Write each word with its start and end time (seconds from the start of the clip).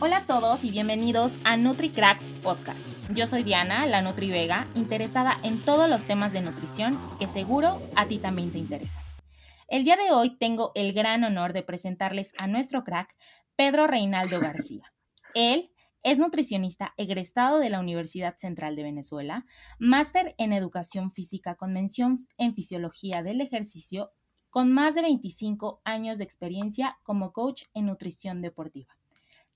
Hola 0.00 0.18
a 0.18 0.26
todos 0.26 0.62
y 0.62 0.70
bienvenidos 0.70 1.40
a 1.42 1.56
NutriCracks 1.56 2.34
Podcast. 2.34 2.86
Yo 3.12 3.26
soy 3.26 3.42
Diana, 3.42 3.84
la 3.84 4.00
Nutri 4.00 4.30
Vega, 4.30 4.64
interesada 4.76 5.36
en 5.42 5.64
todos 5.64 5.90
los 5.90 6.04
temas 6.04 6.32
de 6.32 6.40
nutrición 6.40 6.96
que 7.18 7.26
seguro 7.26 7.82
a 7.96 8.06
ti 8.06 8.18
también 8.18 8.52
te 8.52 8.58
interesan. 8.58 9.02
El 9.66 9.82
día 9.82 9.96
de 9.96 10.12
hoy 10.12 10.38
tengo 10.38 10.70
el 10.76 10.92
gran 10.92 11.24
honor 11.24 11.52
de 11.52 11.64
presentarles 11.64 12.32
a 12.38 12.46
nuestro 12.46 12.84
crack, 12.84 13.16
Pedro 13.56 13.88
Reinaldo 13.88 14.38
García. 14.38 14.84
Él 15.34 15.72
es 16.04 16.20
nutricionista 16.20 16.94
egresado 16.96 17.58
de 17.58 17.68
la 17.68 17.80
Universidad 17.80 18.36
Central 18.36 18.76
de 18.76 18.84
Venezuela, 18.84 19.46
máster 19.80 20.36
en 20.38 20.52
educación 20.52 21.10
física 21.10 21.56
con 21.56 21.72
mención 21.72 22.18
en 22.36 22.54
fisiología 22.54 23.24
del 23.24 23.40
ejercicio, 23.40 24.12
con 24.48 24.72
más 24.72 24.94
de 24.94 25.02
25 25.02 25.82
años 25.84 26.18
de 26.18 26.24
experiencia 26.24 26.98
como 27.02 27.32
coach 27.32 27.64
en 27.74 27.86
nutrición 27.86 28.42
deportiva. 28.42 28.97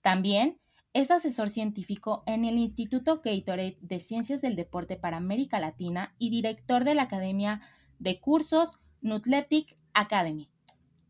También 0.03 0.59
es 0.93 1.11
asesor 1.11 1.49
científico 1.49 2.23
en 2.27 2.45
el 2.45 2.59
Instituto 2.59 3.23
Gatorade 3.25 3.79
de 3.81 4.01
Ciencias 4.01 4.43
del 4.43 4.57
Deporte 4.57 4.97
para 4.97 5.17
América 5.17 5.59
Latina 5.59 6.15
y 6.19 6.29
director 6.29 6.85
de 6.85 6.95
la 6.95 7.05
Academia 7.05 7.63
de 7.99 8.21
Cursos 8.21 8.81
Nutletic 9.01 9.79
Academy. 9.95 10.51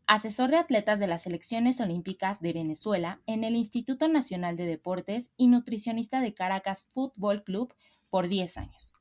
Asesor 0.07 0.51
de 0.51 0.57
atletas 0.57 0.99
de 0.99 1.07
las 1.07 1.23
selecciones 1.23 1.81
olímpicas 1.81 2.39
de 2.39 2.53
Venezuela 2.53 3.21
en 3.25 3.43
el 3.43 3.55
Instituto 3.55 4.07
Nacional 4.07 4.55
de 4.55 4.67
Deportes 4.67 5.33
y 5.37 5.47
nutricionista 5.47 6.21
de 6.21 6.33
Caracas 6.33 6.87
Football 6.91 7.43
Club 7.43 7.73
por 8.09 8.27
10 8.27 8.57
años. 8.57 8.93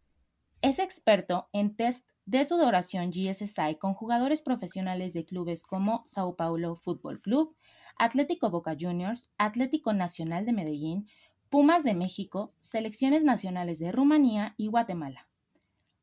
Es 0.62 0.78
experto 0.78 1.48
en 1.52 1.77
test 1.77 2.06
de 2.24 2.45
sudoración 2.45 3.11
GSSI 3.11 3.77
con 3.78 3.95
jugadores 3.95 4.42
profesionales 4.42 5.12
de 5.12 5.24
clubes 5.24 5.64
como 5.64 6.02
Sao 6.06 6.36
Paulo 6.36 6.77
Football 6.77 7.20
Club, 7.20 7.56
Atlético 7.98 8.51
Boca 8.51 8.77
Juniors, 8.78 9.30
Atlético 9.38 9.92
Nacional 9.92 10.44
de 10.47 10.53
Medellín, 10.53 11.08
Pumas 11.50 11.84
de 11.84 11.94
México, 11.94 12.55
selecciones 12.58 13.25
nacionales 13.25 13.78
de 13.78 13.92
Rumanía 13.92 14.55
y 14.56 14.69
Guatemala. 14.69 15.28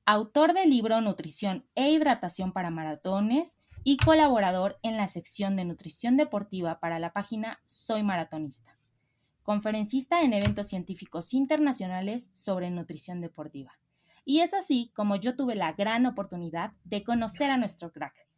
Autor 0.05 0.53
del 0.53 0.69
libro 0.69 1.01
Nutrición 1.01 1.65
e 1.75 1.89
Hidratación 1.89 2.51
para 2.51 2.69
Maratones 2.69 3.57
y 3.83 3.97
colaborador 3.97 4.77
en 4.83 4.97
la 4.97 5.07
sección 5.07 5.55
de 5.55 5.65
nutrición 5.65 6.17
deportiva 6.17 6.79
para 6.79 6.99
la 6.99 7.13
página 7.13 7.59
Soy 7.65 8.03
Maratonista. 8.03 8.77
Conferencista 9.43 10.21
en 10.21 10.33
eventos 10.33 10.67
científicos 10.67 11.33
internacionales 11.33 12.29
sobre 12.33 12.69
nutrición 12.69 13.21
deportiva. 13.21 13.79
Y 14.25 14.41
es 14.41 14.53
así 14.53 14.91
como 14.95 15.15
yo 15.15 15.35
tuve 15.35 15.55
la 15.55 15.73
gran 15.73 16.05
oportunidad 16.05 16.73
de 16.83 17.03
conocer 17.03 17.49
a 17.49 17.57
nuestro 17.57 17.91
crack. 17.91 18.28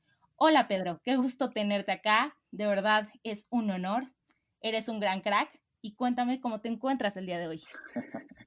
Hola 0.43 0.67
Pedro, 0.67 0.99
qué 1.03 1.17
gusto 1.17 1.51
tenerte 1.51 1.91
acá. 1.91 2.35
De 2.49 2.65
verdad 2.65 3.07
es 3.21 3.45
un 3.51 3.69
honor. 3.69 4.05
Eres 4.59 4.87
un 4.89 4.99
gran 4.99 5.21
crack 5.21 5.51
y 5.83 5.93
cuéntame 5.93 6.41
cómo 6.41 6.61
te 6.61 6.67
encuentras 6.67 7.15
el 7.15 7.27
día 7.27 7.37
de 7.37 7.47
hoy. 7.47 7.61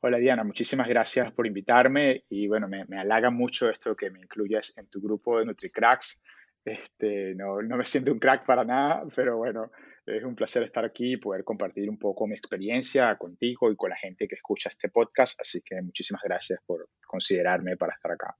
Hola 0.00 0.18
Diana, 0.18 0.42
muchísimas 0.42 0.88
gracias 0.88 1.30
por 1.30 1.46
invitarme 1.46 2.24
y 2.28 2.48
bueno, 2.48 2.66
me, 2.66 2.86
me 2.86 2.98
halaga 2.98 3.30
mucho 3.30 3.70
esto 3.70 3.94
que 3.94 4.10
me 4.10 4.18
incluyas 4.18 4.76
en 4.76 4.88
tu 4.88 5.00
grupo 5.00 5.38
de 5.38 5.44
NutriCracks. 5.44 6.20
Este, 6.64 7.36
no, 7.36 7.62
no 7.62 7.76
me 7.76 7.84
siento 7.84 8.10
un 8.10 8.18
crack 8.18 8.44
para 8.44 8.64
nada, 8.64 9.04
pero 9.14 9.36
bueno, 9.36 9.70
es 10.04 10.24
un 10.24 10.34
placer 10.34 10.64
estar 10.64 10.84
aquí 10.84 11.12
y 11.12 11.18
poder 11.18 11.44
compartir 11.44 11.88
un 11.88 12.00
poco 12.00 12.26
mi 12.26 12.34
experiencia 12.34 13.14
contigo 13.14 13.70
y 13.70 13.76
con 13.76 13.90
la 13.90 13.96
gente 13.96 14.26
que 14.26 14.34
escucha 14.34 14.70
este 14.70 14.88
podcast. 14.88 15.40
Así 15.40 15.62
que 15.64 15.80
muchísimas 15.82 16.22
gracias 16.24 16.58
por 16.66 16.88
considerarme 17.06 17.76
para 17.76 17.94
estar 17.94 18.10
acá. 18.10 18.36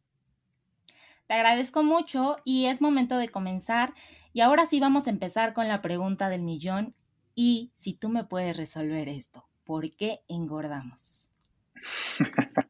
Te 1.33 1.39
agradezco 1.39 1.83
mucho 1.83 2.37
y 2.45 2.67
es 2.67 2.83
momento 2.83 3.17
de 3.17 3.31
comenzar. 3.31 3.95
Y 4.35 4.43
ahora 4.43 4.67
sí 4.67 4.81
vamos 4.81 5.07
a 5.07 5.11
empezar 5.11 5.55
con 5.55 5.67
la 5.67 5.81
pregunta 5.81 6.29
del 6.29 6.43
millón. 6.43 6.91
Y 7.35 7.73
si 7.75 7.95
tú 7.95 8.11
me 8.11 8.25
puedes 8.25 8.55
resolver 8.55 9.09
esto, 9.09 9.49
¿por 9.65 9.97
qué 9.97 10.19
engordamos? 10.29 11.31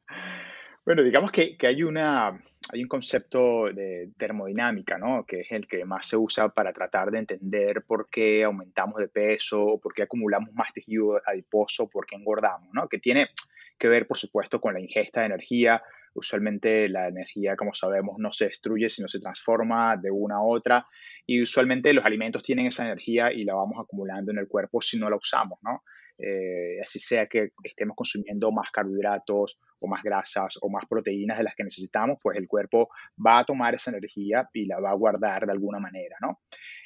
bueno, 0.86 1.02
digamos 1.02 1.32
que, 1.32 1.56
que 1.56 1.66
hay 1.66 1.82
una, 1.82 2.40
hay 2.72 2.82
un 2.82 2.88
concepto 2.88 3.64
de 3.72 4.12
termodinámica, 4.16 4.96
¿no? 4.96 5.26
Que 5.26 5.40
es 5.40 5.50
el 5.50 5.66
que 5.66 5.84
más 5.84 6.06
se 6.06 6.16
usa 6.16 6.50
para 6.50 6.72
tratar 6.72 7.10
de 7.10 7.18
entender 7.18 7.82
por 7.84 8.08
qué 8.10 8.44
aumentamos 8.44 9.00
de 9.00 9.08
peso, 9.08 9.80
por 9.82 9.92
qué 9.92 10.02
acumulamos 10.04 10.54
más 10.54 10.72
tejido 10.72 11.20
adiposo, 11.26 11.90
por 11.90 12.06
qué 12.06 12.14
engordamos, 12.14 12.72
¿no? 12.72 12.88
Que 12.88 13.00
tiene 13.00 13.30
que 13.76 13.88
ver, 13.88 14.06
por 14.06 14.18
supuesto, 14.18 14.60
con 14.60 14.74
la 14.74 14.80
ingesta 14.80 15.22
de 15.22 15.26
energía. 15.26 15.82
Usualmente 16.14 16.88
la 16.88 17.08
energía, 17.08 17.56
como 17.56 17.74
sabemos, 17.74 18.16
no 18.18 18.32
se 18.32 18.46
destruye, 18.46 18.88
sino 18.88 19.08
se 19.08 19.20
transforma 19.20 19.96
de 19.96 20.10
una 20.10 20.36
a 20.36 20.42
otra. 20.42 20.86
Y 21.26 21.40
usualmente 21.40 21.92
los 21.92 22.04
alimentos 22.04 22.42
tienen 22.42 22.66
esa 22.66 22.84
energía 22.84 23.32
y 23.32 23.44
la 23.44 23.54
vamos 23.54 23.78
acumulando 23.80 24.32
en 24.32 24.38
el 24.38 24.48
cuerpo 24.48 24.80
si 24.80 24.98
no 24.98 25.08
la 25.08 25.16
usamos, 25.16 25.58
¿no? 25.62 25.82
Eh, 26.18 26.80
así 26.82 26.98
sea 26.98 27.26
que 27.26 27.50
estemos 27.64 27.96
consumiendo 27.96 28.52
más 28.52 28.70
carbohidratos 28.70 29.60
o 29.80 29.88
más 29.88 30.02
grasas 30.02 30.58
o 30.60 30.68
más 30.68 30.86
proteínas 30.86 31.38
de 31.38 31.44
las 31.44 31.54
que 31.54 31.64
necesitamos, 31.64 32.18
pues 32.22 32.38
el 32.38 32.46
cuerpo 32.46 32.90
va 33.24 33.40
a 33.40 33.44
tomar 33.44 33.74
esa 33.74 33.90
energía 33.90 34.48
y 34.52 34.66
la 34.66 34.78
va 34.78 34.90
a 34.90 34.94
guardar 34.94 35.46
de 35.46 35.52
alguna 35.52 35.80
manera, 35.80 36.16
¿no? 36.20 36.40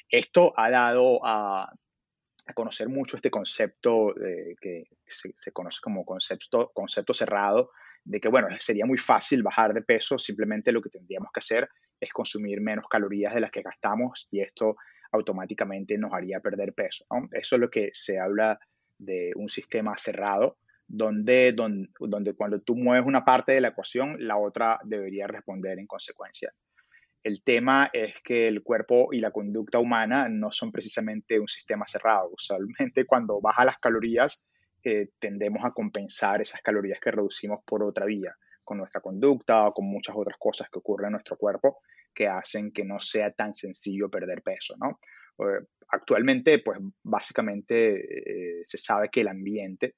Esto 0.09 0.53
ha 0.55 0.69
dado 0.69 1.19
a, 1.23 1.71
conocer 2.53 2.89
mucho 2.89 3.17
este 3.17 3.29
concepto 3.29 4.13
que 4.61 4.85
se, 5.05 5.51
conoce 5.51 5.79
como 5.81 6.05
concepto, 6.05 6.71
concepto 6.73 7.13
cerrado, 7.13 7.71
de 8.03 8.19
que, 8.19 8.29
bueno, 8.29 8.47
sería 8.59 8.85
muy 8.85 8.97
fácil 8.97 9.43
bajar 9.43 9.73
de 9.73 9.81
peso, 9.81 10.17
simplemente 10.17 10.71
lo 10.71 10.81
que 10.81 10.89
tendríamos 10.89 11.29
que 11.33 11.39
hacer 11.39 11.69
es 11.99 12.11
consumir 12.13 12.61
menos 12.61 12.87
calorías 12.87 13.33
de 13.33 13.41
las 13.41 13.51
que 13.51 13.61
gastamos 13.61 14.27
y 14.31 14.41
esto 14.41 14.75
automáticamente 15.11 15.97
nos 15.97 16.13
haría 16.13 16.39
perder 16.39 16.73
peso. 16.73 17.05
Eso 17.31 17.55
es 17.55 17.61
lo 17.61 17.69
que 17.69 17.89
se 17.93 18.19
habla 18.19 18.59
de 18.97 19.31
un 19.35 19.49
sistema 19.49 19.97
cerrado, 19.97 20.57
donde, 20.87 21.51
donde, 21.53 21.89
donde, 21.99 22.33
cuando 22.33 22.61
tú 22.61 22.75
mueves 22.75 23.05
una 23.05 23.25
parte 23.25 23.51
de 23.51 23.61
la 23.61 23.69
ecuación, 23.69 24.15
la 24.19 24.37
otra 24.37 24.79
debería 24.83 25.27
responder 25.27 25.79
en 25.79 25.87
consecuencia. 25.87 26.53
El 27.23 27.43
tema 27.43 27.89
es 27.91 28.15
que 28.23 28.47
el 28.47 28.63
cuerpo 28.63 29.09
y 29.11 29.19
la 29.19 29.31
conducta 29.31 29.79
humana 29.79 30.29
no 30.29 30.51
son 30.51 30.71
precisamente 30.71 31.39
un 31.39 31.47
sistema 31.47 31.85
cerrado. 31.87 32.29
Usualmente 32.31 33.05
cuando 33.07 33.41
baja 33.41 33.65
las 33.65 33.77
calorías, 33.79 34.45
eh, 34.83 35.09
tendemos 35.19 35.65
a 35.65 35.71
compensar 35.71 36.41
esas 36.41 36.61
calorías 36.61 36.99
que 36.99 37.11
reducimos 37.11 37.59
por 37.65 37.83
otra 37.83 38.05
vía, 38.05 38.35
con 38.63 38.77
nuestra 38.77 39.01
conducta 39.01 39.67
o 39.67 39.73
con 39.73 39.85
muchas 39.85 40.15
otras 40.15 40.37
cosas 40.39 40.69
que 40.69 40.79
ocurren 40.79 41.07
en 41.07 41.11
nuestro 41.13 41.37
cuerpo 41.37 41.79
que 42.13 42.27
hacen 42.27 42.71
que 42.71 42.83
no 42.83 42.99
sea 42.99 43.31
tan 43.31 43.53
sencillo 43.53 44.09
perder 44.09 44.41
peso, 44.41 44.75
¿no? 44.79 44.99
Actualmente, 45.89 46.59
pues 46.59 46.79
básicamente 47.03 48.57
eh, 48.59 48.61
se 48.63 48.79
sabe 48.79 49.09
que 49.11 49.21
el 49.21 49.27
ambiente 49.27 49.95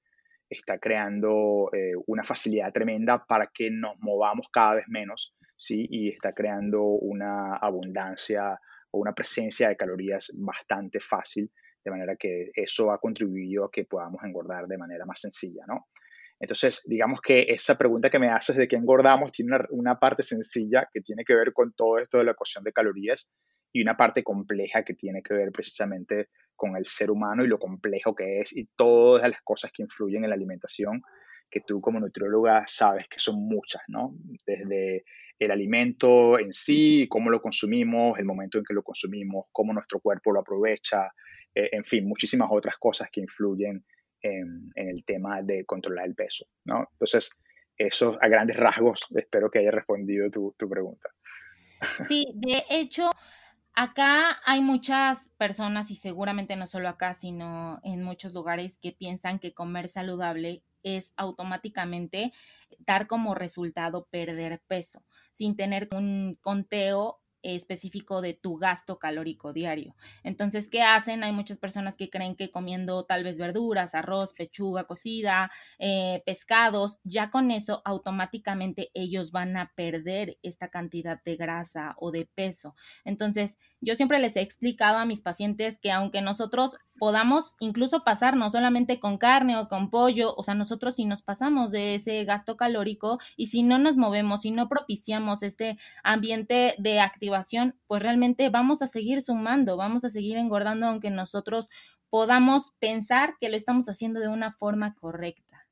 está 0.49 0.79
creando 0.79 1.69
eh, 1.73 1.93
una 2.07 2.23
facilidad 2.23 2.73
tremenda 2.73 3.25
para 3.25 3.47
que 3.53 3.71
nos 3.71 3.97
movamos 3.99 4.49
cada 4.49 4.75
vez 4.75 4.85
menos, 4.87 5.35
¿sí? 5.59 5.85
Y 5.89 6.09
está 6.09 6.33
creando 6.33 6.81
una 6.81 7.57
abundancia 7.57 8.59
o 8.91 8.99
una 8.99 9.13
presencia 9.13 9.67
de 9.67 9.75
calorías 9.75 10.31
bastante 10.39 10.99
fácil, 10.99 11.51
de 11.83 11.91
manera 11.91 12.15
que 12.15 12.51
eso 12.55 12.91
ha 12.91 12.99
contribuido 12.99 13.65
a 13.65 13.71
que 13.71 13.83
podamos 13.85 14.23
engordar 14.23 14.67
de 14.67 14.77
manera 14.77 15.05
más 15.05 15.19
sencilla, 15.19 15.65
¿no? 15.67 15.87
Entonces, 16.39 16.83
digamos 16.87 17.19
que 17.19 17.41
esa 17.49 17.77
pregunta 17.77 18.09
que 18.09 18.19
me 18.19 18.29
haces 18.29 18.55
de 18.55 18.69
qué 18.69 18.77
engordamos 18.77 19.33
tiene 19.33 19.57
una, 19.71 19.99
parte 19.99 20.23
sencilla 20.23 20.87
que 20.91 21.01
tiene 21.01 21.25
que 21.25 21.35
ver 21.35 21.51
con 21.51 21.73
todo 21.73 21.99
esto 21.99 22.17
de 22.17 22.23
la 22.23 22.31
ecuación 22.31 22.63
de 22.63 22.71
calorías 22.71 23.29
y 23.73 23.81
una 23.81 23.97
parte 23.97 24.23
compleja 24.23 24.83
que 24.83 24.93
tiene 24.93 25.21
que 25.21 25.33
ver 25.33 25.51
precisamente 25.51 26.29
con 26.55 26.77
el 26.77 26.85
ser 26.85 27.11
humano 27.11 27.43
y 27.43 27.47
lo 27.47 27.59
complejo 27.59 28.15
que 28.15 28.39
es 28.39 28.55
y 28.55 28.69
todas 28.77 29.29
las 29.29 29.41
cosas 29.41 29.71
que 29.73 29.83
influyen 29.83 30.23
en 30.23 30.29
la 30.29 30.37
alimentación 30.37 31.01
que 31.51 31.61
tú 31.61 31.81
como 31.81 31.99
nutrióloga 31.99 32.63
sabes 32.67 33.07
que 33.09 33.19
son 33.19 33.45
muchas, 33.47 33.81
¿no? 33.87 34.15
Desde 34.45 35.03
el 35.39 35.51
alimento 35.51 36.37
en 36.37 36.51
sí, 36.51 37.07
cómo 37.09 37.29
lo 37.29 37.41
consumimos, 37.41 38.19
el 38.19 38.25
momento 38.25 38.57
en 38.57 38.65
que 38.65 38.73
lo 38.73 38.83
consumimos, 38.83 39.45
cómo 39.51 39.73
nuestro 39.73 39.99
cuerpo 39.99 40.33
lo 40.33 40.41
aprovecha, 40.41 41.11
eh, 41.55 41.69
en 41.71 41.83
fin, 41.85 42.07
muchísimas 42.07 42.49
otras 42.51 42.75
cosas 42.77 43.09
que 43.11 43.21
influyen 43.21 43.85
en, 44.21 44.71
el 44.75 45.05
tema 45.05 45.41
de 45.41 45.65
controlar 45.65 46.05
el 46.05 46.15
peso, 46.15 46.45
¿no? 46.65 46.89
Entonces, 46.91 47.31
eso 47.77 48.17
a 48.21 48.27
grandes 48.27 48.57
rasgos, 48.57 49.07
espero 49.15 49.49
que 49.49 49.59
haya 49.59 49.71
respondido 49.71 50.29
tu, 50.29 50.53
tu 50.57 50.69
pregunta. 50.69 51.09
Sí, 52.07 52.25
de 52.35 52.63
hecho, 52.69 53.09
Acá 53.81 54.41
hay 54.43 54.61
muchas 54.61 55.29
personas 55.37 55.89
y 55.89 55.95
seguramente 55.95 56.57
no 56.57 56.67
solo 56.67 56.89
acá, 56.89 57.13
sino 57.13 57.79
en 57.85 58.03
muchos 58.03 58.33
lugares 58.33 58.77
que 58.77 58.91
piensan 58.91 59.39
que 59.39 59.53
comer 59.53 59.87
saludable 59.87 60.63
es 60.83 61.13
automáticamente 61.17 62.31
dar 62.79 63.07
como 63.07 63.35
resultado 63.35 64.07
perder 64.09 64.61
peso, 64.67 65.03
sin 65.31 65.55
tener 65.55 65.87
un 65.91 66.37
conteo 66.41 67.21
específico 67.41 68.21
de 68.21 68.33
tu 68.33 68.57
gasto 68.57 68.99
calórico 68.99 69.53
diario. 69.53 69.95
Entonces, 70.23 70.69
¿qué 70.69 70.81
hacen? 70.81 71.23
Hay 71.23 71.31
muchas 71.31 71.57
personas 71.57 71.97
que 71.97 72.09
creen 72.09 72.35
que 72.35 72.51
comiendo 72.51 73.03
tal 73.05 73.23
vez 73.23 73.37
verduras, 73.37 73.95
arroz, 73.95 74.33
pechuga 74.33 74.85
cocida, 74.85 75.51
eh, 75.77 76.21
pescados, 76.25 76.99
ya 77.03 77.29
con 77.29 77.51
eso 77.51 77.81
automáticamente 77.85 78.91
ellos 78.93 79.31
van 79.31 79.57
a 79.57 79.71
perder 79.75 80.37
esta 80.43 80.69
cantidad 80.69 81.21
de 81.23 81.35
grasa 81.35 81.95
o 81.97 82.11
de 82.11 82.25
peso. 82.25 82.75
Entonces, 83.05 83.59
yo 83.81 83.95
siempre 83.95 84.19
les 84.19 84.35
he 84.35 84.41
explicado 84.41 84.97
a 84.97 85.05
mis 85.05 85.21
pacientes 85.21 85.79
que 85.79 85.91
aunque 85.91 86.21
nosotros 86.21 86.77
podamos 86.99 87.55
incluso 87.59 88.03
pasarnos 88.03 88.51
solamente 88.51 88.99
con 88.99 89.17
carne 89.17 89.57
o 89.57 89.69
con 89.69 89.89
pollo, 89.89 90.35
o 90.35 90.43
sea, 90.43 90.53
nosotros 90.53 90.95
si 90.95 91.05
nos 91.05 91.23
pasamos 91.23 91.71
de 91.71 91.95
ese 91.95 92.23
gasto 92.25 92.57
calórico 92.57 93.19
y 93.37 93.47
si 93.47 93.63
no 93.63 93.79
nos 93.79 93.97
movemos, 93.97 94.41
si 94.41 94.51
no 94.51 94.67
propiciamos 94.67 95.41
este 95.41 95.77
ambiente 96.03 96.75
de 96.77 96.99
pues 97.87 98.03
realmente 98.03 98.49
vamos 98.49 98.81
a 98.81 98.87
seguir 98.87 99.21
sumando, 99.21 99.77
vamos 99.77 100.03
a 100.05 100.09
seguir 100.09 100.37
engordando 100.37 100.87
aunque 100.87 101.09
nosotros 101.09 101.69
podamos 102.09 102.75
pensar 102.79 103.35
que 103.39 103.49
lo 103.49 103.55
estamos 103.55 103.87
haciendo 103.87 104.19
de 104.19 104.27
una 104.27 104.51
forma 104.51 104.95
correcta. 104.95 105.67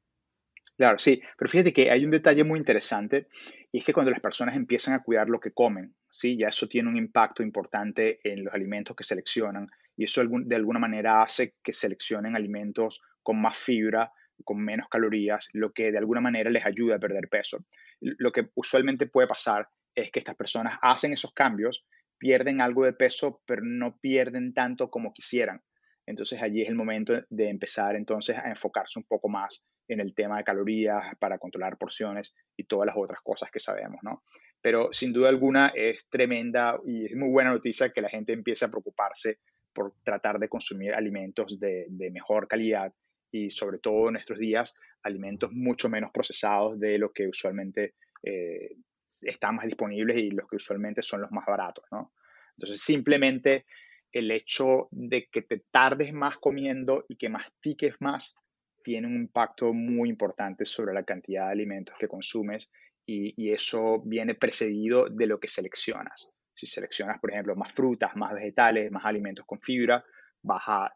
Claro, 0.78 1.00
sí, 1.00 1.22
pero 1.38 1.50
fíjate 1.50 1.74
que 1.74 1.90
hay 1.90 2.06
un 2.06 2.12
detalle 2.12 2.44
muy 2.44 2.60
interesante 2.60 3.28
y 3.72 3.80
es 3.80 3.86
que 3.86 3.94
cuando 3.94 4.12
las 4.12 4.22
personas 4.22 4.56
empiezan 4.56 4.94
a 4.94 5.02
cuidar 5.02 5.28
lo 5.28 5.40
que 5.40 5.52
comen, 5.52 5.96
sí, 6.08 6.38
ya 6.38 6.50
eso 6.50 6.68
tiene 6.68 6.88
un 6.88 6.98
impacto 6.98 7.42
importante 7.42 8.20
en 8.24 8.44
los 8.44 8.54
alimentos 8.54 8.96
que 8.96 9.04
seleccionan 9.04 9.68
y 9.96 10.04
eso 10.04 10.24
de 10.24 10.56
alguna 10.56 10.80
manera 10.80 11.24
hace 11.24 11.56
que 11.64 11.74
seleccionen 11.74 12.36
alimentos 12.36 13.02
con 13.24 13.42
más 13.42 13.58
fibra, 13.58 14.12
con 14.44 14.64
menos 14.64 14.88
calorías, 14.88 15.50
lo 15.54 15.74
que 15.74 15.92
de 15.92 15.98
alguna 15.98 16.22
manera 16.22 16.52
les 16.52 16.64
ayuda 16.64 16.98
a 16.98 17.00
perder 17.00 17.28
peso. 17.28 17.66
Lo 18.00 18.32
que 18.32 18.50
usualmente 18.54 19.08
puede 19.08 19.28
pasar 19.28 19.68
es 19.98 20.12
que 20.12 20.20
estas 20.20 20.36
personas 20.36 20.78
hacen 20.82 21.12
esos 21.12 21.34
cambios, 21.34 21.86
pierden 22.20 22.62
algo 22.62 22.86
de 22.86 22.94
peso, 22.94 23.42
pero 23.46 23.62
no 23.64 23.98
pierden 24.00 24.54
tanto 24.54 24.90
como 24.90 25.12
quisieran. 25.12 25.62
Entonces 26.06 26.42
allí 26.42 26.62
es 26.62 26.70
el 26.70 26.76
momento 26.76 27.14
de 27.30 27.50
empezar 27.50 27.96
entonces 27.96 28.38
a 28.38 28.48
enfocarse 28.48 29.00
un 29.00 29.06
poco 29.06 29.28
más 29.28 29.68
en 29.88 30.00
el 30.00 30.14
tema 30.14 30.38
de 30.38 30.44
calorías 30.44 31.16
para 31.20 31.40
controlar 31.40 31.78
porciones 31.78 32.36
y 32.56 32.66
todas 32.66 32.86
las 32.86 32.96
otras 32.96 33.20
cosas 33.22 33.50
que 33.52 33.60
sabemos, 33.60 34.00
¿no? 34.04 34.24
Pero 34.62 34.90
sin 34.92 35.14
duda 35.14 35.30
alguna 35.30 35.72
es 35.76 36.08
tremenda 36.10 36.80
y 36.86 37.06
es 37.06 37.16
muy 37.16 37.30
buena 37.30 37.52
noticia 37.52 37.90
que 37.90 38.02
la 38.02 38.10
gente 38.10 38.34
empiece 38.34 38.66
a 38.66 38.70
preocuparse 38.70 39.40
por 39.74 39.94
tratar 40.04 40.40
de 40.40 40.50
consumir 40.50 40.94
alimentos 40.94 41.60
de, 41.60 41.88
mejor 42.12 42.48
calidad 42.48 42.94
y 43.32 43.50
sobre 43.50 43.80
todo 43.80 44.10
en 44.10 44.16
estos 44.16 44.38
días 44.38 44.76
alimentos 45.04 45.52
mucho 45.52 45.90
menos 45.90 46.12
procesados 46.12 46.80
de 46.80 46.98
lo 46.98 47.12
que 47.12 47.28
usualmente 47.28 47.96
eh, 48.24 48.76
están 49.24 49.56
más 49.56 49.66
disponibles 49.66 50.18
y 50.18 50.32
los 50.32 50.48
que 50.48 50.58
usualmente 50.58 51.02
son 51.02 51.22
los 51.22 51.32
más 51.32 51.46
baratos, 51.46 51.86
¿no? 51.92 52.14
Entonces 52.58 52.82
simplemente 52.82 53.66
el 54.12 54.32
hecho 54.32 54.88
de 54.92 55.28
que 55.32 55.42
te 55.42 55.60
tardes 55.72 56.14
más 56.14 56.38
comiendo 56.38 57.06
y 57.08 57.18
que 57.18 57.30
mastiques 57.30 57.96
más 58.00 58.36
tiene 58.84 59.08
un 59.08 59.16
impacto 59.16 59.74
muy 59.74 60.10
importante 60.10 60.66
sobre 60.66 60.94
la 60.94 61.04
cantidad 61.04 61.48
de 61.48 61.52
alimentos 61.52 61.96
que 62.00 62.08
consumes 62.08 62.72
y, 63.06 63.52
eso 63.52 64.02
viene 64.04 64.36
precedido 64.36 65.08
de 65.10 65.28
lo 65.28 65.40
que 65.40 65.48
seleccionas. 65.48 66.32
Si 66.54 66.68
seleccionas, 66.68 67.20
por 67.20 67.32
ejemplo, 67.32 67.56
más 67.56 67.72
frutas, 67.72 68.16
más 68.16 68.34
vegetales, 68.34 68.92
más 68.92 69.06
alimentos 69.06 69.46
con 69.46 69.62
fibra, 69.62 70.04
vas 70.42 70.64
a 70.68 70.94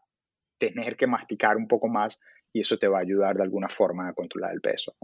tener 0.58 0.96
que 0.96 1.06
masticar 1.06 1.56
un 1.56 1.66
poco 1.66 1.88
más 1.88 2.20
y 2.52 2.60
eso 2.60 2.78
te 2.78 2.86
va 2.86 2.98
a 2.98 3.02
ayudar 3.02 3.36
de 3.36 3.42
alguna 3.42 3.68
forma 3.68 4.08
a 4.08 4.12
controlar 4.12 4.52
el 4.52 4.60
peso. 4.60 4.94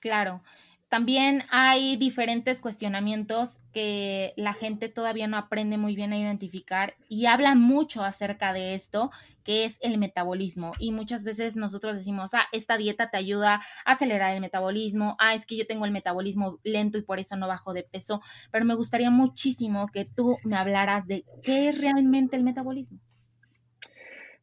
Claro. 0.00 0.42
También 0.88 1.44
hay 1.50 1.96
diferentes 1.96 2.62
cuestionamientos 2.62 3.60
que 3.74 4.32
la 4.36 4.54
gente 4.54 4.88
todavía 4.88 5.26
no 5.26 5.36
aprende 5.36 5.76
muy 5.76 5.94
bien 5.94 6.14
a 6.14 6.18
identificar 6.18 6.94
y 7.10 7.26
habla 7.26 7.54
mucho 7.54 8.04
acerca 8.04 8.54
de 8.54 8.74
esto, 8.74 9.10
que 9.44 9.66
es 9.66 9.78
el 9.82 9.98
metabolismo. 9.98 10.70
Y 10.78 10.92
muchas 10.92 11.24
veces 11.24 11.56
nosotros 11.56 11.96
decimos, 11.96 12.32
ah, 12.32 12.46
esta 12.52 12.78
dieta 12.78 13.10
te 13.10 13.18
ayuda 13.18 13.60
a 13.84 13.90
acelerar 13.90 14.34
el 14.34 14.40
metabolismo, 14.40 15.14
ah, 15.18 15.34
es 15.34 15.44
que 15.44 15.58
yo 15.58 15.66
tengo 15.66 15.84
el 15.84 15.90
metabolismo 15.90 16.58
lento 16.64 16.96
y 16.96 17.02
por 17.02 17.18
eso 17.18 17.36
no 17.36 17.46
bajo 17.48 17.74
de 17.74 17.82
peso, 17.82 18.22
pero 18.50 18.64
me 18.64 18.74
gustaría 18.74 19.10
muchísimo 19.10 19.88
que 19.88 20.06
tú 20.06 20.38
me 20.42 20.56
hablaras 20.56 21.06
de 21.06 21.26
qué 21.42 21.68
es 21.68 21.78
realmente 21.78 22.36
el 22.36 22.44
metabolismo. 22.44 22.98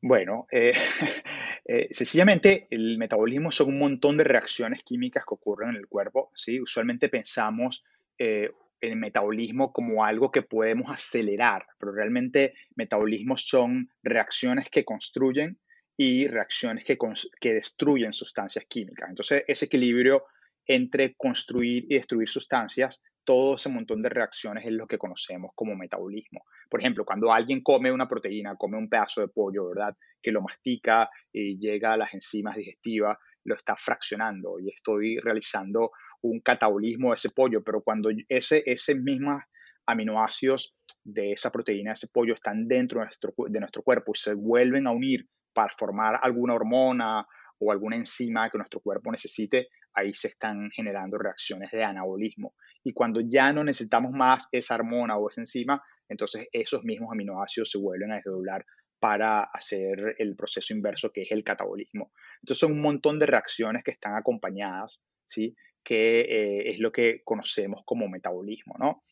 Bueno, 0.08 0.46
eh, 0.52 0.72
eh, 1.66 1.88
sencillamente 1.90 2.68
el 2.70 3.00
metabolismo 3.00 3.52
son 3.52 3.70
un 3.70 3.80
montón 3.80 4.18
de 4.18 4.24
reacciones 4.24 4.84
químicas 4.84 5.26
que 5.26 5.34
ocurren 5.34 5.72
en 5.72 5.78
el 5.78 5.88
cuerpo. 5.88 6.32
¿sí? 6.36 6.62
Usualmente 6.62 7.10
pensamos 7.10 7.84
eh, 8.20 8.52
el 8.82 8.98
metabolismo 8.98 9.74
como 9.74 10.06
algo 10.06 10.30
que 10.30 10.44
podemos 10.44 10.92
acelerar, 10.92 11.66
pero 11.80 11.92
realmente 11.92 12.54
metabolismos 12.76 13.48
son 13.48 13.90
reacciones 14.04 14.70
que 14.70 14.86
construyen 14.86 15.58
y 15.98 16.28
reacciones 16.28 16.84
que, 16.84 17.00
que 17.42 17.56
destruyen 17.56 18.14
sustancias 18.14 18.66
químicas. 18.66 19.10
Entonces, 19.10 19.44
ese 19.48 19.66
equilibrio 19.66 20.26
entre 20.68 21.16
construir 21.16 21.88
y 21.90 21.96
destruir 21.96 22.30
sustancias 22.30 23.02
todo 23.26 23.56
ese 23.56 23.70
montón 23.70 24.02
de 24.02 24.10
reacciones 24.10 24.66
es 24.66 24.72
lo 24.72 24.88
que 24.88 24.98
conocemos 24.98 25.52
como 25.56 25.76
metabolismo. 25.76 26.46
Por 26.70 26.80
ejemplo, 26.80 27.04
cuando 27.04 27.34
alguien 27.34 27.62
come 27.62 27.92
una 27.92 28.08
proteína, 28.08 28.56
come 28.56 28.78
un 28.78 28.88
pedazo 28.88 29.22
de 29.22 29.28
pollo, 29.28 29.70
¿verdad? 29.70 29.98
Que 30.22 30.32
lo 30.32 30.42
mastica 30.42 31.10
y 31.34 31.60
llega 31.60 31.94
a 31.94 31.98
las 31.98 32.14
enzimas 32.14 32.56
digestivas, 32.56 33.18
lo 33.44 33.56
está 33.56 33.76
fraccionando 33.76 34.60
y 34.60 34.70
estoy 34.70 35.18
realizando 35.20 35.92
un 36.22 36.40
catabolismo 36.40 37.10
de 37.10 37.16
ese 37.16 37.32
pollo, 37.32 37.64
pero 37.64 37.82
cuando 37.82 38.10
ese, 38.30 38.64
ese 38.66 38.96
mismos 38.96 39.44
aminoácidos 39.86 40.76
de 41.04 41.34
esa 41.34 41.52
proteína, 41.52 41.92
de 41.92 41.94
ese 41.94 42.08
pollo, 42.08 42.34
están 42.34 42.68
dentro 42.68 43.00
de 43.00 43.06
nuestro, 43.06 43.34
de 43.48 43.60
nuestro 43.60 43.84
cuerpo 43.84 44.12
y 44.16 44.20
se 44.20 44.34
vuelven 44.34 44.88
a 44.88 44.92
unir 44.92 45.28
para 45.54 45.74
formar 45.78 46.20
alguna 46.22 46.56
hormona 46.56 47.26
o 47.60 47.72
alguna 47.72 47.96
enzima 47.96 48.50
que 48.50 48.58
nuestro 48.58 48.80
cuerpo 48.80 49.12
necesite, 49.12 49.70
ahí 49.94 50.14
se 50.14 50.30
están 50.30 50.70
generando 50.72 51.18
reacciones 51.18 51.72
de 51.72 51.84
anabolismo. 51.84 52.56
Y 52.84 52.94
cuando 52.94 53.22
ya 53.22 53.54
no 53.54 53.64
necesitamos 53.64 54.12
más 54.12 54.48
esa 54.52 54.76
hormona 54.76 55.18
o 55.18 55.30
esa 55.30 55.42
enzima, 55.42 55.82
entonces 56.08 56.48
esos 56.52 56.84
mismos 56.84 57.10
aminoácidos 57.12 57.70
se 57.72 57.80
vuelven 57.80 58.12
a 58.12 58.16
desdoblar 58.16 58.66
para 59.00 59.44
hacer 59.44 60.16
el 60.18 60.36
proceso 60.36 60.74
inverso 60.74 61.12
que 61.12 61.24
es 61.24 61.32
el 61.32 61.44
catabolismo. 61.44 62.12
Entonces 62.42 62.60
son 62.60 62.74
un 62.74 62.82
montón 62.82 63.20
de 63.20 63.26
reacciones 63.26 63.84
que 63.84 63.92
están 63.92 64.16
acompañadas, 64.16 65.02
¿sí? 65.26 65.56
que 65.84 66.22
eh, 66.22 66.72
es 66.72 66.80
lo 66.80 66.92
que 66.92 67.22
conocemos 67.24 67.82
como 67.86 68.08
metabolismo. 68.08 68.76
¿no? 68.80 69.04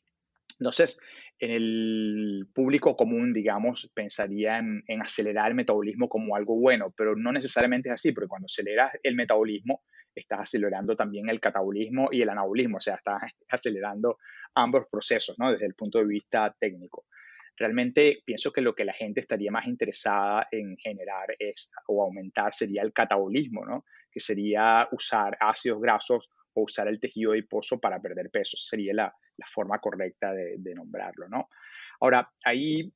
Entonces, 0.60 1.00
en 1.40 1.52
el 1.52 2.48
público 2.54 2.96
común, 2.96 3.34
digamos, 3.34 3.92
pensaría 3.94 4.60
en, 4.60 4.84
acelerar 5.02 5.50
el 5.50 5.56
metabolismo 5.56 6.08
como 6.08 6.36
algo 6.36 6.56
bueno, 6.60 6.94
pero 6.96 7.16
no 7.16 7.32
necesariamente 7.32 7.90
es 7.90 7.96
así, 7.96 8.12
porque 8.12 8.30
cuando 8.30 8.46
aceleras 8.46 8.98
el 9.04 9.16
metabolismo, 9.16 9.84
estás 10.16 10.42
acelerando 10.42 10.96
también 10.96 11.30
el 11.30 11.40
catabolismo 11.40 12.10
y 12.12 12.22
el 12.22 12.30
anabolismo, 12.30 12.78
o 12.78 12.82
sea, 12.82 12.96
estás 12.96 13.22
acelerando 13.50 14.18
ambos 14.56 14.86
procesos, 14.92 15.38
¿no? 15.40 15.52
Desde 15.52 15.66
el 15.66 15.74
punto 15.74 16.00
de 16.00 16.06
vista 16.06 16.56
técnico. 16.60 17.06
Realmente 17.56 18.22
pienso 18.26 18.52
que 18.52 18.62
lo 18.62 18.74
que 18.74 18.86
la 18.86 18.94
gente 18.94 19.20
estaría 19.20 19.52
más 19.52 19.68
interesada 19.68 20.48
en 20.52 20.76
generar 20.78 21.36
es 21.38 21.72
o 21.88 22.04
aumentar 22.04 22.54
sería 22.54 22.82
el 22.82 22.94
catabolismo, 22.94 23.66
¿no? 23.66 23.86
Que 24.14 24.20
sería 24.20 24.88
usar 24.92 25.38
ácidos 25.40 25.82
grasos 25.82 26.30
o 26.54 26.64
usar 26.64 26.88
el 26.88 27.00
tejido 27.00 27.32
adiposo 27.32 27.80
para 27.80 28.02
perder 28.02 28.30
peso. 28.30 28.58
Sería 28.58 28.94
la, 28.94 29.16
forma 29.46 29.80
correcta 29.80 30.32
de, 30.32 30.76
nombrarlo, 30.76 31.28
¿no? 31.28 31.50
Ahora, 32.00 32.32
hay 32.46 32.94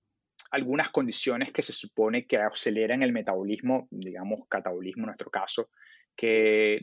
algunas 0.52 0.90
condiciones 0.90 1.52
que 1.52 1.62
se 1.62 1.74
supone 1.74 2.26
que 2.26 2.38
aceleran 2.38 3.04
el 3.04 3.12
metabolismo, 3.12 3.88
digamos, 3.92 4.48
catabolismo 4.48 5.04
en 5.04 5.08
nuestro 5.08 5.30
caso, 5.30 5.70
que 6.16 6.80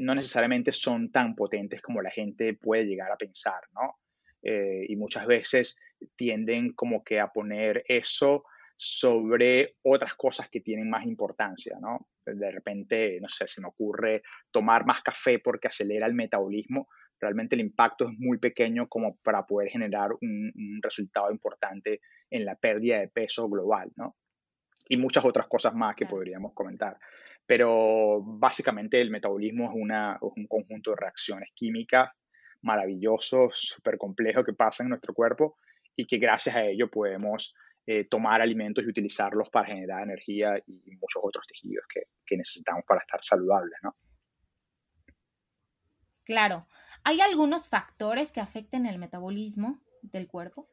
no 0.00 0.14
necesariamente 0.14 0.72
son 0.72 1.10
tan 1.10 1.34
potentes 1.34 1.80
como 1.82 2.02
la 2.02 2.10
gente 2.10 2.54
puede 2.54 2.86
llegar 2.86 3.12
a 3.12 3.16
pensar, 3.16 3.60
¿no? 3.74 3.98
Eh, 4.42 4.86
y 4.88 4.96
muchas 4.96 5.26
veces 5.26 5.78
tienden 6.14 6.72
como 6.72 7.02
que 7.02 7.20
a 7.20 7.28
poner 7.28 7.84
eso 7.88 8.44
sobre 8.76 9.76
otras 9.82 10.14
cosas 10.14 10.50
que 10.50 10.60
tienen 10.60 10.90
más 10.90 11.04
importancia, 11.06 11.78
¿no? 11.80 12.08
De 12.24 12.50
repente, 12.50 13.18
no 13.20 13.28
sé, 13.28 13.48
se 13.48 13.62
me 13.62 13.68
ocurre 13.68 14.22
tomar 14.50 14.84
más 14.84 15.00
café 15.00 15.38
porque 15.38 15.68
acelera 15.68 16.06
el 16.06 16.14
metabolismo. 16.14 16.88
Realmente 17.18 17.54
el 17.54 17.62
impacto 17.62 18.08
es 18.08 18.18
muy 18.18 18.38
pequeño 18.38 18.88
como 18.88 19.16
para 19.16 19.46
poder 19.46 19.70
generar 19.70 20.10
un, 20.20 20.80
resultado 20.82 21.30
importante 21.30 22.00
en 22.30 22.44
la 22.44 22.54
pérdida 22.56 23.00
de 23.00 23.08
peso 23.08 23.48
global, 23.48 23.90
¿no? 23.96 24.16
Y 24.88 24.98
muchas 24.98 25.24
otras 25.24 25.46
cosas 25.48 25.74
más 25.74 25.96
que 25.96 26.04
podríamos 26.04 26.52
comentar. 26.52 26.98
Pero 27.46 28.20
básicamente 28.22 29.00
el 29.00 29.10
metabolismo 29.10 29.70
es, 29.70 29.70
una, 29.74 30.18
un 30.20 30.46
conjunto 30.46 30.90
de 30.90 30.96
reacciones 30.96 31.50
químicas 31.54 32.10
maravillosos, 32.62 33.56
súper 33.56 33.96
complejos 33.96 34.44
que 34.44 34.52
pasan 34.52 34.86
en 34.86 34.90
nuestro 34.90 35.14
cuerpo 35.14 35.56
y 35.94 36.06
que 36.06 36.18
gracias 36.18 36.56
a 36.56 36.64
ello 36.64 36.90
podemos 36.90 37.54
eh, 37.86 38.04
tomar 38.04 38.40
alimentos 38.40 38.84
y 38.84 38.88
utilizarlos 38.88 39.48
para 39.50 39.68
generar 39.68 40.02
energía 40.02 40.58
y 40.66 40.96
muchos 40.96 41.22
otros 41.22 41.46
tejidos 41.46 41.84
que, 41.92 42.02
que 42.24 42.36
necesitamos 42.36 42.84
para 42.86 43.00
estar 43.00 43.22
saludables, 43.22 43.78
¿no? 43.82 43.96
Claro. 46.24 46.66
¿Hay 47.04 47.20
algunos 47.20 47.68
factores 47.68 48.32
que 48.32 48.40
afecten 48.40 48.84
el 48.84 48.98
metabolismo 48.98 49.80
del 50.02 50.26
cuerpo? 50.26 50.68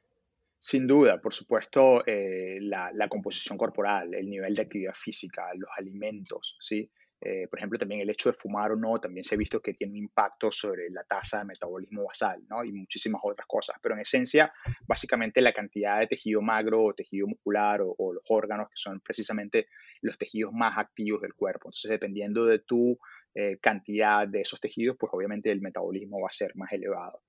Sin 0.57 0.87
duda, 0.87 1.21
por 1.21 1.33
supuesto, 1.33 2.03
eh, 2.07 2.57
la, 2.61 3.07
composición 3.09 3.57
corporal, 3.57 4.13
el 4.13 4.29
nivel 4.29 4.55
de 4.55 4.61
actividad 4.61 4.93
física, 4.93 5.43
los 5.55 5.69
alimentos, 5.77 6.57
¿sí? 6.59 6.89
Eh, 7.25 7.47
por 7.47 7.57
ejemplo, 7.57 7.79
también 7.79 8.01
el 8.01 8.09
hecho 8.09 8.29
de 8.29 8.37
fumar 8.37 8.73
o 8.73 8.75
no, 8.75 8.99
también 8.99 9.23
se 9.23 9.35
ha 9.35 9.37
visto 9.37 9.61
que 9.61 9.73
tiene 9.73 9.93
un 9.93 9.97
impacto 9.97 10.51
sobre 10.51 10.89
la 10.89 11.03
tasa 11.03 11.39
de 11.39 11.45
metabolismo 11.45 12.03
basal, 12.03 12.43
¿no? 12.49 12.65
Y 12.65 12.73
muchísimas 12.73 13.21
otras 13.23 13.47
cosas. 13.47 13.77
Pero 13.81 13.95
en 13.95 14.01
esencia, 14.01 14.53
básicamente 14.85 15.41
la 15.41 15.53
cantidad 15.53 15.99
de 15.99 16.07
tejido 16.07 16.41
magro 16.41 16.83
o 16.83 16.93
tejido 16.93 17.27
muscular 17.27 17.79
o, 17.81 18.13
los 18.13 18.23
órganos, 18.29 18.67
que 18.67 18.75
son 18.75 18.99
precisamente 18.99 19.67
los 20.01 20.17
tejidos 20.17 20.51
más 20.51 20.77
activos 20.77 21.21
del 21.21 21.33
cuerpo. 21.33 21.69
Entonces, 21.69 21.91
dependiendo 21.91 22.45
de 22.45 22.59
tu 22.59 22.99
eh, 23.33 23.57
cantidad 23.61 24.27
de 24.27 24.41
esos 24.41 24.59
tejidos, 24.59 24.97
pues 24.99 25.11
obviamente 25.13 25.49
el 25.49 25.61
metabolismo 25.61 26.19
va 26.19 26.27
a 26.27 26.33
ser 26.33 26.55
más 26.55 26.73
elevado. 26.73 27.21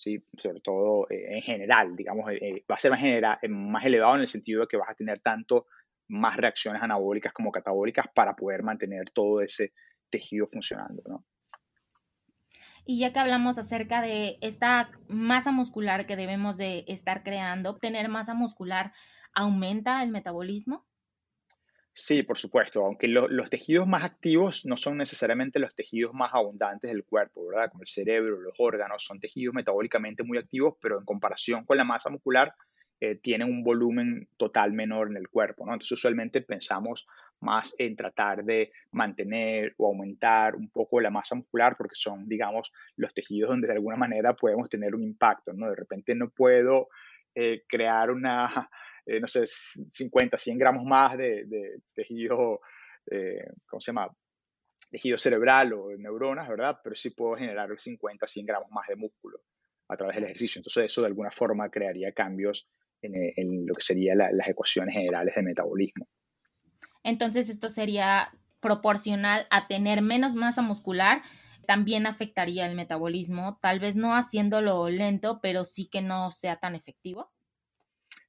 ¿sí? 0.00 0.24
sobre 0.38 0.60
todo 0.60 1.06
eh, 1.10 1.36
en 1.36 1.42
general, 1.42 1.94
digamos, 1.94 2.30
eh, 2.32 2.38
eh, 2.40 2.64
va 2.70 2.76
a 2.76 2.78
ser 2.78 2.90
más, 2.90 3.02
más 3.48 3.84
elevado 3.84 4.14
en 4.14 4.22
el 4.22 4.28
sentido 4.28 4.62
de 4.62 4.66
que 4.66 4.78
vas 4.78 4.88
a 4.88 4.94
tener 4.94 5.18
tanto 5.18 5.66
más 6.10 6.36
reacciones 6.36 6.82
anabólicas 6.82 7.32
como 7.32 7.52
catabólicas 7.52 8.06
para 8.14 8.34
poder 8.34 8.62
mantener 8.62 9.10
todo 9.10 9.40
ese 9.40 9.72
tejido 10.10 10.46
funcionando, 10.46 11.02
¿no? 11.06 11.24
Y 12.84 12.98
ya 12.98 13.12
que 13.12 13.18
hablamos 13.18 13.58
acerca 13.58 14.02
de 14.02 14.38
esta 14.40 14.90
masa 15.06 15.52
muscular 15.52 16.06
que 16.06 16.16
debemos 16.16 16.56
de 16.56 16.84
estar 16.88 17.22
creando, 17.22 17.76
¿tener 17.76 18.08
masa 18.08 18.34
muscular 18.34 18.92
aumenta 19.32 20.02
el 20.02 20.10
metabolismo? 20.10 20.86
Sí, 21.92 22.22
por 22.22 22.38
supuesto, 22.38 22.84
aunque 22.84 23.08
los 23.08 23.50
tejidos 23.50 23.86
más 23.86 24.04
activos 24.04 24.64
no 24.64 24.76
son 24.76 24.96
necesariamente 24.96 25.58
los 25.58 25.74
tejidos 25.74 26.14
más 26.14 26.30
abundantes 26.32 26.90
del 26.90 27.04
cuerpo, 27.04 27.46
¿verdad? 27.46 27.70
Como 27.70 27.82
el 27.82 27.88
cerebro, 27.88 28.40
los 28.40 28.54
órganos, 28.58 29.04
son 29.04 29.20
tejidos 29.20 29.54
metabólicamente 29.54 30.22
muy 30.22 30.38
activos, 30.38 30.76
pero 30.80 30.98
en 30.98 31.04
comparación 31.04 31.64
con 31.64 31.76
la 31.76 31.84
masa 31.84 32.08
muscular 32.08 32.54
eh, 33.00 33.16
tienen 33.16 33.48
un 33.48 33.62
volumen 33.62 34.28
total 34.36 34.72
menor 34.72 35.08
en 35.08 35.16
el 35.16 35.28
cuerpo, 35.28 35.64
¿no? 35.66 35.72
Entonces 35.72 35.92
usualmente 35.92 36.42
pensamos 36.42 37.06
más 37.40 37.74
en 37.78 37.96
tratar 37.96 38.44
de 38.44 38.70
mantener 38.92 39.74
o 39.78 39.86
aumentar 39.86 40.54
un 40.56 40.68
poco 40.68 41.00
la 41.00 41.10
masa 41.10 41.34
muscular 41.34 41.76
porque 41.76 41.94
son, 41.94 42.28
digamos, 42.28 42.72
los 42.96 43.14
tejidos 43.14 43.50
donde 43.50 43.66
de 43.66 43.72
alguna 43.74 43.96
manera 43.96 44.34
podemos 44.34 44.68
tener 44.68 44.94
un 44.94 45.02
impacto, 45.02 45.52
¿no? 45.52 45.70
De 45.70 45.76
repente 45.76 46.14
no 46.14 46.28
puedo 46.28 46.88
eh, 47.34 47.64
crear 47.66 48.10
una 48.10 48.68
eh, 49.06 49.20
no 49.20 49.26
sé, 49.26 49.46
50, 49.46 50.38
100 50.38 50.58
gramos 50.58 50.84
más 50.84 51.16
de, 51.18 51.80
tejido, 51.94 52.60
eh, 53.10 53.44
¿cómo 53.66 53.80
se 53.80 53.90
llama? 53.90 54.08
Tejido 54.90 55.18
cerebral 55.18 55.72
o 55.72 55.90
neuronas, 55.96 56.48
¿verdad? 56.48 56.78
Pero 56.82 56.94
sí 56.94 57.10
puedo 57.10 57.36
generar 57.36 57.68
50, 57.76 58.26
100 58.26 58.46
gramos 58.46 58.70
más 58.70 58.86
de 58.88 58.96
músculo 58.96 59.40
a 59.88 59.96
través 59.96 60.16
del 60.16 60.24
ejercicio. 60.24 60.60
Entonces 60.60 60.84
eso 60.84 61.00
de 61.00 61.08
alguna 61.08 61.30
forma 61.30 61.70
crearía 61.70 62.12
cambios 62.12 62.68
en, 63.02 63.14
eh, 63.14 63.34
lo 63.66 63.74
que 63.74 63.82
serían 63.82 64.18
las 64.18 64.48
ecuaciones 64.48 64.94
generales 64.94 65.34
de 65.34 65.42
metabolismo. 65.42 66.06
Entonces 67.02 67.48
esto 67.48 67.68
sería 67.68 68.30
proporcional 68.60 69.46
a 69.50 69.66
tener 69.66 70.02
menos 70.02 70.34
masa 70.34 70.62
muscular, 70.62 71.22
también 71.66 72.06
afectaría 72.06 72.66
el 72.66 72.74
metabolismo, 72.74 73.58
tal 73.62 73.80
vez 73.80 73.96
no 73.96 74.14
haciéndolo 74.14 74.88
lento, 74.88 75.40
pero 75.40 75.64
sí 75.64 75.88
que 75.88 76.02
no 76.02 76.30
sea 76.30 76.56
tan 76.56 76.74
efectivo. 76.74 77.30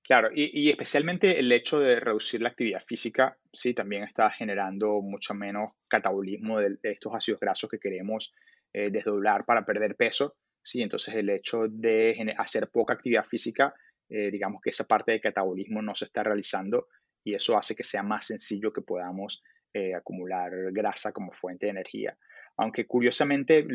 Claro, 0.04 0.30
y, 0.34 0.70
especialmente 0.70 1.40
el 1.40 1.51
hecho 1.51 1.80
de 1.80 2.00
reducir 2.00 2.42
la 2.42 2.50
actividad 2.50 2.82
física, 2.82 3.38
sí, 3.54 3.74
también 3.74 4.04
está 4.04 4.30
generando 4.30 5.01
mucho 5.01 5.34
menos 5.34 5.72
catabolismo 5.88 6.60
de, 6.60 6.78
estos 6.84 7.13
ácidos 7.16 7.40
grasos 7.40 7.70
que 7.70 7.80
queremos 7.80 8.34
eh, 8.74 8.90
desdoblar 8.92 9.46
para 9.46 9.66
perder 9.66 9.96
peso, 9.96 10.36
sí, 10.62 10.82
entonces 10.82 11.16
el 11.16 11.30
hecho 11.30 11.68
de 11.70 12.36
hacer 12.38 12.68
poca 12.70 12.94
actividad 12.94 13.24
física, 13.24 13.74
eh, 14.12 14.30
digamos 14.30 14.62
que 14.62 14.70
esa 14.70 14.86
parte 14.86 15.13
de 15.13 15.22
catabolismo 15.22 15.82
no 15.82 15.96
se 15.96 16.06
está 16.06 16.22
realizando 16.24 16.88
y 17.24 17.34
eso 17.34 17.58
hace 17.58 17.75
que 17.75 17.84
sea 17.84 18.03
más 18.03 18.27
sencillo 18.27 18.74
que 18.74 18.82
podamos 18.82 19.41
eh, 19.74 19.96
acumular 19.96 20.51
grasa 20.72 21.13
como 21.13 21.32
fuente 21.32 21.68
de 21.68 21.72
energía. 21.72 22.18
Aunque 22.58 22.86
curiosamente 22.86 23.65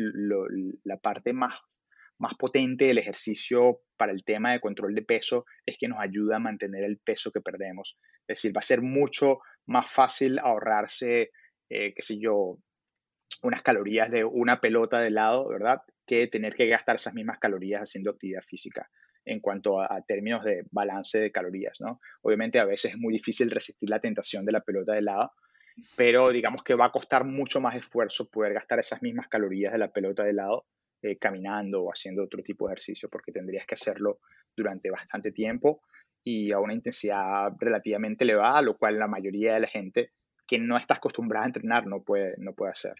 la 0.83 0.97
parte 0.97 1.33
más 1.33 1.59
más 2.19 2.33
potente 2.35 2.85
del 2.85 2.97
ejercicio 2.97 3.81
para 3.95 4.11
el 4.11 4.23
tema 4.23 4.51
de 4.51 4.59
control 4.59 4.95
de 4.95 5.03
peso 5.03 5.45
es 5.65 5.77
que 5.77 5.87
nos 5.87 5.99
ayuda 5.99 6.37
a 6.37 6.39
mantener 6.39 6.83
el 6.83 6.97
peso 6.97 7.31
que 7.31 7.41
perdemos. 7.41 7.97
Es 8.27 8.37
decir, 8.37 8.55
va 8.55 8.59
a 8.59 8.63
ser 8.63 8.81
mucho 8.81 9.39
más 9.65 9.89
fácil 9.89 10.39
ahorrarse, 10.39 11.31
eh, 11.69 11.93
qué 11.93 12.01
sé 12.01 12.19
yo, 12.19 12.57
unas 13.43 13.61
calorías 13.61 14.09
de 14.11 14.23
una 14.23 14.59
pelota 14.59 14.99
de 14.99 15.07
helado, 15.07 15.47
¿verdad? 15.47 15.81
Que 16.05 16.27
tener 16.27 16.55
que 16.55 16.67
gastar 16.67 16.95
esas 16.95 17.13
mismas 17.13 17.39
calorías 17.39 17.81
haciendo 17.81 18.11
actividad 18.11 18.41
física 18.41 18.89
en 19.25 19.41
cuanto 19.41 19.81
a, 19.81 20.01
términos 20.07 20.43
de 20.43 20.63
balance 20.71 21.19
de 21.19 21.31
calorías, 21.31 21.79
¿no? 21.81 21.99
Obviamente 22.21 22.59
a 22.59 22.65
veces 22.65 22.91
es 22.91 22.97
muy 22.97 23.13
difícil 23.13 23.51
resistir 23.51 23.89
la 23.89 23.99
tentación 23.99 24.45
de 24.45 24.53
la 24.53 24.61
pelota 24.61 24.93
de 24.93 24.99
helado, 24.99 25.31
pero 25.95 26.29
digamos 26.31 26.63
que 26.63 26.75
va 26.75 26.85
a 26.85 26.91
costar 26.91 27.25
mucho 27.25 27.59
más 27.59 27.75
esfuerzo 27.75 28.29
poder 28.29 28.53
gastar 28.53 28.79
esas 28.79 29.01
mismas 29.01 29.27
calorías 29.27 29.73
de 29.73 29.79
la 29.79 29.91
pelota 29.91 30.23
de 30.23 30.31
helado 30.31 30.65
eh, 31.03 31.17
caminando 31.17 31.83
o 31.83 31.91
haciendo 31.91 32.23
otro 32.23 32.41
tipo 32.41 32.67
de 32.67 32.73
ejercicio, 32.73 33.09
porque 33.09 33.33
tendrías 33.33 33.67
que 33.67 33.75
hacerlo 33.75 34.19
durante 34.55 34.89
bastante 34.89 35.31
tiempo 35.31 35.77
y 36.23 36.51
a 36.51 36.59
una 36.59 36.73
intensidad 36.73 37.51
relativamente 37.59 38.23
elevada, 38.23 38.61
lo 38.61 38.77
cual 38.77 38.97
la 38.97 39.07
mayoría 39.07 39.53
de 39.53 39.59
la 39.59 39.67
gente 39.67 40.11
que 40.47 40.57
no 40.59 40.77
está 40.77 40.95
acostumbrada 40.95 41.45
a 41.45 41.47
entrenar 41.47 41.85
no 41.85 42.01
puede, 42.01 42.35
no 42.37 42.53
puede 42.53 42.71
hacer. 42.71 42.95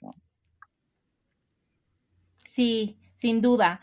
Sí, 2.44 2.98
sin 3.16 3.42
duda. 3.42 3.80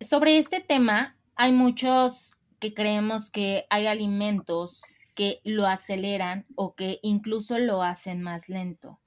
Sobre 0.00 0.38
este 0.38 0.60
tema, 0.60 1.16
hay 1.36 1.52
muchos 1.52 2.38
que 2.58 2.74
creemos 2.74 3.30
que 3.30 3.66
hay 3.70 3.86
alimentos 3.86 4.82
que 5.14 5.40
lo 5.44 5.66
aceleran 5.66 6.46
o 6.54 6.74
que 6.74 6.98
incluso 7.02 7.58
lo 7.58 7.82
hacen 7.82 8.22
más 8.22 8.48
lento 8.48 9.01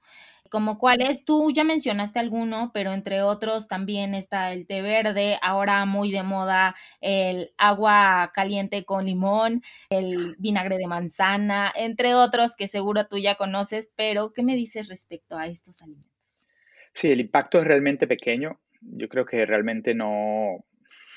como 0.50 0.78
cuáles, 0.78 1.24
tú 1.24 1.50
ya 1.52 1.64
mencionaste 1.64 2.18
alguno, 2.18 2.70
pero 2.72 2.92
entre 2.92 3.22
otros 3.22 3.68
también 3.68 4.14
está 4.14 4.52
el 4.52 4.66
té 4.66 4.82
verde, 4.82 5.38
ahora 5.42 5.84
muy 5.84 6.10
de 6.10 6.22
moda 6.22 6.74
el 7.00 7.52
agua 7.58 8.30
caliente 8.34 8.84
con 8.84 9.04
limón, 9.04 9.62
el 9.90 10.36
vinagre 10.38 10.78
de 10.78 10.86
manzana, 10.86 11.72
entre 11.74 12.14
otros 12.14 12.56
que 12.56 12.68
seguro 12.68 13.06
tú 13.06 13.18
ya 13.18 13.36
conoces, 13.36 13.92
pero 13.96 14.32
¿qué 14.32 14.42
me 14.42 14.56
dices 14.56 14.88
respecto 14.88 15.36
a 15.36 15.46
estos 15.46 15.82
alimentos? 15.82 16.48
Sí, 16.92 17.10
el 17.10 17.20
impacto 17.20 17.58
es 17.58 17.64
realmente 17.64 18.06
pequeño. 18.06 18.60
Yo 18.80 19.08
creo 19.08 19.26
que 19.26 19.44
realmente 19.44 19.94
no, 19.94 20.64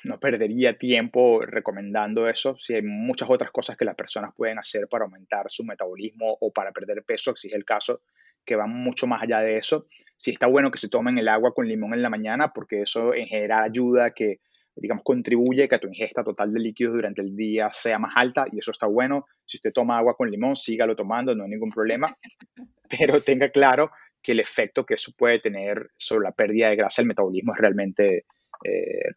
no 0.04 0.20
perdería 0.20 0.78
tiempo 0.78 1.46
recomendando 1.46 2.30
eso. 2.30 2.58
Si 2.60 2.74
hay 2.74 2.82
muchas 2.82 3.30
otras 3.30 3.52
cosas 3.52 3.78
que 3.78 3.86
las 3.86 3.96
personas 3.96 4.34
pueden 4.36 4.60
hacer 4.60 4.88
para 4.90 5.06
aumentar 5.06 5.46
su 5.50 5.64
metabolismo 5.64 6.38
o 6.40 6.52
para 6.52 6.72
perder 6.72 7.04
peso, 7.04 7.36
si 7.36 7.48
es 7.48 7.54
el 7.54 7.66
caso, 7.66 8.02
que 8.46 8.56
van 8.56 8.72
mucho 8.72 9.08
más 9.08 9.24
allá 9.24 9.40
de 9.40 9.58
eso. 9.58 9.86
Sí 10.18 10.32
está 10.32 10.48
bueno 10.48 10.72
que 10.72 10.78
se 10.78 10.90
tomen 10.90 11.18
el 11.18 11.28
agua 11.28 11.54
con 11.54 11.68
limón 11.68 11.94
en 11.94 12.02
la 12.02 12.10
mañana 12.10 12.52
porque 12.54 12.82
eso 12.82 13.14
en 13.14 13.28
general 13.28 13.64
ayuda 13.64 14.06
a 14.06 14.12
que, 14.12 14.40
digamos, 14.76 15.04
contribuye 15.04 15.64
a 15.64 15.68
que 15.68 15.80
tu 15.80 15.88
ingesta 15.88 16.24
total 16.24 16.54
de 16.54 16.60
líquidos 16.60 16.94
durante 16.94 17.22
el 17.22 17.36
día 17.36 17.70
sea 17.72 18.00
más 18.00 18.14
alta 18.16 18.46
y 18.52 18.60
eso 18.60 18.72
está 18.72 18.88
bueno. 18.88 19.26
Si 19.46 19.58
usted 19.58 19.72
toma 19.72 19.98
agua 19.98 20.16
con 20.16 20.30
limón, 20.30 20.56
sígalo 20.56 20.96
tomando, 20.96 21.36
no 21.36 21.44
hay 21.44 21.50
ningún 21.50 21.70
problema, 21.70 22.16
pero 22.90 23.22
tenga 23.22 23.50
claro 23.50 23.92
que 24.22 24.34
el 24.34 24.40
efecto 24.40 24.86
que 24.86 24.96
eso 24.96 25.14
puede 25.18 25.40
tener 25.40 25.92
sobre 25.98 26.26
la 26.26 26.32
pérdida 26.32 26.70
de 26.70 26.76
grasa, 26.76 27.02
el 27.02 27.08
metabolismo 27.08 27.54
es 27.54 27.60
realmente 27.60 28.26
eh, 28.64 29.12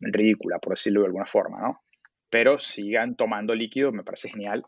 ridícula, 0.00 0.58
por 0.58 0.72
decirlo 0.72 1.00
de 1.00 1.06
alguna 1.06 1.26
forma, 1.26 1.60
¿no? 1.60 1.82
Pero 2.30 2.58
sigan 2.58 3.16
tomando 3.16 3.54
líquidos, 3.54 3.92
me 3.92 4.02
parece 4.02 4.28
genial. 4.28 4.64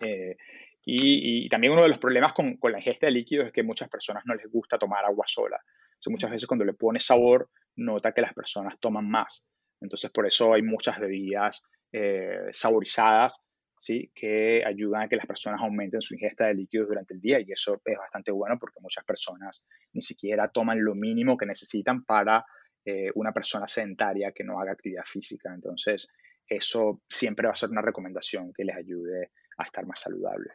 Eh, 0.00 0.36
y, 0.84 1.48
también 1.48 1.72
uno 1.72 1.82
de 1.82 1.88
los 1.88 1.98
problemas 1.98 2.32
con, 2.32 2.58
la 2.60 2.78
ingesta 2.78 3.06
de 3.06 3.12
líquidos 3.12 3.46
es 3.46 3.52
que 3.52 3.62
muchas 3.62 3.88
personas 3.88 4.24
no 4.26 4.34
les 4.34 4.50
gusta 4.50 4.78
tomar 4.78 5.04
agua 5.04 5.24
sola. 5.26 5.60
muchas 6.06 6.30
veces 6.30 6.46
cuando 6.46 6.64
le 6.64 6.74
pones 6.74 7.04
sabor, 7.04 7.50
nota 7.76 8.12
que 8.12 8.20
las 8.20 8.34
personas 8.34 8.78
toman 8.80 9.08
más. 9.08 9.46
Entonces, 9.80 10.10
por 10.10 10.26
eso 10.26 10.54
hay 10.54 10.62
muchas 10.62 10.98
bebidas 10.98 11.68
eh, 11.92 12.48
saborizadas, 12.52 13.42
¿sí? 13.78 14.10
Que 14.14 14.64
ayudan 14.64 15.02
a 15.02 15.08
que 15.08 15.16
las 15.16 15.26
personas 15.26 15.60
aumenten 15.60 16.00
su 16.00 16.14
ingesta 16.14 16.46
de 16.46 16.54
líquidos 16.54 16.88
durante 16.88 17.14
el 17.14 17.20
día. 17.20 17.40
Y 17.40 17.52
eso 17.52 17.80
es 17.84 17.98
bastante 17.98 18.32
bueno 18.32 18.58
porque 18.58 18.80
muchas 18.80 19.04
personas 19.04 19.64
ni 19.92 20.00
siquiera 20.00 20.48
toman 20.48 20.82
lo 20.84 20.94
mínimo 20.94 21.36
que 21.36 21.46
necesitan 21.46 22.04
para 22.04 22.44
eh, 22.84 23.10
una 23.14 23.32
persona 23.32 23.68
sedentaria 23.68 24.32
que 24.32 24.44
no 24.44 24.60
haga 24.60 24.72
actividad 24.72 25.04
física. 25.04 25.52
Entonces, 25.54 26.12
eso 26.46 27.02
siempre 27.08 27.46
va 27.46 27.52
a 27.52 27.56
ser 27.56 27.70
una 27.70 27.82
recomendación 27.82 28.52
que 28.52 28.64
les 28.64 28.76
ayude 28.76 29.30
a 29.58 29.64
estar 29.64 29.86
más 29.86 30.00
saludables. 30.00 30.52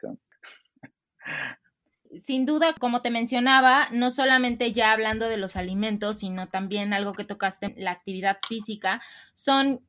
Sin 2.18 2.46
duda, 2.46 2.74
como 2.74 3.02
te 3.02 3.10
mencionaba, 3.10 3.88
no 3.92 4.10
solamente 4.10 4.72
ya 4.72 4.92
hablando 4.92 5.28
de 5.28 5.36
los 5.36 5.56
alimentos, 5.56 6.18
sino 6.20 6.48
también 6.48 6.94
algo 6.94 7.12
que 7.12 7.24
tocaste, 7.24 7.74
la 7.76 7.90
actividad 7.90 8.38
física, 8.46 9.02
son 9.34 9.82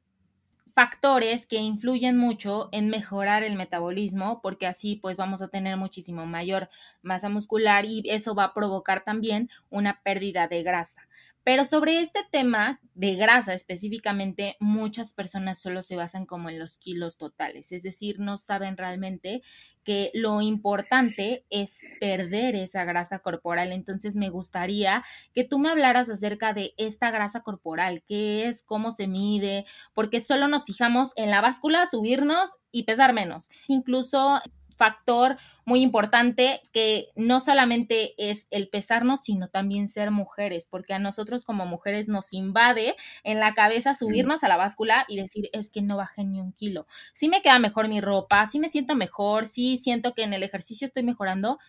factores 0.79 1.45
que 1.45 1.57
influyen 1.57 2.17
mucho 2.17 2.69
en 2.71 2.89
mejorar 2.89 3.43
el 3.43 3.55
metabolismo, 3.55 4.41
porque 4.41 4.67
así 4.67 4.95
pues 4.95 5.17
vamos 5.17 5.41
a 5.41 5.49
tener 5.49 5.75
muchísimo 5.75 6.25
mayor 6.25 6.69
masa 7.01 7.27
muscular 7.27 7.85
y 7.85 8.01
eso 8.05 8.35
va 8.35 8.45
a 8.45 8.53
provocar 8.53 9.03
también 9.03 9.49
una 9.69 10.01
pérdida 10.03 10.47
de 10.47 10.63
grasa. 10.63 11.08
Pero 11.43 11.65
sobre 11.65 11.99
este 11.99 12.19
tema 12.29 12.79
de 12.93 13.15
grasa 13.15 13.53
específicamente, 13.53 14.57
muchas 14.59 15.13
personas 15.13 15.59
solo 15.59 15.81
se 15.81 15.95
basan 15.95 16.25
como 16.25 16.49
en 16.49 16.59
los 16.59 16.77
kilos 16.77 17.17
totales, 17.17 17.71
es 17.71 17.83
decir, 17.83 18.19
no 18.19 18.37
saben 18.37 18.77
realmente 18.77 19.41
que 19.83 20.11
lo 20.13 20.41
importante 20.41 21.45
es 21.49 21.81
perder 21.99 22.55
esa 22.55 22.83
grasa 22.85 23.19
corporal. 23.19 23.71
Entonces 23.71 24.15
me 24.15 24.29
gustaría 24.29 25.03
que 25.33 25.43
tú 25.43 25.57
me 25.57 25.69
hablaras 25.69 26.09
acerca 26.09 26.53
de 26.53 26.73
esta 26.77 27.09
grasa 27.09 27.41
corporal, 27.41 28.03
qué 28.05 28.47
es, 28.47 28.61
cómo 28.61 28.91
se 28.91 29.07
mide, 29.07 29.65
porque 29.93 30.21
solo 30.21 30.47
nos 30.47 30.65
fijamos 30.65 31.13
en 31.15 31.31
la 31.31 31.41
báscula, 31.41 31.87
subirnos 31.87 32.57
y 32.71 32.83
pesar 32.83 33.13
menos. 33.13 33.49
Incluso 33.67 34.39
factor 34.79 35.37
muy 35.65 35.81
importante 35.81 36.61
que 36.71 37.09
no 37.15 37.41
solamente 37.41 38.13
es 38.17 38.47
el 38.49 38.69
pesarnos, 38.69 39.21
sino 39.21 39.49
también 39.49 39.89
ser 39.89 40.09
mujeres, 40.09 40.69
porque 40.71 40.93
a 40.93 40.99
nosotros 40.99 41.43
como 41.43 41.65
mujeres 41.65 42.07
nos 42.07 42.31
invade 42.33 42.95
en 43.23 43.39
la 43.39 43.53
cabeza 43.53 43.93
subirnos 43.93 44.43
a 44.43 44.47
la 44.47 44.55
báscula 44.55 45.05
y 45.09 45.17
decir, 45.17 45.49
es 45.51 45.69
que 45.69 45.81
no 45.81 45.97
bajé 45.97 46.23
ni 46.23 46.39
un 46.39 46.53
kilo. 46.53 46.87
Sí 47.13 47.27
me 47.27 47.41
queda 47.41 47.59
mejor 47.59 47.89
mi 47.89 47.99
ropa, 47.99 48.47
sí 48.47 48.57
me 48.57 48.69
siento 48.69 48.95
mejor, 48.95 49.45
sí 49.45 49.75
siento 49.75 50.13
que 50.13 50.23
en 50.23 50.33
el 50.33 50.43
ejercicio 50.43 50.87
estoy 50.87 51.03
mejorando, 51.03 51.59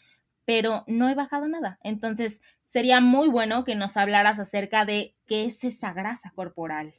pero 0.45 0.85
no 0.87 1.09
he 1.09 1.15
bajado 1.17 1.49
nada. 1.49 1.79
Entonces, 1.83 2.43
sería 2.65 3.01
muy 3.01 3.29
bueno 3.29 3.65
que 3.65 3.75
nos 3.75 3.97
hablaras 3.97 4.39
acerca 4.39 4.85
de 4.85 5.17
qué 5.27 5.47
es 5.47 5.65
esa 5.65 5.93
grasa 5.93 6.31
corporal. 6.35 6.95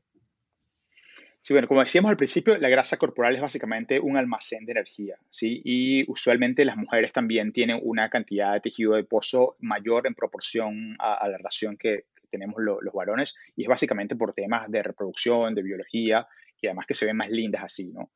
Sí, 1.43 1.53
bueno, 1.53 1.67
como 1.67 1.81
decíamos 1.81 2.11
al 2.11 2.17
principio, 2.17 2.55
la 2.59 2.69
grasa 2.69 2.97
corporal 2.97 3.33
es 3.33 3.41
básicamente 3.41 3.99
un 3.99 4.15
almacén 4.15 4.63
de 4.65 4.73
energía, 4.73 5.17
¿sí? 5.31 5.59
Y 5.65 6.09
usualmente 6.09 6.63
las 6.65 6.77
mujeres 6.77 7.11
también 7.13 7.51
tienen 7.51 7.79
una 7.81 8.11
cantidad 8.11 8.53
de 8.53 8.59
tejido 8.59 8.93
adiposo 8.93 9.55
mayor 9.59 10.05
en 10.05 10.13
proporción 10.13 10.95
a, 10.99 11.27
la 11.27 11.37
relación 11.37 11.77
que, 11.77 12.05
tenemos 12.29 12.61
los 12.61 12.93
varones, 12.93 13.37
y 13.57 13.63
es 13.63 13.67
básicamente 13.67 14.15
por 14.15 14.33
temas 14.33 14.71
de 14.71 14.81
reproducción, 14.83 15.53
de 15.53 15.63
biología, 15.63 16.27
y 16.61 16.67
además 16.67 16.85
que 16.87 16.93
se 16.93 17.05
ven 17.05 17.17
más 17.17 17.29
lindas 17.29 17.63
así, 17.63 17.91
¿no? 17.91 18.11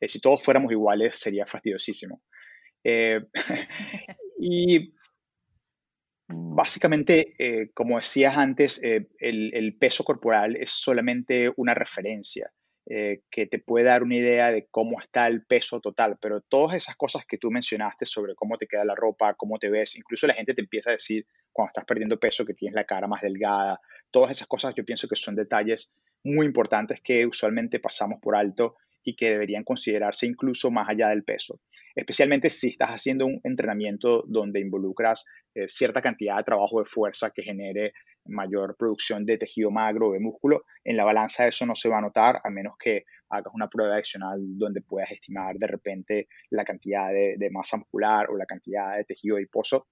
Eh, 0.00 0.08
si 0.08 0.20
todos 0.20 0.42
fuéramos 0.42 0.72
iguales, 0.72 1.18
sería 1.18 1.46
fastidiosísimo. 1.46 2.22
Eh, 2.84 3.20
y 4.38 4.94
Básicamente, 6.30 7.34
eh, 7.38 7.70
como 7.72 7.96
decías 7.96 8.36
antes, 8.36 8.82
el, 8.82 9.08
el, 9.18 9.76
peso 9.78 10.04
corporal 10.04 10.56
es 10.56 10.72
solamente 10.72 11.50
una 11.56 11.72
referencia. 11.72 12.50
Eh, 12.90 13.20
que 13.30 13.44
te 13.44 13.58
puede 13.58 13.84
dar 13.84 14.02
una 14.02 14.16
idea 14.16 14.50
de 14.50 14.66
cómo 14.70 14.98
está 14.98 15.26
el 15.26 15.44
peso 15.44 15.78
total, 15.78 16.16
pero 16.22 16.40
todas 16.40 16.74
esas 16.74 16.96
cosas 16.96 17.26
que 17.26 17.36
tú 17.36 17.50
mencionaste 17.50 18.06
sobre 18.06 18.34
cómo 18.34 18.56
te 18.56 18.66
queda 18.66 18.82
la 18.82 18.94
ropa, 18.94 19.34
cómo 19.34 19.58
te 19.58 19.68
ves, 19.68 19.94
incluso 19.96 20.26
la 20.26 20.32
gente 20.32 20.54
te 20.54 20.62
empieza 20.62 20.88
a 20.88 20.94
decir 20.94 21.26
cuando 21.52 21.68
estás 21.68 21.84
perdiendo 21.84 22.18
peso 22.18 22.46
que 22.46 22.54
tienes 22.54 22.74
la 22.74 22.84
cara 22.84 23.06
más 23.06 23.20
delgada, 23.20 23.78
todas 24.10 24.30
esas 24.30 24.46
cosas 24.46 24.74
yo 24.74 24.86
pienso 24.86 25.06
que 25.06 25.16
son 25.16 25.34
detalles 25.34 25.92
muy 26.24 26.46
importantes 26.46 27.02
que 27.02 27.26
usualmente 27.26 27.78
pasamos 27.78 28.20
por 28.22 28.34
alto 28.34 28.76
y 29.04 29.16
que 29.16 29.30
deberían 29.30 29.64
considerarse 29.64 30.26
incluso 30.26 30.70
más 30.70 30.88
allá 30.88 31.08
del 31.08 31.24
peso, 31.24 31.60
especialmente 31.94 32.48
si 32.48 32.68
estás 32.68 32.88
haciendo 32.90 33.26
un 33.26 33.38
entrenamiento 33.44 34.24
donde 34.26 34.60
involucras 34.60 35.26
eh, 35.54 35.66
cierta 35.68 36.00
cantidad 36.00 36.38
de 36.38 36.44
trabajo 36.44 36.78
de 36.78 36.86
fuerza 36.86 37.32
que 37.32 37.42
genere 37.42 37.92
mayor 38.28 38.76
producción 38.76 39.24
de 39.24 39.38
tejido 39.38 39.70
magro 39.70 40.08
o 40.08 40.12
de 40.12 40.20
músculo. 40.20 40.64
En 40.84 40.96
la 40.96 41.04
balanza 41.04 41.46
eso 41.46 41.66
no 41.66 41.74
se 41.74 41.88
va 41.88 41.98
a 41.98 42.02
notar 42.02 42.40
a 42.44 42.50
menos 42.50 42.74
que 42.78 43.04
hagas 43.30 43.52
una 43.54 43.68
prueba 43.68 43.94
adicional 43.94 44.38
donde 44.58 44.82
puedas 44.82 45.10
estimar 45.10 45.56
de 45.56 45.66
repente 45.66 46.28
la 46.50 46.64
cantidad 46.64 47.08
de, 47.08 47.50
masa 47.50 47.76
muscular 47.76 48.30
o 48.30 48.36
la 48.36 48.46
cantidad 48.46 48.96
de 48.96 49.04
tejido 49.04 49.36
adiposo. 49.36 49.86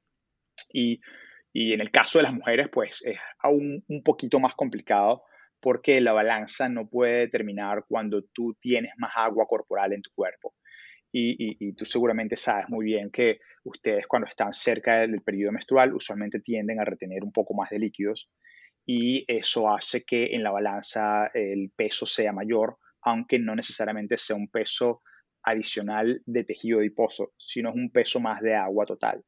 Y, 0.72 1.00
y 1.52 1.72
en 1.72 1.80
el 1.80 1.90
caso 1.90 2.18
de 2.18 2.24
las 2.24 2.34
mujeres, 2.34 2.68
pues 2.70 3.02
es 3.04 3.18
aún 3.38 3.84
un 3.88 4.02
poquito 4.02 4.38
más 4.38 4.54
complicado 4.54 5.22
porque 5.60 6.00
la 6.00 6.12
balanza 6.12 6.68
no 6.68 6.88
puede 6.88 7.20
determinar 7.20 7.84
cuando 7.88 8.22
tú 8.32 8.56
tienes 8.60 8.92
más 8.98 9.12
agua 9.16 9.46
corporal 9.48 9.92
en 9.92 10.02
tu 10.02 10.10
cuerpo. 10.14 10.54
Y, 11.18 11.73
tú 11.73 11.87
seguramente 11.87 12.37
sabes 12.37 12.66
muy 12.68 12.85
bien 12.85 13.11
que 13.11 13.40
ustedes 13.64 14.06
cuando 14.06 14.28
están 14.28 14.52
cerca 14.52 14.99
del 15.00 15.23
periodo 15.23 15.52
menstrual 15.52 15.94
usualmente 15.94 16.40
tienden 16.40 16.78
a 16.78 16.85
retener 16.85 17.25
un 17.25 17.32
poco 17.32 17.54
más 17.54 17.70
de 17.70 17.78
líquidos 17.78 18.30
y 18.85 19.25
eso 19.26 19.75
hace 19.75 20.04
que 20.04 20.35
en 20.35 20.42
la 20.42 20.50
balanza 20.50 21.30
el 21.32 21.73
peso 21.75 22.04
sea 22.04 22.35
mayor, 22.35 22.76
aunque 23.00 23.38
no 23.38 23.54
necesariamente 23.56 24.18
sea 24.18 24.37
un 24.37 24.49
peso 24.49 25.00
adicional 25.42 26.20
de 26.26 26.44
tejido 26.44 26.80
adiposo, 26.80 27.32
sino 27.38 27.70
es 27.70 27.76
un 27.76 27.90
peso 27.90 28.20
más 28.20 28.42
de 28.42 28.54
agua 28.54 28.85
total. 28.85 29.25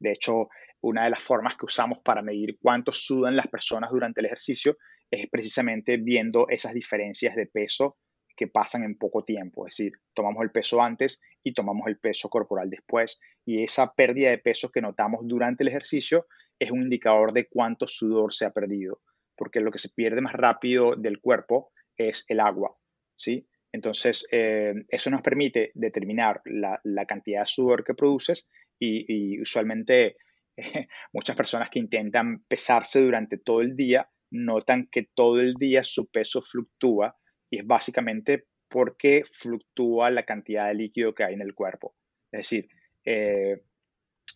De 0.00 0.10
hecho, 0.10 0.48
una 0.80 1.04
de 1.04 1.10
las 1.10 1.22
formas 1.22 1.54
que 1.54 1.66
usamos 1.66 2.00
para 2.00 2.20
medir 2.20 2.58
cuánto 2.60 2.90
sudan 2.90 3.36
las 3.36 3.46
personas 3.46 3.92
durante 3.92 4.20
el 4.20 4.26
ejercicio 4.26 4.76
es 5.08 5.28
precisamente 5.30 5.98
viendo 5.98 6.48
esas 6.48 6.74
diferencias 6.74 7.36
de 7.36 7.46
peso 7.46 7.96
que 8.38 8.46
pasan 8.46 8.84
en 8.84 8.96
poco 8.96 9.24
tiempo, 9.24 9.66
es 9.66 9.76
decir, 9.76 9.94
tomamos 10.14 10.44
el 10.44 10.52
peso 10.52 10.80
antes 10.80 11.20
y 11.42 11.54
tomamos 11.54 11.88
el 11.88 11.98
peso 11.98 12.30
corporal 12.30 12.70
después 12.70 13.18
y 13.44 13.64
esa 13.64 13.92
pérdida 13.94 14.30
de 14.30 14.38
peso 14.38 14.70
que 14.70 14.80
notamos 14.80 15.22
durante 15.24 15.64
el 15.64 15.68
ejercicio 15.68 16.26
es 16.56 16.70
un 16.70 16.82
indicador 16.82 17.32
de 17.32 17.48
cuánto 17.48 17.88
sudor 17.88 18.32
se 18.32 18.46
ha 18.46 18.52
perdido, 18.52 19.00
porque 19.36 19.58
lo 19.58 19.72
que 19.72 19.80
se 19.80 19.88
pierde 19.88 20.20
más 20.20 20.34
rápido 20.34 20.94
del 20.94 21.20
cuerpo 21.20 21.72
es 21.96 22.24
el 22.28 22.38
agua, 22.38 22.76
¿sí? 23.16 23.48
Entonces, 23.72 24.28
eh, 24.30 24.72
eso 24.88 25.10
nos 25.10 25.22
permite 25.22 25.72
determinar 25.74 26.40
la, 26.44 27.06
cantidad 27.06 27.40
de 27.40 27.46
sudor 27.46 27.82
que 27.82 27.94
produces 27.94 28.48
y, 28.78 29.40
usualmente 29.40 30.16
muchas 31.12 31.36
personas 31.36 31.70
que 31.70 31.80
intentan 31.80 32.44
pesarse 32.46 33.02
durante 33.02 33.36
todo 33.36 33.62
el 33.62 33.74
día 33.74 34.08
notan 34.30 34.88
que 34.92 35.08
todo 35.12 35.40
el 35.40 35.54
día 35.54 35.82
su 35.82 36.08
peso 36.10 36.40
fluctúa 36.40 37.16
y 37.50 37.58
es 37.58 37.66
básicamente 37.66 38.46
porque 38.68 39.24
fluctúa 39.30 40.10
la 40.10 40.24
cantidad 40.24 40.68
de 40.68 40.74
líquido 40.74 41.14
que 41.14 41.24
hay 41.24 41.34
en 41.34 41.40
el 41.40 41.54
cuerpo. 41.54 41.94
Es 42.30 42.40
decir, 42.40 42.68
eh, 43.04 43.62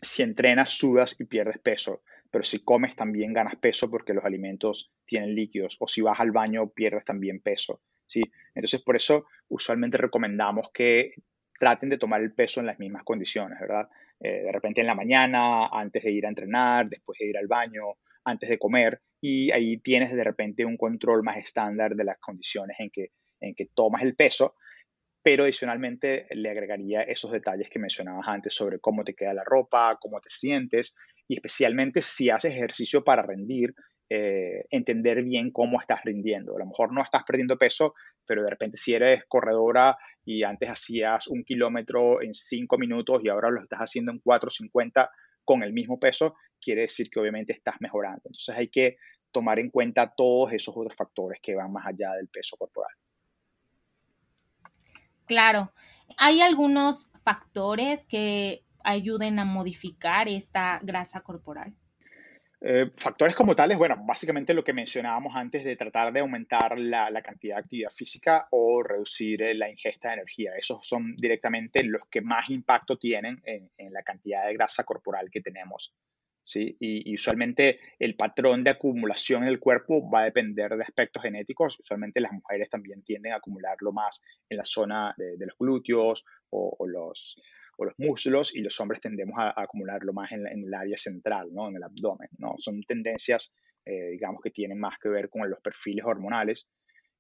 si 0.01 0.23
entrenas, 0.23 0.71
sudas 0.71 1.17
y 1.21 1.25
pierdes 1.25 1.59
peso, 1.59 2.03
pero 2.31 2.45
si 2.45 2.65
comes 2.65 2.97
también 2.97 3.35
ganas 3.35 3.57
peso 3.57 3.91
porque 3.91 4.15
los 4.15 4.25
alimentos 4.25 4.93
tienen 5.05 5.35
líquidos, 5.35 5.77
o 5.81 5.87
si 5.87 6.01
vas 6.01 6.19
al 6.19 6.33
baño 6.33 6.71
pierdes 6.71 7.05
también 7.05 7.41
peso. 7.41 7.83
¿sí? 8.07 8.23
Entonces, 8.55 8.81
por 8.83 8.97
eso 8.97 9.27
usualmente 9.49 9.99
recomendamos 9.99 10.71
que 10.73 11.13
traten 11.59 11.91
de 11.91 11.99
tomar 11.99 12.23
el 12.23 12.33
peso 12.33 12.61
en 12.61 12.67
las 12.67 12.79
mismas 12.79 13.05
condiciones, 13.05 13.61
¿verdad? 13.61 13.89
Eh, 14.19 14.43
de 14.45 14.53
repente 14.53 14.81
en 14.81 14.87
la 14.87 14.95
mañana, 14.95 15.67
antes 15.67 16.03
de 16.03 16.11
ir 16.11 16.27
a 16.27 16.31
entrenar, 16.31 16.89
después 16.89 17.19
de 17.19 17.27
ir 17.27 17.37
al 17.37 17.47
baño, 17.47 17.83
antes 18.25 18.49
de 18.49 18.59
comer 18.59 19.01
y 19.25 19.53
ahí 19.53 19.79
tienes 19.79 20.13
de 20.13 20.25
repente 20.25 20.65
un 20.65 20.77
control 20.77 21.23
más 21.23 21.37
estándar 21.37 21.95
de 21.95 22.03
las 22.03 22.19
condiciones 22.19 22.77
en 22.81 22.91
que, 22.91 23.13
en 23.41 23.55
que 23.55 23.69
tomas 23.73 24.03
el 24.03 24.17
peso, 24.17 24.57
pero 25.23 25.45
adicionalmente 25.45 26.27
le 26.33 26.51
agregaría 26.51 27.03
esos 27.03 27.31
detalles 27.31 27.71
que 27.71 27.79
mencionabas 27.79 28.27
antes 28.27 28.53
sobre 28.53 28.81
cómo 28.81 29.05
te 29.05 29.15
queda 29.15 29.33
la 29.33 29.45
ropa, 29.45 29.97
cómo 30.01 30.21
te 30.21 30.29
sientes 30.29 30.97
y 31.29 31.37
especialmente 31.37 32.03
si 32.03 32.31
haces 32.31 32.53
ejercicio 32.53 33.05
para 33.05 33.23
rendir, 33.23 33.77
eh, 34.11 34.65
entender 34.71 35.23
bien 35.23 35.53
cómo 35.53 35.81
estás 35.81 36.01
rindiendo. 36.05 36.57
A 36.57 36.59
lo 36.59 36.67
mejor 36.67 36.93
no 36.93 37.01
estás 37.01 37.23
perdiendo 37.23 37.57
peso, 37.57 37.95
pero 38.27 38.43
de 38.43 38.51
repente 38.51 38.77
si 38.77 38.93
eres 38.93 39.23
corredora 39.29 39.97
y 40.25 40.43
antes 40.43 40.69
hacías 40.69 41.29
un 41.29 41.45
kilómetro 41.45 42.21
en 42.23 42.35
cinco 42.35 42.77
minutos 42.77 43.21
y 43.23 43.29
ahora 43.29 43.51
lo 43.51 43.63
estás 43.63 43.79
haciendo 43.79 44.11
en 44.11 44.21
4.50 44.21 45.09
con 45.45 45.63
el 45.63 45.73
mismo 45.73 46.01
peso, 46.01 46.35
quiere 46.61 46.83
decir 46.83 47.11
que 47.11 47.21
obviamente 47.21 47.53
estás 47.53 47.77
mejorando. 47.81 48.23
Entonces 48.25 48.57
hay 48.57 48.69
que 48.69 48.97
tomar 49.33 49.59
en 49.59 49.71
cuenta 49.71 50.13
todos 50.15 50.53
esos 50.53 50.77
otros 50.77 50.97
factores 50.97 51.41
que 51.41 51.55
van 51.55 51.73
más 51.73 51.87
allá 51.87 52.13
del 52.13 52.29
peso 52.29 52.57
corporal. 52.57 52.93
Claro, 55.27 55.73
hay 56.19 56.41
algunos 56.41 57.11
factores 57.25 58.07
que 58.07 58.65
ayuden 58.85 59.39
a 59.39 59.45
modificar 59.45 60.29
esta 60.29 60.79
grasa 60.83 61.21
corporal. 61.21 61.75
Eh, 62.65 62.93
factores 62.97 63.35
como 63.35 63.57
tales, 63.57 63.77
bueno, 63.77 63.97
básicamente 64.07 64.55
lo 64.55 64.63
que 64.63 64.73
mencionábamos 64.73 65.35
antes 65.35 65.65
de 65.65 65.75
tratar 65.75 66.13
de 66.13 66.21
aumentar 66.21 66.79
la, 66.79 67.11
cantidad 67.21 67.57
de 67.57 67.61
actividad 67.63 67.91
física 67.91 68.47
o 68.51 68.85
reducir 68.85 69.43
eh, 69.43 69.55
la 69.55 69.69
ingesta 69.69 70.09
de 70.09 70.15
energía. 70.15 70.53
Esos 70.57 70.87
son 70.87 71.17
directamente 71.17 71.83
los 71.83 72.07
que 72.09 72.21
más 72.21 72.49
impacto 72.51 72.99
tienen 72.99 73.43
en, 73.45 73.69
en 73.79 73.93
la 73.93 74.05
cantidad 74.05 74.47
de 74.47 74.55
grasa 74.55 74.85
corporal 74.85 75.29
que 75.29 75.41
tenemos. 75.41 75.93
¿Sí? 76.43 76.77
Y, 76.81 77.15
usualmente 77.15 77.81
el 77.99 78.17
patrón 78.17 78.65
de 78.65 78.71
acumulación 78.71 79.43
en 79.43 79.49
el 79.49 79.61
cuerpo 79.61 80.09
va 80.11 80.23
a 80.23 80.25
depender 80.25 80.77
de 80.77 80.83
aspectos 80.83 81.23
genéticos. 81.23 81.79
Usualmente 81.79 82.21
las 82.21 82.33
mujeres 82.33 82.69
también 82.71 83.03
tienden 83.03 83.33
a 83.33 83.37
acumularlo 83.37 83.93
más 83.93 84.23
en 84.49 84.57
la 84.59 84.65
zona 84.65 85.15
de, 85.17 85.37
los 85.39 85.57
glúteos 85.59 86.25
o, 86.51 86.87
los, 86.87 87.41
o 87.77 87.85
los 87.85 87.95
muslos 87.99 88.55
y 88.55 88.61
los 88.61 88.79
hombres 88.81 89.01
tendemos 89.01 89.37
a, 89.39 89.61
acumularlo 89.61 90.13
más 90.13 90.33
en, 90.33 90.47
el 90.47 90.75
área 90.75 90.97
central, 90.97 91.49
¿no? 91.53 91.69
En 91.69 91.77
el 91.77 91.83
abdomen, 91.83 92.29
¿no? 92.39 92.55
Son 92.59 92.83
tendencias, 92.83 93.55
eh, 93.85 94.11
digamos, 94.11 94.41
que 94.43 94.51
tienen 94.51 94.79
más 94.79 94.99
que 94.99 95.09
ver 95.09 95.29
con 95.29 95.49
los 95.49 95.61
perfiles 95.61 96.05
hormonales. 96.05 96.69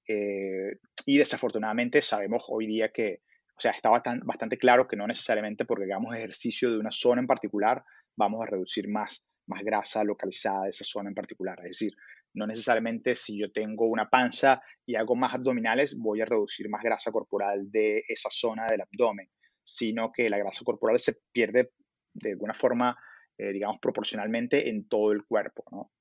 Eh, 0.08 0.78
y 1.06 1.18
desafortunadamente 1.18 2.02
sabemos 2.02 2.44
hoy 2.48 2.66
día 2.66 2.90
que, 2.90 3.20
sea, 3.62 3.72
está 3.72 3.90
bastante 3.90 4.58
claro 4.58 4.88
que 4.88 4.96
no 4.96 5.06
necesariamente 5.06 5.64
porque 5.64 5.84
hagamos 5.84 6.14
ejercicio 6.14 6.70
de 6.70 6.78
una 6.78 6.90
zona 6.90 7.20
en 7.20 7.26
particular 7.26 7.84
vamos 8.16 8.42
a 8.42 8.50
reducir 8.50 8.88
más, 8.88 9.26
más 9.46 9.62
grasa 9.62 10.04
localizada 10.04 10.64
de 10.64 10.70
esa 10.70 10.84
zona 10.84 11.08
en 11.08 11.14
particular. 11.14 11.58
Es 11.60 11.78
decir, 11.78 11.94
No 12.34 12.46
necesariamente 12.46 13.14
si 13.14 13.38
yo 13.38 13.52
tengo 13.52 13.86
una 13.86 14.08
panza 14.08 14.62
y 14.86 14.94
hago 14.94 15.14
más 15.14 15.34
abdominales, 15.34 15.96
voy 15.98 16.22
a 16.22 16.24
reducir 16.24 16.68
más 16.68 16.82
grasa 16.82 17.12
corporal 17.12 17.70
de 17.70 18.04
esa 18.08 18.30
zona 18.30 18.66
del 18.66 18.80
abdomen, 18.80 19.28
sino 19.62 20.10
que 20.10 20.30
la 20.30 20.38
grasa 20.38 20.64
corporal 20.64 20.98
se 20.98 21.18
pierde 21.30 21.72
de 22.14 22.30
alguna 22.30 22.54
forma, 22.54 22.96
eh, 23.38 23.52
digamos, 23.52 23.78
proporcionalmente 23.80 24.68
en 24.68 24.88
todo 24.88 25.12
el 25.12 25.24
cuerpo, 25.24 25.64
¿no? 25.70 25.92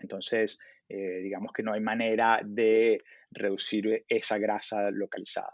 Entonces, 0.00 0.58
eh, 0.88 1.20
digamos 1.22 1.52
que 1.52 1.62
no 1.62 1.72
hay 1.72 1.80
manera 1.80 2.40
de 2.44 3.02
reducir 3.30 4.04
esa 4.08 4.38
grasa 4.38 4.90
localizada. 4.90 5.52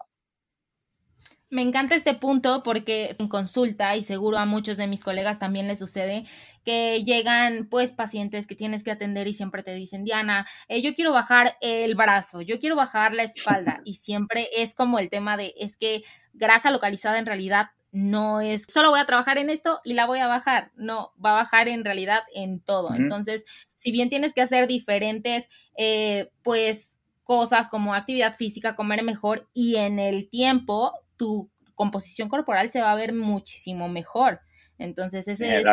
Me 1.52 1.60
encanta 1.60 1.94
este 1.94 2.14
punto 2.14 2.62
porque 2.62 3.14
en 3.18 3.28
consulta, 3.28 3.94
y 3.94 4.04
seguro 4.04 4.38
a 4.38 4.46
muchos 4.46 4.78
de 4.78 4.86
mis 4.86 5.04
colegas 5.04 5.38
también 5.38 5.68
les 5.68 5.78
sucede, 5.78 6.24
que 6.64 7.04
llegan 7.04 7.68
pues 7.68 7.92
pacientes 7.92 8.46
que 8.46 8.54
tienes 8.54 8.82
que 8.82 8.90
atender 8.90 9.28
y 9.28 9.34
siempre 9.34 9.62
te 9.62 9.74
dicen, 9.74 10.02
Diana, 10.02 10.46
eh, 10.68 10.80
yo 10.80 10.94
quiero 10.94 11.12
bajar 11.12 11.58
el 11.60 11.94
brazo, 11.94 12.40
yo 12.40 12.58
quiero 12.58 12.74
bajar 12.74 13.12
la 13.12 13.24
espalda. 13.24 13.82
Y 13.84 13.94
siempre 13.94 14.48
es 14.56 14.74
como 14.74 14.98
el 14.98 15.10
tema 15.10 15.36
de, 15.36 15.52
es 15.58 15.76
que 15.76 16.02
grasa 16.32 16.70
localizada 16.70 17.18
en 17.18 17.26
realidad 17.26 17.66
no 17.90 18.40
es, 18.40 18.64
solo 18.66 18.88
voy 18.88 19.00
a 19.00 19.04
trabajar 19.04 19.36
en 19.36 19.50
esto 19.50 19.80
y 19.84 19.92
la 19.92 20.06
voy 20.06 20.20
a 20.20 20.28
bajar, 20.28 20.72
no, 20.74 21.12
va 21.22 21.32
a 21.32 21.42
bajar 21.42 21.68
en 21.68 21.84
realidad 21.84 22.22
en 22.34 22.60
todo. 22.60 22.94
Entonces, 22.94 23.44
si 23.76 23.92
bien 23.92 24.08
tienes 24.08 24.32
que 24.32 24.40
hacer 24.40 24.66
diferentes, 24.68 25.50
eh, 25.76 26.30
pues 26.42 26.98
cosas 27.24 27.68
como 27.68 27.94
actividad 27.94 28.34
física, 28.34 28.74
comer 28.74 29.02
mejor 29.02 29.50
y 29.52 29.76
en 29.76 29.98
el 29.98 30.30
tiempo 30.30 30.94
tu 31.22 31.48
composición 31.76 32.28
corporal 32.28 32.68
se 32.68 32.82
va 32.82 32.90
a 32.90 32.96
ver 32.96 33.12
muchísimo 33.12 33.88
mejor. 33.88 34.40
Entonces, 34.76 35.28
ese 35.28 35.61
es 35.61 35.66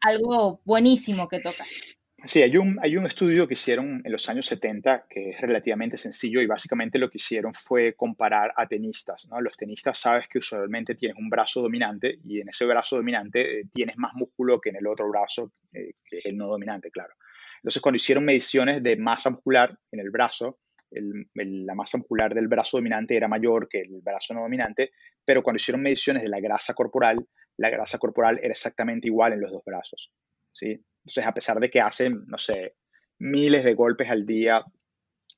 algo 0.00 0.60
buenísimo 0.64 1.28
que 1.28 1.38
tocas. 1.38 1.68
Sí, 2.24 2.42
hay 2.42 2.56
un, 2.56 2.76
hay 2.82 2.96
un 2.96 3.06
estudio 3.06 3.46
que 3.46 3.54
hicieron 3.54 4.02
en 4.04 4.12
los 4.12 4.28
años 4.28 4.46
70 4.46 5.06
que 5.08 5.30
es 5.30 5.40
relativamente 5.40 5.96
sencillo 5.96 6.40
y 6.40 6.46
básicamente 6.46 6.98
lo 6.98 7.08
que 7.08 7.18
hicieron 7.18 7.54
fue 7.54 7.94
comparar 7.94 8.52
a 8.56 8.66
tenistas. 8.66 9.28
¿no? 9.30 9.40
Los 9.40 9.56
tenistas 9.56 9.96
sabes 9.96 10.26
que 10.26 10.38
usualmente 10.38 10.96
tienes 10.96 11.16
un 11.16 11.30
brazo 11.30 11.62
dominante 11.62 12.18
y 12.24 12.40
en 12.40 12.48
ese 12.48 12.66
brazo 12.66 12.96
dominante 12.96 13.60
eh, 13.60 13.64
tienes 13.72 13.96
más 13.96 14.12
músculo 14.14 14.60
que 14.60 14.70
en 14.70 14.76
el 14.76 14.88
otro 14.88 15.08
brazo, 15.08 15.52
eh, 15.72 15.92
que 16.04 16.18
es 16.18 16.26
el 16.26 16.36
no 16.36 16.48
dominante, 16.48 16.90
claro. 16.90 17.14
Entonces, 17.62 17.80
cuando 17.80 17.96
hicieron 17.96 18.24
mediciones 18.24 18.82
de 18.82 18.96
masa 18.96 19.30
muscular 19.30 19.78
en 19.92 20.00
el 20.00 20.10
brazo, 20.10 20.58
la 20.90 21.74
masa 21.74 21.98
muscular 21.98 22.34
del 22.34 22.48
brazo 22.48 22.78
dominante 22.78 23.16
era 23.16 23.28
mayor 23.28 23.68
que 23.68 23.80
el 23.80 24.00
brazo 24.02 24.34
no 24.34 24.42
dominante, 24.42 24.92
pero 25.24 25.42
cuando 25.42 25.56
hicieron 25.56 25.82
mediciones 25.82 26.22
de 26.22 26.28
la 26.28 26.40
grasa 26.40 26.74
corporal, 26.74 27.26
la 27.56 27.70
grasa 27.70 27.98
corporal 27.98 28.38
era 28.42 28.52
exactamente 28.52 29.08
igual 29.08 29.32
en 29.32 29.40
los 29.40 29.52
dos 29.52 29.62
brazos. 29.64 30.12
¿sí? 30.52 30.84
Entonces, 31.02 31.26
a 31.26 31.32
pesar 31.32 31.60
de 31.60 31.70
que 31.70 31.80
hacen, 31.80 32.24
no 32.26 32.38
sé, 32.38 32.76
miles 33.18 33.64
de 33.64 33.74
golpes 33.74 34.10
al 34.10 34.26
día 34.26 34.64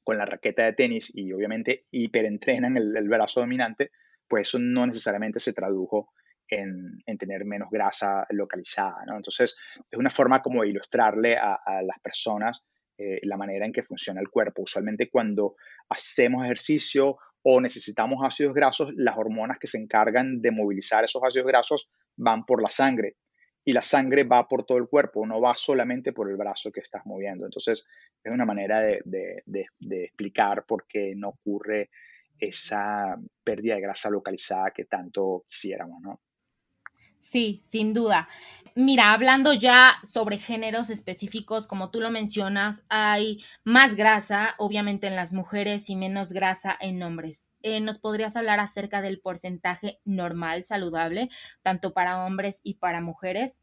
con 0.02 0.18
la 0.18 0.24
raqueta 0.24 0.64
de 0.64 0.72
tenis 0.72 1.12
y 1.14 1.32
obviamente 1.32 1.80
hiperentrenan 1.90 2.76
el, 2.76 2.96
el 2.96 3.08
brazo 3.08 3.40
dominante, 3.40 3.90
pues 4.26 4.48
eso 4.48 4.58
no 4.58 4.86
necesariamente 4.86 5.38
se 5.38 5.52
tradujo 5.52 6.12
en, 6.52 7.18
tener 7.18 7.44
menos 7.44 7.68
grasa 7.70 8.26
localizada. 8.30 9.04
¿no? 9.06 9.16
Entonces, 9.16 9.56
es 9.90 9.98
una 9.98 10.10
forma 10.10 10.42
como 10.42 10.62
de 10.62 10.68
ilustrarle 10.68 11.36
a, 11.36 11.54
a 11.64 11.82
las 11.82 11.98
personas 12.00 12.66
eh, 12.98 13.20
la 13.22 13.36
manera 13.36 13.66
en 13.66 13.72
que 13.72 13.82
funciona 13.82 14.20
el 14.20 14.28
cuerpo. 14.28 14.62
Usualmente 14.62 15.10
cuando 15.10 15.56
hacemos 15.88 16.44
ejercicio 16.44 17.18
o 17.42 17.60
necesitamos 17.60 18.24
ácidos 18.24 18.54
grasos, 18.54 18.92
las 18.96 19.16
hormonas 19.16 19.58
que 19.58 19.66
se 19.66 19.78
encargan 19.78 20.40
de 20.40 20.50
movilizar 20.50 21.04
esos 21.04 21.22
ácidos 21.24 21.46
grasos 21.46 21.90
van 22.16 22.44
por 22.44 22.62
la 22.62 22.70
sangre 22.70 23.16
y 23.64 23.72
la 23.72 23.82
sangre 23.82 24.24
va 24.24 24.48
por 24.48 24.64
todo 24.64 24.78
el 24.78 24.88
cuerpo, 24.88 25.26
no 25.26 25.40
va 25.40 25.54
solamente 25.56 26.12
por 26.12 26.28
el 26.28 26.36
brazo 26.36 26.72
que 26.72 26.80
estás 26.80 27.06
moviendo. 27.06 27.44
Entonces, 27.44 27.86
es 28.22 28.32
una 28.32 28.44
manera 28.44 28.80
de, 28.80 29.00
de 29.04 30.04
explicar 30.04 30.64
por 30.66 30.86
qué 30.86 31.14
no 31.16 31.28
ocurre 31.30 31.90
esa 32.38 33.16
pérdida 33.44 33.76
de 33.76 33.82
grasa 33.82 34.10
localizada 34.10 34.72
que 34.72 34.84
tanto 34.84 35.44
quisiéramos, 35.48 36.00
¿no? 36.02 36.20
Sí, 37.22 37.60
sin 37.62 37.94
duda. 37.94 38.28
Mira, 38.74 39.12
hablando 39.12 39.52
ya 39.52 39.94
sobre 40.02 40.38
géneros 40.38 40.90
específicos, 40.90 41.66
como 41.66 41.90
tú 41.90 42.00
lo 42.00 42.10
mencionas, 42.10 42.84
hay 42.88 43.42
más 43.64 43.94
grasa, 43.94 44.54
obviamente, 44.58 45.06
en 45.06 45.14
las 45.14 45.32
mujeres 45.32 45.88
y 45.88 45.96
menos 45.96 46.32
grasa 46.32 46.76
en 46.80 47.02
hombres. 47.02 47.50
Eh, 47.62 47.80
¿Nos 47.80 47.98
podrías 47.98 48.34
hablar 48.34 48.60
acerca 48.60 49.00
del 49.00 49.20
porcentaje 49.20 50.00
normal, 50.04 50.64
saludable, 50.64 51.28
tanto 51.62 51.92
para 51.92 52.24
hombres 52.24 52.60
y 52.64 52.74
para 52.74 53.00
mujeres? 53.00 53.60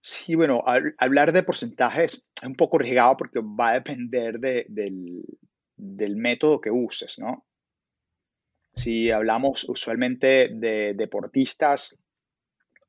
Sí, 0.00 0.36
bueno, 0.36 0.62
hablar 0.98 1.32
de 1.32 1.42
porcentajes 1.42 2.24
es 2.40 2.46
un 2.46 2.54
poco 2.54 2.78
arriesgado 2.78 3.16
porque 3.16 3.40
va 3.40 3.70
a 3.70 3.74
depender 3.74 4.38
del, 4.38 5.24
del 5.76 6.16
método 6.16 6.60
que 6.60 6.70
uses, 6.70 7.18
¿no? 7.18 7.44
Si 8.72 9.10
hablamos 9.10 9.68
usualmente 9.68 10.50
de 10.52 10.94
deportistas, 10.94 11.98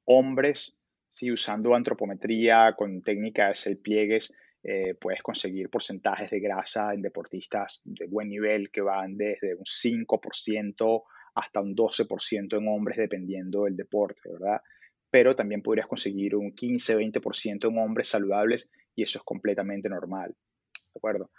hombres, 0.07 0.81
si 1.07 1.31
usando 1.31 1.75
antropometría 1.75 2.73
con 2.77 3.01
técnicas 3.01 3.67
el 3.67 3.77
pliegues, 3.77 4.35
eh, 4.63 4.95
puedes 4.99 5.21
conseguir 5.21 5.69
porcentajes 5.69 6.29
de 6.31 6.39
grasa 6.39 6.93
en 6.93 7.01
deportistas 7.01 7.81
de 7.85 8.07
buen 8.07 8.29
nivel 8.29 8.71
que 8.71 8.81
van 8.81 9.15
desde 9.15 9.55
un 9.55 9.63
5% 9.63 11.03
hasta 11.35 11.61
un 11.61 11.75
12% 11.75 12.57
en 12.57 12.67
hombres, 12.67 12.97
dependiendo 12.97 13.65
del 13.65 13.77
deporte, 13.77 14.29
¿verdad? 14.31 14.61
Pero 15.09 15.35
también 15.35 15.61
podrías 15.61 15.87
conseguir 15.87 16.35
un 16.35 16.53
15-20% 16.53 17.69
en 17.69 17.77
hombres 17.77 18.09
saludables 18.09 18.69
y 18.95 19.03
eso 19.03 19.19
es 19.19 19.23
completamente 19.23 19.87
normal, 19.87 20.35
¿de 20.73 20.97
acuerdo? 20.97 21.29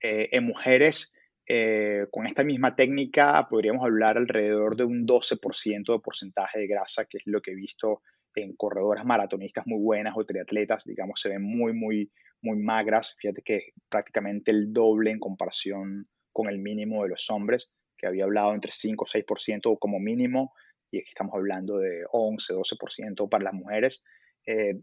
Eh, 0.00 0.28
en 0.32 0.44
mujeres, 0.44 1.12
eh, 1.48 2.06
con 2.10 2.26
esta 2.26 2.44
misma 2.44 2.76
técnica 2.76 3.46
podríamos 3.48 3.82
hablar 3.82 4.18
alrededor 4.18 4.76
de 4.76 4.84
un 4.84 5.06
12% 5.06 5.92
de 5.92 5.98
porcentaje 5.98 6.60
de 6.60 6.66
grasa, 6.66 7.06
que 7.06 7.16
es 7.18 7.22
lo 7.26 7.40
que 7.40 7.52
he 7.52 7.54
visto 7.54 8.02
en 8.34 8.54
corredoras 8.54 9.04
maratonistas 9.04 9.66
muy 9.66 9.80
buenas 9.80 10.14
o 10.16 10.24
triatletas, 10.24 10.84
digamos, 10.84 11.20
se 11.20 11.30
ven 11.30 11.42
muy, 11.42 11.72
muy, 11.72 12.12
muy 12.42 12.58
magras. 12.58 13.16
Fíjate 13.18 13.42
que 13.42 13.72
prácticamente 13.88 14.50
el 14.50 14.72
doble 14.72 15.10
en 15.10 15.18
comparación 15.18 16.06
con 16.32 16.48
el 16.48 16.58
mínimo 16.58 17.02
de 17.02 17.08
los 17.08 17.30
hombres, 17.30 17.70
que 17.96 18.06
había 18.06 18.24
hablado 18.24 18.54
entre 18.54 18.70
5 18.70 19.04
o 19.04 19.06
6% 19.06 19.78
como 19.80 19.98
mínimo, 19.98 20.52
y 20.90 20.98
aquí 20.98 21.08
estamos 21.08 21.34
hablando 21.34 21.78
de 21.78 22.04
11, 22.12 22.54
12% 22.54 23.28
para 23.28 23.44
las 23.44 23.54
mujeres. 23.54 24.04
Eh, 24.46 24.74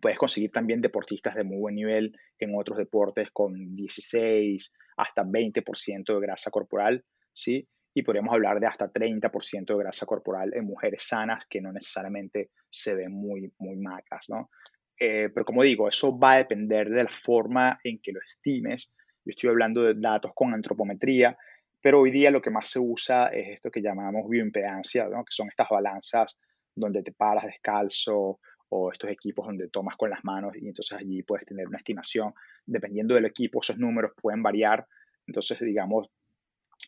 Puedes 0.00 0.18
conseguir 0.18 0.50
también 0.50 0.80
deportistas 0.80 1.34
de 1.34 1.44
muy 1.44 1.58
buen 1.58 1.74
nivel 1.74 2.16
en 2.38 2.54
otros 2.56 2.78
deportes 2.78 3.30
con 3.32 3.74
16 3.74 4.72
hasta 4.96 5.24
20% 5.24 6.14
de 6.14 6.20
grasa 6.20 6.50
corporal, 6.50 7.04
¿sí? 7.32 7.68
Y 7.94 8.02
podríamos 8.02 8.34
hablar 8.34 8.60
de 8.60 8.66
hasta 8.66 8.92
30% 8.92 9.66
de 9.66 9.78
grasa 9.78 10.06
corporal 10.06 10.52
en 10.54 10.66
mujeres 10.66 11.02
sanas 11.02 11.46
que 11.46 11.60
no 11.60 11.72
necesariamente 11.72 12.50
se 12.68 12.94
ven 12.94 13.12
muy, 13.12 13.52
muy 13.58 13.76
magras, 13.76 14.26
¿no? 14.28 14.50
Eh, 14.98 15.30
pero 15.32 15.44
como 15.44 15.62
digo, 15.62 15.88
eso 15.88 16.18
va 16.18 16.32
a 16.32 16.38
depender 16.38 16.88
de 16.88 17.02
la 17.02 17.08
forma 17.08 17.78
en 17.84 17.98
que 18.02 18.12
lo 18.12 18.20
estimes. 18.20 18.94
Yo 19.24 19.30
estoy 19.30 19.50
hablando 19.50 19.82
de 19.82 19.94
datos 19.94 20.32
con 20.34 20.54
antropometría, 20.54 21.36
pero 21.80 22.00
hoy 22.00 22.10
día 22.10 22.30
lo 22.30 22.40
que 22.40 22.50
más 22.50 22.68
se 22.68 22.78
usa 22.78 23.28
es 23.28 23.54
esto 23.54 23.70
que 23.70 23.82
llamamos 23.82 24.28
bioimpedancia, 24.28 25.08
¿no? 25.08 25.24
que 25.24 25.32
son 25.32 25.48
estas 25.48 25.68
balanzas 25.68 26.38
donde 26.74 27.02
te 27.02 27.12
paras 27.12 27.44
descalzo 27.44 28.40
o 28.68 28.90
estos 28.90 29.10
equipos 29.10 29.46
donde 29.46 29.68
tomas 29.68 29.96
con 29.96 30.10
las 30.10 30.24
manos 30.24 30.56
y 30.56 30.66
entonces 30.66 30.98
allí 30.98 31.22
puedes 31.22 31.46
tener 31.46 31.68
una 31.68 31.78
estimación. 31.78 32.34
Dependiendo 32.64 33.14
del 33.14 33.26
equipo, 33.26 33.60
esos 33.60 33.78
números 33.78 34.12
pueden 34.20 34.42
variar. 34.42 34.86
Entonces, 35.26 35.58
digamos, 35.60 36.08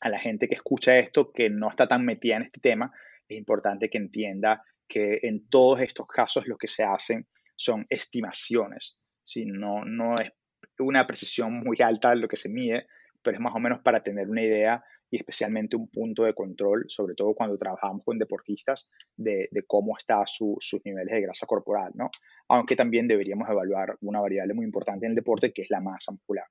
a 0.00 0.08
la 0.08 0.18
gente 0.18 0.48
que 0.48 0.54
escucha 0.54 0.98
esto, 0.98 1.32
que 1.32 1.50
no 1.50 1.70
está 1.70 1.86
tan 1.86 2.04
metida 2.04 2.36
en 2.36 2.42
este 2.42 2.60
tema, 2.60 2.92
es 3.28 3.38
importante 3.38 3.88
que 3.88 3.98
entienda 3.98 4.62
que 4.88 5.20
en 5.22 5.48
todos 5.48 5.80
estos 5.80 6.06
casos 6.06 6.46
lo 6.46 6.56
que 6.56 6.68
se 6.68 6.82
hacen 6.82 7.26
son 7.56 7.86
estimaciones. 7.88 9.00
si 9.22 9.44
No, 9.46 9.84
no 9.84 10.14
es 10.14 10.32
una 10.78 11.06
precisión 11.06 11.52
muy 11.60 11.76
alta 11.82 12.14
lo 12.14 12.28
que 12.28 12.36
se 12.36 12.48
mide, 12.48 12.86
pero 13.22 13.36
es 13.36 13.40
más 13.40 13.54
o 13.54 13.58
menos 13.58 13.80
para 13.82 14.02
tener 14.02 14.28
una 14.28 14.42
idea 14.42 14.82
y 15.10 15.16
especialmente 15.16 15.76
un 15.76 15.88
punto 15.88 16.24
de 16.24 16.34
control, 16.34 16.84
sobre 16.88 17.14
todo 17.14 17.34
cuando 17.34 17.56
trabajamos 17.56 18.02
con 18.04 18.18
deportistas, 18.18 18.90
de, 19.16 19.48
cómo 19.66 19.96
están 19.96 20.24
sus 20.26 20.80
niveles 20.84 21.14
de 21.14 21.22
grasa 21.22 21.46
corporal, 21.46 21.92
¿no? 21.94 22.10
Aunque 22.48 22.76
también 22.76 23.08
deberíamos 23.08 23.48
evaluar 23.48 23.96
una 24.00 24.20
variable 24.20 24.54
muy 24.54 24.64
importante 24.64 25.06
en 25.06 25.12
el 25.12 25.16
deporte, 25.16 25.52
que 25.52 25.62
es 25.62 25.70
la 25.70 25.80
masa 25.80 26.12
muscular. 26.12 26.46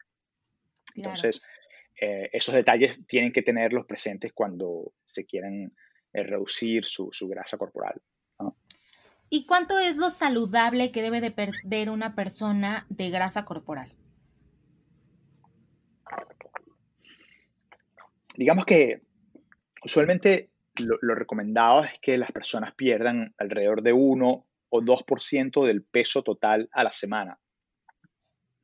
Entonces, 0.96 1.43
eh, 2.00 2.30
esos 2.32 2.56
detalles 2.56 3.06
tienen 3.08 3.32
que 3.32 3.41
tenerlos 3.41 3.86
presentes 3.86 4.32
cuando 4.34 4.93
se 5.06 5.26
quieren 5.26 5.70
eh, 6.13 6.24
reducir 6.24 6.86
su, 6.86 7.10
grasa 7.30 7.58
corporal. 7.58 8.02
¿Y 9.30 9.46
cuánto 9.46 9.78
es 9.78 9.98
lo 9.98 10.10
saludable 10.10 10.91
que 10.91 11.02
debe 11.02 11.20
de 11.20 11.32
perder 11.32 11.89
una 11.89 12.15
persona 12.15 12.86
de 12.89 13.10
grasa 13.10 13.43
corporal? 13.43 13.91
Digamos 18.38 18.65
que 18.65 19.02
usualmente 19.84 20.52
lo, 20.78 21.15
recomendado 21.15 21.84
es 21.84 22.00
que 22.02 22.17
las 22.17 22.32
personas 22.32 22.73
pierdan 22.76 23.34
alrededor 23.38 23.82
de 23.82 23.93
1 23.93 24.47
o 24.69 24.82
2% 24.82 25.65
del 25.65 25.84
peso 25.84 26.21
total 26.23 26.69
a 26.71 26.84
la 26.84 26.91
semana. 26.91 27.39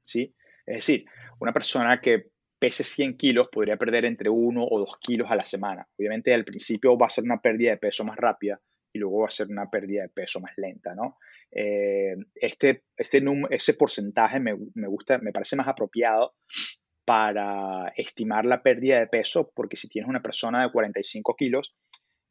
¿Sí? 0.03 0.36
Es 0.65 0.75
decir, 0.75 1.05
una 1.39 1.53
persona 1.53 1.99
que 1.99 2.27
pese 2.59 2.83
100 2.83 3.17
kilos 3.17 3.49
podría 3.49 3.77
perder 3.77 4.05
entre 4.05 4.29
1 4.29 4.63
o 4.63 4.79
2 4.79 4.97
kilos 4.99 5.31
a 5.31 5.36
la 5.36 5.45
semana. 5.45 5.88
Obviamente 5.97 6.33
al 6.33 6.45
principio 6.45 6.97
va 6.97 7.07
a 7.07 7.09
ser 7.09 7.23
una 7.23 7.41
pérdida 7.41 7.71
de 7.71 7.77
peso 7.77 8.05
más 8.05 8.17
rápida 8.17 8.62
y 8.93 8.99
luego 8.99 9.21
va 9.21 9.27
a 9.27 9.31
ser 9.31 9.47
una 9.49 9.69
pérdida 9.69 10.03
de 10.03 10.09
peso 10.09 10.39
más 10.39 10.53
lenta, 10.57 10.93
¿no? 10.93 11.17
Eh, 11.51 12.15
este, 12.36 12.83
este 12.95 13.23
ese 13.49 13.73
porcentaje 13.73 14.39
me, 14.39 14.55
me, 14.75 14.88
gusta, 14.88 15.17
me 15.17 15.31
parece 15.31 15.55
más 15.55 15.67
apropiado 15.67 16.36
para 17.05 17.89
estimar 17.97 18.45
la 18.45 18.61
pérdida 18.61 18.99
de 18.99 19.07
peso, 19.07 19.51
porque 19.53 19.75
si 19.75 19.89
tienes 19.89 20.09
una 20.09 20.21
persona 20.21 20.63
de 20.63 20.71
45 20.71 21.35
kilos, 21.35 21.75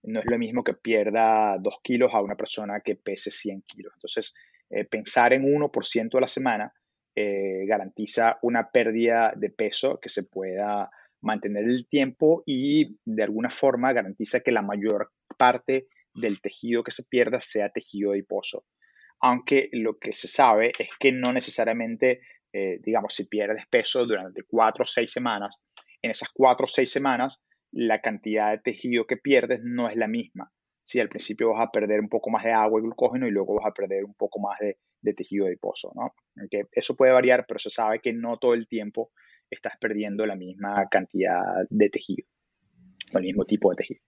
no 0.02 0.20
es 0.20 0.26
lo 0.26 0.38
mismo 0.38 0.64
que 0.64 0.74
pierda 0.74 1.58
2 1.58 1.80
kilos 1.82 2.10
a 2.12 2.20
una 2.20 2.36
persona 2.36 2.80
que 2.80 2.96
pese 2.96 3.30
100 3.30 3.62
kilos. 3.62 3.92
Entonces, 3.96 4.34
eh, 4.70 4.84
pensar 4.84 5.32
en 5.32 5.44
1% 5.44 6.18
a 6.18 6.20
la 6.20 6.28
semana 6.28 6.72
eh, 7.14 7.66
garantiza 7.66 8.38
una 8.42 8.70
pérdida 8.70 9.34
de 9.36 9.50
peso 9.50 10.00
que 10.00 10.08
se 10.08 10.24
pueda 10.24 10.90
mantener 11.20 11.64
el 11.64 11.86
tiempo 11.86 12.42
y 12.46 12.98
de 13.04 13.22
alguna 13.22 13.50
forma 13.50 13.92
garantiza 13.92 14.40
que 14.40 14.50
la 14.50 14.62
mayor 14.62 15.12
parte 15.36 15.88
del 16.14 16.40
tejido 16.40 16.82
que 16.82 16.90
se 16.90 17.04
pierda 17.04 17.40
sea 17.40 17.70
tejido 17.70 18.12
adiposo. 18.12 18.64
Aunque 19.20 19.68
lo 19.72 19.98
que 19.98 20.12
se 20.14 20.26
sabe 20.26 20.72
es 20.78 20.88
que 20.98 21.12
no 21.12 21.32
necesariamente, 21.32 22.22
eh, 22.52 22.78
digamos, 22.82 23.14
si 23.14 23.26
pierdes 23.26 23.66
peso 23.68 24.06
durante 24.06 24.42
cuatro 24.42 24.82
o 24.82 24.86
seis 24.86 25.10
semanas, 25.10 25.62
en 26.02 26.10
esas 26.10 26.28
cuatro 26.32 26.64
o 26.64 26.68
seis 26.68 26.90
semanas 26.90 27.44
la 27.70 28.00
cantidad 28.00 28.50
de 28.50 28.58
tejido 28.58 29.06
que 29.06 29.16
pierdes 29.16 29.60
no 29.62 29.88
es 29.88 29.96
la 29.96 30.08
misma. 30.08 30.52
Si 30.84 31.00
al 31.00 31.08
principio 31.08 31.52
vas 31.52 31.66
a 31.66 31.70
perder 31.70 32.00
un 32.00 32.08
poco 32.08 32.30
más 32.30 32.44
de 32.44 32.52
agua 32.52 32.80
y 32.80 32.82
glucógeno 32.82 33.26
y 33.26 33.30
luego 33.30 33.54
vas 33.54 33.66
a 33.66 33.72
perder 33.72 34.04
un 34.04 34.14
poco 34.14 34.40
más 34.40 34.58
de, 34.60 34.78
de 35.00 35.14
tejido 35.14 35.46
adiposo, 35.46 35.92
¿no? 35.94 36.14
eso 36.72 36.96
puede 36.96 37.12
variar, 37.12 37.46
pero 37.46 37.58
se 37.58 37.70
sabe 37.70 38.00
que 38.00 38.12
no 38.12 38.38
todo 38.38 38.54
el 38.54 38.66
tiempo 38.68 39.10
estás 39.48 39.74
perdiendo 39.80 40.26
la 40.26 40.36
misma 40.36 40.88
cantidad 40.90 41.40
de 41.70 41.88
tejido, 41.88 42.26
o 43.14 43.18
el 43.18 43.24
mismo 43.24 43.44
tipo 43.44 43.70
de 43.70 43.76
tejido. 43.76 44.00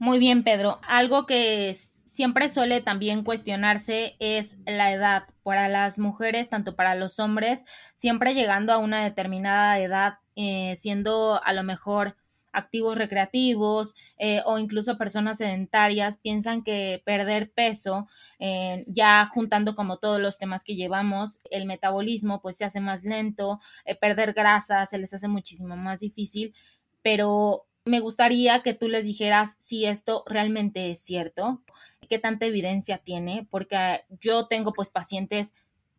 Muy 0.00 0.18
bien, 0.18 0.44
Pedro. 0.44 0.80
Algo 0.88 1.26
que 1.26 1.74
siempre 1.74 2.48
suele 2.48 2.80
también 2.80 3.22
cuestionarse 3.22 4.16
es 4.18 4.56
la 4.64 4.92
edad. 4.94 5.24
Para 5.42 5.68
las 5.68 5.98
mujeres, 5.98 6.48
tanto 6.48 6.74
para 6.74 6.94
los 6.94 7.18
hombres, 7.18 7.66
siempre 7.96 8.32
llegando 8.34 8.72
a 8.72 8.78
una 8.78 9.04
determinada 9.04 9.78
edad, 9.78 10.14
eh, 10.36 10.74
siendo 10.76 11.38
a 11.44 11.52
lo 11.52 11.64
mejor 11.64 12.16
activos 12.52 12.96
recreativos 12.96 13.94
eh, 14.18 14.40
o 14.46 14.58
incluso 14.58 14.96
personas 14.96 15.36
sedentarias 15.38 16.16
piensan 16.18 16.62
que 16.62 17.02
perder 17.04 17.52
peso, 17.52 18.06
eh, 18.38 18.84
ya 18.88 19.26
juntando 19.26 19.74
como 19.76 19.98
todos 19.98 20.18
los 20.18 20.38
temas 20.38 20.64
que 20.64 20.76
llevamos, 20.76 21.40
el 21.50 21.66
metabolismo 21.66 22.40
pues 22.40 22.56
se 22.56 22.64
hace 22.64 22.80
más 22.80 23.04
lento, 23.04 23.60
eh, 23.84 23.94
perder 23.96 24.32
grasa 24.32 24.86
se 24.86 24.96
les 24.98 25.12
hace 25.12 25.28
muchísimo 25.28 25.76
más 25.76 26.00
difícil, 26.00 26.54
pero 27.02 27.66
me 27.84 28.00
gustaría 28.00 28.62
que 28.62 28.74
tú 28.74 28.88
les 28.88 29.04
dijeras 29.04 29.56
si 29.58 29.86
esto 29.86 30.24
realmente 30.26 30.90
es 30.90 31.00
cierto, 31.00 31.62
qué 32.08 32.18
tanta 32.18 32.46
evidencia 32.46 32.98
tiene, 32.98 33.46
porque 33.50 34.02
yo 34.20 34.46
tengo 34.48 34.72
pues 34.72 34.90
pacientes 34.90 35.54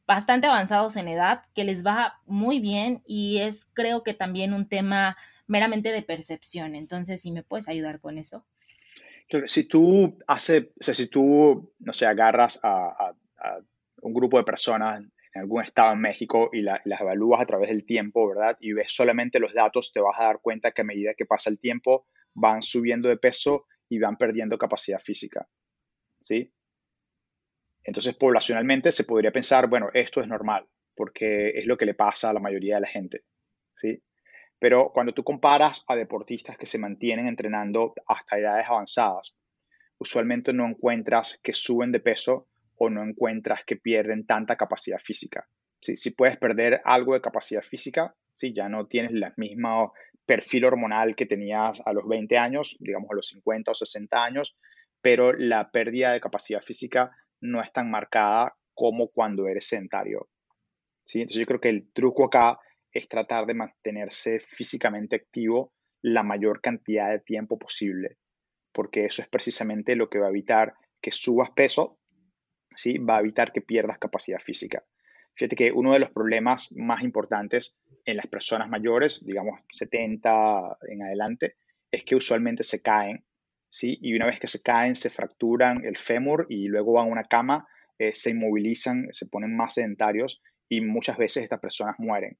bastante 0.05 0.47
avanzados 0.47 0.97
en 0.97 1.07
edad 1.07 1.43
que 1.53 1.63
les 1.63 1.85
va 1.85 2.19
muy 2.25 2.59
bien 2.59 3.01
y 3.05 3.37
es 3.37 3.69
creo 3.73 4.03
que 4.03 4.13
también 4.13 4.53
un 4.53 4.67
tema 4.67 5.17
meramente 5.47 5.91
de 5.91 6.01
percepción. 6.01 6.75
Entonces, 6.75 7.21
si 7.21 7.31
me 7.31 7.43
puedes 7.43 7.69
ayudar 7.69 7.99
con 7.99 8.17
eso. 8.17 8.45
Si 9.47 9.63
tú 9.63 10.17
haces, 10.27 10.65
o 10.79 10.83
sea, 10.83 10.93
si 10.93 11.07
tú, 11.07 11.73
no 11.79 11.93
sé, 11.93 12.05
agarras 12.05 12.59
a, 12.63 13.13
un 14.01 14.13
grupo 14.13 14.37
de 14.37 14.43
personas 14.43 15.03
en 15.33 15.41
algún 15.41 15.63
estado 15.63 15.93
en 15.93 16.01
México 16.01 16.49
y 16.51 16.61
las 16.61 16.81
evalúas 16.85 17.41
a 17.41 17.45
través 17.45 17.69
del 17.69 17.85
tiempo, 17.85 18.27
¿verdad? 18.27 18.57
Y 18.59 18.73
ves 18.73 18.93
solamente 18.93 19.39
los 19.39 19.53
datos, 19.53 19.91
te 19.93 20.01
vas 20.01 20.19
a 20.19 20.25
dar 20.25 20.39
cuenta 20.41 20.71
que 20.71 20.81
a 20.81 20.85
medida 20.85 21.13
que 21.15 21.25
pasa 21.25 21.49
el 21.49 21.59
tiempo 21.59 22.07
van 22.33 22.63
subiendo 22.63 23.09
de 23.09 23.17
peso 23.17 23.65
y 23.89 23.99
van 23.99 24.17
perdiendo 24.17 24.57
capacidad 24.57 24.99
física, 24.99 25.47
¿sí? 26.19 26.53
Entonces, 27.83 28.15
poblacionalmente 28.15 28.91
se 28.91 29.05
podría 29.05 29.31
pensar, 29.31 29.67
bueno, 29.67 29.89
esto 29.93 30.21
es 30.21 30.27
normal, 30.27 30.67
porque 30.95 31.49
es 31.49 31.65
lo 31.65 31.77
que 31.77 31.85
le 31.85 31.93
pasa 31.93 32.29
a 32.29 32.33
la 32.33 32.39
mayoría 32.39 32.75
de 32.75 32.81
la 32.81 32.87
gente, 32.87 33.23
¿sí? 33.75 34.03
Pero 34.59 34.91
cuando 34.93 35.13
tú 35.13 35.23
comparas 35.23 35.83
a 35.87 35.95
deportistas 35.95 36.57
que 36.57 36.67
se 36.67 36.77
mantienen 36.77 37.27
entrenando 37.27 37.93
hasta 38.05 38.37
edades 38.37 38.67
avanzadas, 38.67 39.35
usualmente 39.97 40.53
no 40.53 40.67
encuentras 40.67 41.39
que 41.41 41.53
suben 41.53 41.91
de 41.91 41.99
peso 41.99 42.47
o 42.83 42.89
no 42.89 43.03
encuentras 43.03 43.63
que 43.63 43.75
pierden 43.75 44.25
tanta 44.25 44.55
capacidad 44.55 44.97
física. 44.97 45.47
Si 45.81 46.09
puedes 46.11 46.37
perder 46.37 46.81
algo 46.83 47.13
de 47.13 47.21
capacidad 47.21 47.61
física, 47.61 48.15
si 48.33 48.55
ya 48.55 48.69
no 48.69 48.87
tienes 48.87 49.13
el 49.13 49.23
mismo 49.37 49.93
perfil 50.25 50.65
hormonal 50.65 51.15
que 51.15 51.27
tenías 51.27 51.79
a 51.85 51.93
los 51.93 52.07
20 52.07 52.39
años, 52.39 52.77
digamos 52.79 53.11
a 53.11 53.15
los 53.15 53.27
50 53.27 53.69
o 53.69 53.75
60 53.75 54.23
años, 54.23 54.57
pero 54.99 55.31
la 55.31 55.69
pérdida 55.69 56.11
de 56.11 56.21
capacidad 56.21 56.61
física 56.61 57.15
no 57.39 57.61
es 57.61 57.71
tan 57.71 57.91
marcada 57.91 58.55
como 58.73 59.09
cuando 59.09 59.47
eres 59.47 59.67
sedentario. 59.67 60.27
¿sí? 61.05 61.21
Entonces 61.21 61.39
yo 61.39 61.45
creo 61.45 61.61
que 61.61 61.69
el 61.69 61.91
truco 61.93 62.25
acá 62.25 62.57
es 62.91 63.07
tratar 63.07 63.45
de 63.45 63.53
mantenerse 63.53 64.39
físicamente 64.39 65.17
activo 65.17 65.71
la 66.01 66.23
mayor 66.23 66.61
cantidad 66.61 67.11
de 67.11 67.19
tiempo 67.19 67.59
posible, 67.59 68.17
porque 68.71 69.05
eso 69.05 69.21
es 69.21 69.29
precisamente 69.29 69.95
lo 69.95 70.09
que 70.09 70.17
va 70.17 70.27
a 70.27 70.31
evitar 70.31 70.73
que 70.99 71.11
subas 71.11 71.51
peso, 71.51 71.99
¿sí? 72.75 72.97
va 72.97 73.17
a 73.17 73.19
evitar 73.19 73.51
que 73.51 73.61
pierdas 73.61 73.99
capacidad 73.99 74.39
física. 74.39 74.83
Fíjate 75.35 75.55
que 75.55 75.71
uno 75.71 75.93
de 75.93 75.99
los 75.99 76.09
problemas 76.09 76.73
más 76.75 77.03
importantes 77.03 77.79
en 78.05 78.17
las 78.17 78.27
personas 78.27 78.69
mayores, 78.69 79.25
digamos 79.25 79.59
70 79.71 80.77
en 80.89 81.03
adelante, 81.03 81.55
es 81.89 82.03
que 82.03 82.15
usualmente 82.15 82.63
se 82.63 82.81
caen, 82.81 83.23
¿sí? 83.69 83.97
Y 84.01 84.13
una 84.15 84.25
vez 84.25 84.39
que 84.39 84.47
se 84.47 84.61
caen, 84.61 84.95
se 84.95 85.09
fracturan 85.09 85.85
el 85.85 85.97
fémur 85.97 86.45
y 86.49 86.67
luego 86.67 86.93
van 86.93 87.07
a 87.07 87.11
una 87.11 87.23
cama, 87.23 87.67
eh, 87.97 88.13
se 88.13 88.31
inmovilizan, 88.31 89.07
se 89.11 89.27
ponen 89.27 89.55
más 89.55 89.75
sedentarios 89.75 90.41
y 90.67 90.81
muchas 90.81 91.17
veces 91.17 91.43
estas 91.43 91.59
personas 91.59 91.95
mueren. 91.97 92.37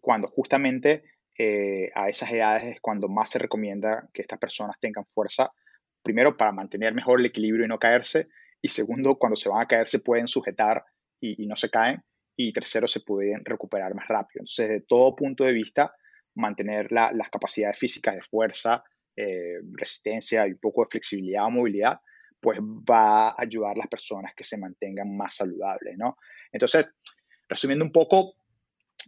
Cuando 0.00 0.26
justamente 0.26 1.04
eh, 1.38 1.90
a 1.94 2.08
esas 2.08 2.30
edades 2.30 2.64
es 2.64 2.80
cuando 2.80 3.08
más 3.08 3.30
se 3.30 3.38
recomienda 3.38 4.08
que 4.12 4.22
estas 4.22 4.38
personas 4.38 4.76
tengan 4.80 5.06
fuerza, 5.06 5.52
primero 6.02 6.36
para 6.36 6.52
mantener 6.52 6.92
mejor 6.94 7.20
el 7.20 7.26
equilibrio 7.26 7.64
y 7.64 7.68
no 7.68 7.78
caerse, 7.78 8.28
y 8.62 8.68
segundo, 8.68 9.16
cuando 9.16 9.36
se 9.36 9.48
van 9.48 9.62
a 9.62 9.66
caer 9.66 9.88
se 9.88 10.00
pueden 10.00 10.28
sujetar 10.28 10.84
y, 11.20 11.46
no 11.46 11.56
se 11.56 11.70
caen, 11.70 12.02
y 12.36 12.52
tercero, 12.52 12.86
se 12.86 13.00
pueden 13.00 13.44
recuperar 13.44 13.94
más 13.94 14.08
rápido. 14.08 14.40
Entonces, 14.40 14.68
de 14.68 14.80
todo 14.80 15.14
punto 15.14 15.44
de 15.44 15.52
vista, 15.52 15.94
mantener 16.34 16.90
las 16.92 17.30
capacidades 17.30 17.78
físicas 17.78 18.14
de 18.14 18.22
fuerza, 18.22 18.82
eh, 19.16 19.60
resistencia 19.72 20.46
y 20.46 20.52
un 20.52 20.58
poco 20.58 20.82
de 20.82 20.90
flexibilidad 20.90 21.44
o 21.44 21.50
movilidad, 21.50 22.00
pues 22.40 22.58
va 22.58 23.28
a 23.28 23.34
ayudar 23.36 23.72
a 23.72 23.80
las 23.80 23.88
personas 23.88 24.32
que 24.34 24.44
se 24.44 24.56
mantengan 24.56 25.14
más 25.14 25.36
saludables, 25.36 25.98
¿no? 25.98 26.16
Entonces, 26.50 26.86
resumiendo 27.48 27.84
un 27.84 27.92
poco, 27.92 28.34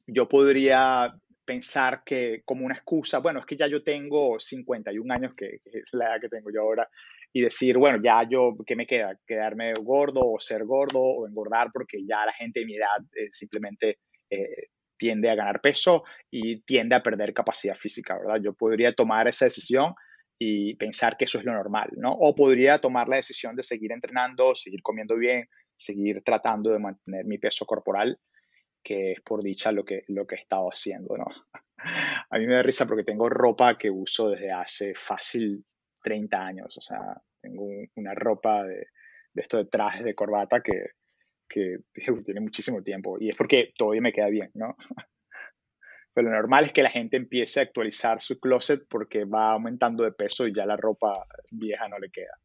yo 0.06 0.28
podría 0.28 1.14
pensar 1.44 2.02
que 2.04 2.42
como 2.44 2.64
una 2.64 2.74
excusa, 2.74 3.18
bueno, 3.18 3.40
es 3.40 3.46
que 3.46 3.56
ya 3.56 3.66
yo 3.66 3.82
tengo 3.82 4.38
51 4.38 5.14
años, 5.14 5.34
que, 5.34 5.60
es 5.64 5.88
la 5.92 6.06
edad 6.06 6.20
que 6.20 6.28
tengo 6.28 6.50
yo 6.52 6.60
ahora, 6.60 6.88
y 7.32 7.42
decir, 7.42 7.78
bueno, 7.78 7.98
ya 8.02 8.22
yo, 8.28 8.54
¿qué 8.66 8.76
me 8.76 8.86
queda? 8.86 9.18
Quedarme 9.26 9.72
gordo 9.74 10.20
o 10.20 10.38
ser 10.38 10.64
gordo 10.64 11.00
o 11.00 11.26
engordar 11.26 11.70
porque 11.72 12.04
ya 12.06 12.26
la 12.26 12.32
gente 12.32 12.60
de 12.60 12.66
mi 12.66 12.76
edad 12.76 13.00
eh, 13.14 13.28
simplemente 13.30 13.98
eh, 14.30 14.68
tiende 14.98 15.30
a 15.30 15.34
ganar 15.34 15.60
peso 15.60 16.04
y 16.30 16.62
tiende 16.62 16.94
a 16.94 17.02
perder 17.02 17.32
capacidad 17.32 17.74
física, 17.74 18.18
¿verdad? 18.18 18.40
Yo 18.42 18.52
podría 18.52 18.92
tomar 18.92 19.28
esa 19.28 19.46
decisión 19.46 19.94
y 20.38 20.74
pensar 20.74 21.16
que 21.16 21.24
eso 21.24 21.38
es 21.38 21.44
lo 21.44 21.52
normal, 21.52 21.90
¿no? 21.96 22.12
O 22.12 22.34
podría 22.34 22.78
tomar 22.78 23.08
la 23.08 23.16
decisión 23.16 23.56
de 23.56 23.62
seguir 23.62 23.92
entrenando, 23.92 24.54
seguir 24.54 24.82
comiendo 24.82 25.16
bien, 25.16 25.48
seguir 25.76 26.22
tratando 26.22 26.70
de 26.70 26.78
mantener 26.78 27.24
mi 27.24 27.38
peso 27.38 27.64
corporal 27.64 28.18
que 28.82 29.12
es 29.12 29.20
por 29.20 29.42
dicha 29.42 29.72
lo 29.72 29.84
que, 29.84 30.02
lo 30.08 30.26
que 30.26 30.34
he 30.36 30.38
estado 30.38 30.68
haciendo, 30.68 31.16
¿no? 31.16 31.26
A 32.30 32.38
mí 32.38 32.46
me 32.46 32.54
da 32.54 32.62
risa 32.62 32.86
porque 32.86 33.04
tengo 33.04 33.28
ropa 33.28 33.76
que 33.76 33.90
uso 33.90 34.30
desde 34.30 34.52
hace 34.52 34.94
fácil 34.94 35.64
30 36.02 36.36
años, 36.36 36.76
o 36.76 36.80
sea, 36.80 37.20
tengo 37.40 37.66
una 37.96 38.14
ropa 38.14 38.64
de, 38.64 38.86
esto 39.34 39.58
de 39.58 39.66
trajes 39.66 40.04
de 40.04 40.14
corbata 40.14 40.62
que, 40.62 40.90
que 41.48 41.78
tiene 42.24 42.40
muchísimo 42.40 42.82
tiempo 42.82 43.16
y 43.20 43.30
es 43.30 43.36
porque 43.36 43.72
todavía 43.76 44.02
me 44.02 44.12
queda 44.12 44.28
bien, 44.28 44.50
¿no? 44.54 44.76
Pero 46.14 46.28
lo 46.28 46.34
normal 46.34 46.66
es 46.66 46.72
que 46.72 46.82
la 46.82 46.90
gente 46.90 47.16
empiece 47.16 47.60
a 47.60 47.62
actualizar 47.62 48.20
su 48.20 48.38
closet 48.38 48.86
porque 48.88 49.24
va 49.24 49.52
aumentando 49.52 50.04
de 50.04 50.12
peso 50.12 50.46
y 50.46 50.54
ya 50.54 50.66
la 50.66 50.76
ropa 50.76 51.26
vieja 51.50 51.88
no 51.88 51.98
le 51.98 52.10
queda. 52.10 52.38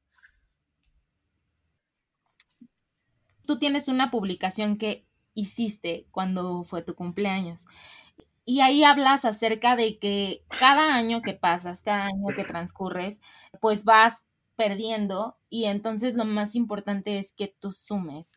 Tú 3.46 3.60
tienes 3.60 3.90
una 3.90 4.10
publicación 4.10 4.78
que 4.78 5.06
hiciste 5.34 6.08
cuando 6.12 6.64
fue 6.64 6.82
tu 6.82 6.96
cumpleaños. 6.96 7.66
Y 8.50 8.62
ahí 8.62 8.86
hablas 8.86 9.26
acerca 9.26 9.76
de 9.76 10.00
que 10.00 10.42
cada 10.58 10.96
año 10.96 11.22
que 11.22 11.34
pasas, 11.34 11.82
cada 11.82 12.06
año 12.06 12.28
que 12.34 12.46
transcurres, 12.46 13.22
pues 13.60 13.84
vas 13.84 14.26
perdiendo 14.56 15.38
y 15.50 15.66
entonces 15.66 16.16
lo 16.16 16.24
más 16.24 16.56
importante 16.56 17.20
es 17.20 17.34
que 17.34 17.54
tú 17.60 17.74
sumes 17.74 18.36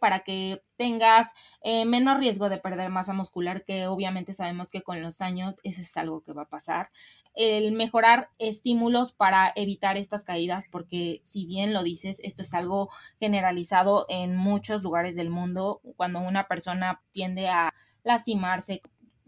para 0.00 0.20
que 0.24 0.60
tengas 0.76 1.32
eh, 1.62 1.84
menos 1.84 2.18
riesgo 2.18 2.48
de 2.48 2.58
perder 2.58 2.90
masa 2.90 3.12
muscular 3.12 3.64
que 3.64 3.86
obviamente 3.86 4.34
sabemos 4.34 4.68
que 4.68 4.82
con 4.82 5.00
los 5.00 5.20
años 5.20 5.60
eso 5.62 5.80
es 5.80 5.96
algo 5.96 6.22
que 6.24 6.32
va 6.32 6.42
a 6.42 6.48
pasar. 6.48 6.90
El 7.32 7.70
mejorar 7.70 8.30
estímulos 8.38 9.12
para 9.12 9.52
evitar 9.54 9.96
estas 9.96 10.24
caídas 10.24 10.66
porque 10.72 11.20
si 11.22 11.46
bien 11.46 11.72
lo 11.72 11.84
dices 11.84 12.18
esto 12.24 12.42
es 12.42 12.52
algo 12.52 12.90
generalizado 13.20 14.06
en 14.08 14.34
muchos 14.36 14.82
lugares 14.82 15.14
del 15.14 15.30
mundo 15.30 15.80
cuando 15.96 16.18
una 16.18 16.48
persona 16.48 17.00
tiende 17.12 17.48
a 17.48 17.72
lastimarse 18.02 18.82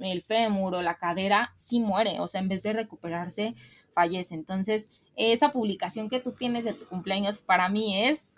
el 0.07 0.23
fémur 0.23 0.75
o 0.75 0.83
la 0.83 0.97
cadera 0.97 1.53
sí 1.55 1.81
muere 1.81 2.21
o 2.21 2.29
sea 2.29 2.40
en 2.40 2.49
vez 2.49 2.62
de 2.62 2.73
recuperarse 2.73 3.55
fallece. 3.93 4.35
Entonces 4.35 4.88
esa 5.17 5.53
publicación 5.53 6.09
que 6.09 6.21
tú 6.21 6.33
tienes 6.33 6.64
de 6.64 6.75
tu 6.75 6.87
cumpleaños 6.87 7.43
para 7.43 7.69
mí 7.69 8.05
es 8.05 8.37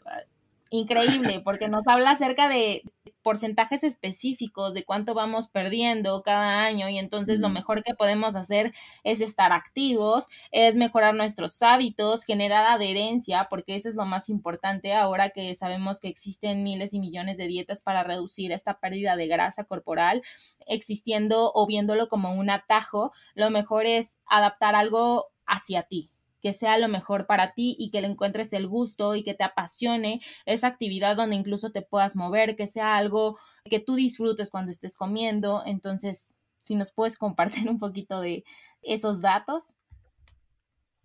increíble 0.70 1.40
porque 1.40 1.68
nos 1.68 1.86
habla 1.86 2.10
acerca 2.10 2.48
de 2.48 2.82
porcentajes 3.22 3.82
específicos 3.82 4.72
de 4.72 4.84
cuánto 4.84 5.12
vamos 5.12 5.48
perdiendo 5.48 6.22
cada 6.22 6.62
año 6.62 6.88
y 6.88 6.98
entonces 6.98 7.40
lo 7.40 7.48
mejor 7.48 7.82
que 7.82 7.94
podemos 7.94 8.36
hacer 8.36 8.72
es 9.02 9.20
estar 9.20 9.52
activos, 9.52 10.26
es 10.52 10.76
mejorar 10.76 11.14
nuestros 11.14 11.60
hábitos, 11.60 12.24
generar 12.24 12.66
adherencia, 12.66 13.48
porque 13.50 13.74
eso 13.74 13.88
es 13.88 13.96
lo 13.96 14.06
más 14.06 14.28
importante 14.28 14.94
ahora 14.94 15.30
que 15.30 15.54
sabemos 15.56 15.98
que 15.98 16.06
existen 16.06 16.62
miles 16.62 16.94
y 16.94 17.00
millones 17.00 17.36
de 17.36 17.48
dietas 17.48 17.82
para 17.82 18.04
reducir 18.04 18.52
esta 18.52 18.78
pérdida 18.78 19.16
de 19.16 19.26
grasa 19.26 19.64
corporal, 19.64 20.22
existiendo 20.66 21.50
o 21.52 21.66
viéndolo 21.66 22.08
como 22.08 22.32
un 22.32 22.48
atajo, 22.48 23.10
lo 23.34 23.50
mejor 23.50 23.86
es 23.86 24.18
adaptar 24.26 24.76
algo 24.76 25.26
hacia 25.46 25.82
ti, 25.82 26.10
que 26.46 26.52
sea 26.52 26.78
lo 26.78 26.86
mejor 26.86 27.26
para 27.26 27.54
ti 27.54 27.74
y 27.76 27.90
que 27.90 28.00
le 28.00 28.06
encuentres 28.06 28.52
el 28.52 28.68
gusto 28.68 29.16
y 29.16 29.24
que 29.24 29.34
te 29.34 29.42
apasione 29.42 30.20
esa 30.44 30.68
actividad 30.68 31.16
donde 31.16 31.34
incluso 31.34 31.72
te 31.72 31.82
puedas 31.82 32.14
mover, 32.14 32.54
que 32.54 32.68
sea 32.68 32.96
algo 32.96 33.36
que 33.64 33.80
tú 33.80 33.96
disfrutes 33.96 34.52
cuando 34.52 34.70
estés 34.70 34.94
comiendo. 34.94 35.64
Entonces, 35.66 36.36
si 36.58 36.76
nos 36.76 36.92
puedes 36.92 37.18
compartir 37.18 37.68
un 37.68 37.80
poquito 37.80 38.20
de 38.20 38.44
esos 38.80 39.20
datos. 39.20 39.76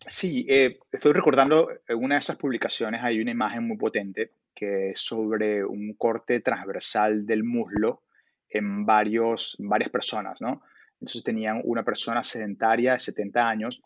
Sí, 0.07 0.45
eh, 0.47 0.77
estoy 0.91 1.13
recordando 1.13 1.69
una 1.89 2.15
de 2.15 2.19
esas 2.19 2.37
publicaciones 2.37 3.01
hay 3.03 3.19
una 3.19 3.31
imagen 3.31 3.67
muy 3.67 3.77
potente 3.77 4.33
que 4.53 4.89
es 4.89 5.01
sobre 5.01 5.65
un 5.65 5.95
corte 5.95 6.41
transversal 6.41 7.25
del 7.25 7.43
muslo 7.43 8.03
en 8.47 8.85
varios, 8.85 9.55
varias 9.57 9.89
personas, 9.89 10.39
¿no? 10.39 10.61
Entonces 10.99 11.23
tenían 11.23 11.61
una 11.63 11.81
persona 11.81 12.23
sedentaria 12.23 12.93
de 12.93 12.99
70 12.99 13.49
años 13.49 13.81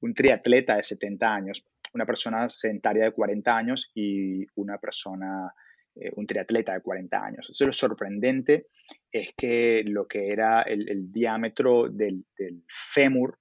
un 0.00 0.14
triatleta 0.14 0.76
de 0.76 0.82
70 0.82 1.34
años, 1.34 1.64
una 1.94 2.06
persona 2.06 2.48
sedentaria 2.48 3.04
de 3.04 3.12
40 3.12 3.56
años 3.56 3.90
y 3.94 4.46
una 4.54 4.78
persona, 4.78 5.52
eh, 5.94 6.10
un 6.16 6.26
triatleta 6.26 6.74
de 6.74 6.80
40 6.80 7.16
años. 7.16 7.46
Entonces 7.46 7.66
lo 7.66 7.72
sorprendente 7.72 8.66
es 9.10 9.32
que 9.36 9.82
lo 9.84 10.06
que 10.06 10.32
era 10.32 10.62
el, 10.62 11.10
diámetro 11.12 11.88
del, 11.88 12.24
fémur 12.68 13.38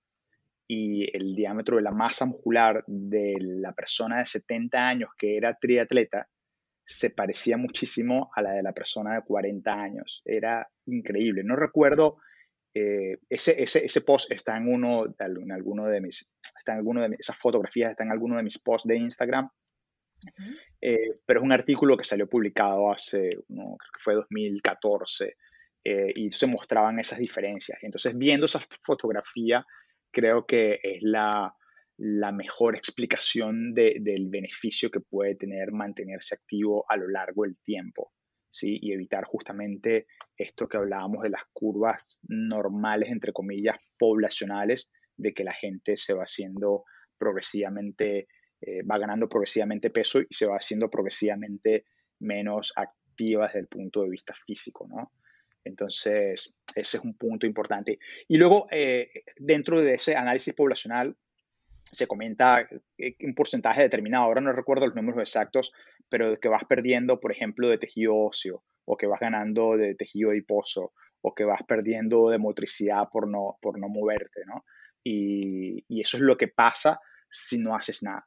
y 0.68 1.16
el 1.16 1.36
diámetro 1.36 1.78
de 1.78 1.84
la 1.84 1.92
masa 1.92 2.26
muscular 2.26 2.84
de 2.88 3.36
la 3.40 3.74
persona 3.74 4.20
de 4.20 4.26
70 4.26 4.88
años 4.88 5.10
que 5.18 5.38
era 5.38 5.54
triatleta 5.54 6.28
se 6.88 7.10
parecía 7.10 7.58
muchísimo 7.58 8.32
a 8.36 8.42
la 8.42 8.52
de 8.52 8.64
la 8.64 8.72
persona 8.72 9.16
de 9.16 9.22
40 9.24 9.74
años. 9.74 10.22
Era 10.24 10.70
increíble. 10.86 11.44
No 11.44 11.56
recuerdo 11.56 12.18
eh, 12.76 13.20
ese, 13.30 13.64
ese, 13.64 13.86
ese, 13.86 14.02
post 14.02 14.32
está 14.32 14.58
en 14.58 14.68
uno, 14.68 15.06
en 15.06 15.52
alguno 15.52 15.88
de 15.88 16.02
mis, 16.02 16.30
está 16.66 16.74
en 16.74 16.80
alguno 16.80 17.08
de 17.08 17.16
esas 17.20 17.38
fotografías 17.38 17.92
están 17.92 18.08
en 18.08 18.14
alguno 18.14 18.38
de 18.38 18.44
mis 18.44 18.60
posts 18.60 18.88
de 18.88 18.98
Instagram, 18.98 19.50
eh, 20.82 21.14
pero 21.26 21.40
es 21.40 21.44
un 21.44 21.52
artículo 21.52 21.96
que 21.96 22.04
salió 22.04 22.28
publicado 22.28 22.92
hace, 22.92 23.30
creo 23.30 23.78
que 23.78 24.00
fue 24.00 24.16
2014, 24.16 25.38
eh, 25.84 26.12
y 26.16 26.32
se 26.32 26.48
mostraban 26.48 27.00
esas 27.00 27.20
diferencias. 27.20 27.78
Entonces, 27.84 28.18
viendo 28.18 28.46
esa 28.46 28.60
fotografía, 28.82 29.64
creo 30.12 30.46
que 30.46 30.80
es 30.82 31.02
la, 31.02 31.56
la 31.98 32.32
mejor 32.32 32.76
explicación 32.76 33.74
de, 33.76 33.98
del 34.02 34.28
beneficio 34.30 34.90
que 34.90 35.02
puede 35.02 35.36
tener 35.36 35.72
mantenerse 35.72 36.36
activo 36.36 36.86
a 36.90 36.98
lo 36.98 37.08
largo 37.08 37.44
del 37.44 37.58
tiempo 37.58 38.12
y 38.62 38.94
evitar 38.94 39.26
justamente 39.26 40.08
esto 40.38 40.68
que 40.68 40.78
hablábamos 40.78 41.24
de 41.24 41.30
las 41.30 41.44
curvas 41.52 42.22
normales, 42.24 43.10
entre 43.10 43.34
comillas, 43.34 43.76
poblacionales, 43.98 44.90
de 45.18 45.34
que 45.34 45.44
la 45.44 45.54
gente 45.54 45.98
se 45.98 46.14
va 46.14 46.24
haciendo 46.24 46.86
progresivamente, 47.18 48.28
eh, 48.62 48.84
va 48.84 48.98
ganando 48.98 49.30
progresivamente 49.30 49.90
peso 49.90 50.22
y 50.22 50.28
se 50.30 50.46
va 50.46 50.56
haciendo 50.56 50.90
progresivamente 50.90 51.86
menos 52.20 52.74
activa 52.76 53.48
desde 53.48 53.60
el 53.60 53.68
punto 53.68 54.04
de 54.04 54.10
vista 54.10 54.34
físico, 54.34 54.88
¿no? 54.88 55.12
Entonces, 55.64 56.56
ese 56.76 56.98
es 56.98 57.04
un 57.04 57.18
punto 57.18 57.48
importante. 57.48 57.98
Y 58.28 58.38
luego, 58.38 58.68
eh, 58.72 59.10
dentro 59.38 59.82
de 59.82 59.96
ese 59.96 60.16
análisis 60.16 60.54
poblacional, 60.54 61.18
se 61.92 62.08
comenta 62.08 62.68
eh, 62.98 63.16
un 63.22 63.34
porcentaje 63.34 63.82
determinado, 63.82 64.26
ahora 64.26 64.42
no 64.42 64.52
recuerdo 64.52 64.86
los 64.86 64.96
números 64.96 65.22
exactos, 65.22 65.72
pero 66.10 66.40
que 66.40 66.50
vas 66.50 66.64
perdiendo, 66.68 67.20
por 67.20 67.32
ejemplo, 67.32 67.68
de 67.68 67.78
tejido 67.78 68.16
óseo, 68.16 68.64
o 68.86 68.96
que 68.96 69.08
vas 69.08 69.20
ganando 69.20 69.76
de 69.76 69.96
tejido 69.96 70.30
adiposo, 70.30 70.94
o 71.22 71.34
que 71.34 71.44
vas 71.44 71.62
perdiendo 71.68 72.30
de 72.30 72.38
motricidad 72.38 73.10
por 73.12 73.28
no, 73.28 73.58
por 73.62 73.80
no 73.80 73.90
moverte, 73.90 74.42
¿no? 74.46 74.64
Y, 75.08 76.02
eso 76.02 76.18
es 76.18 76.24
lo 76.24 76.36
que 76.36 76.48
pasa 76.48 77.00
si 77.30 77.60
no 77.60 77.76
haces 77.76 78.02
nada, 78.04 78.26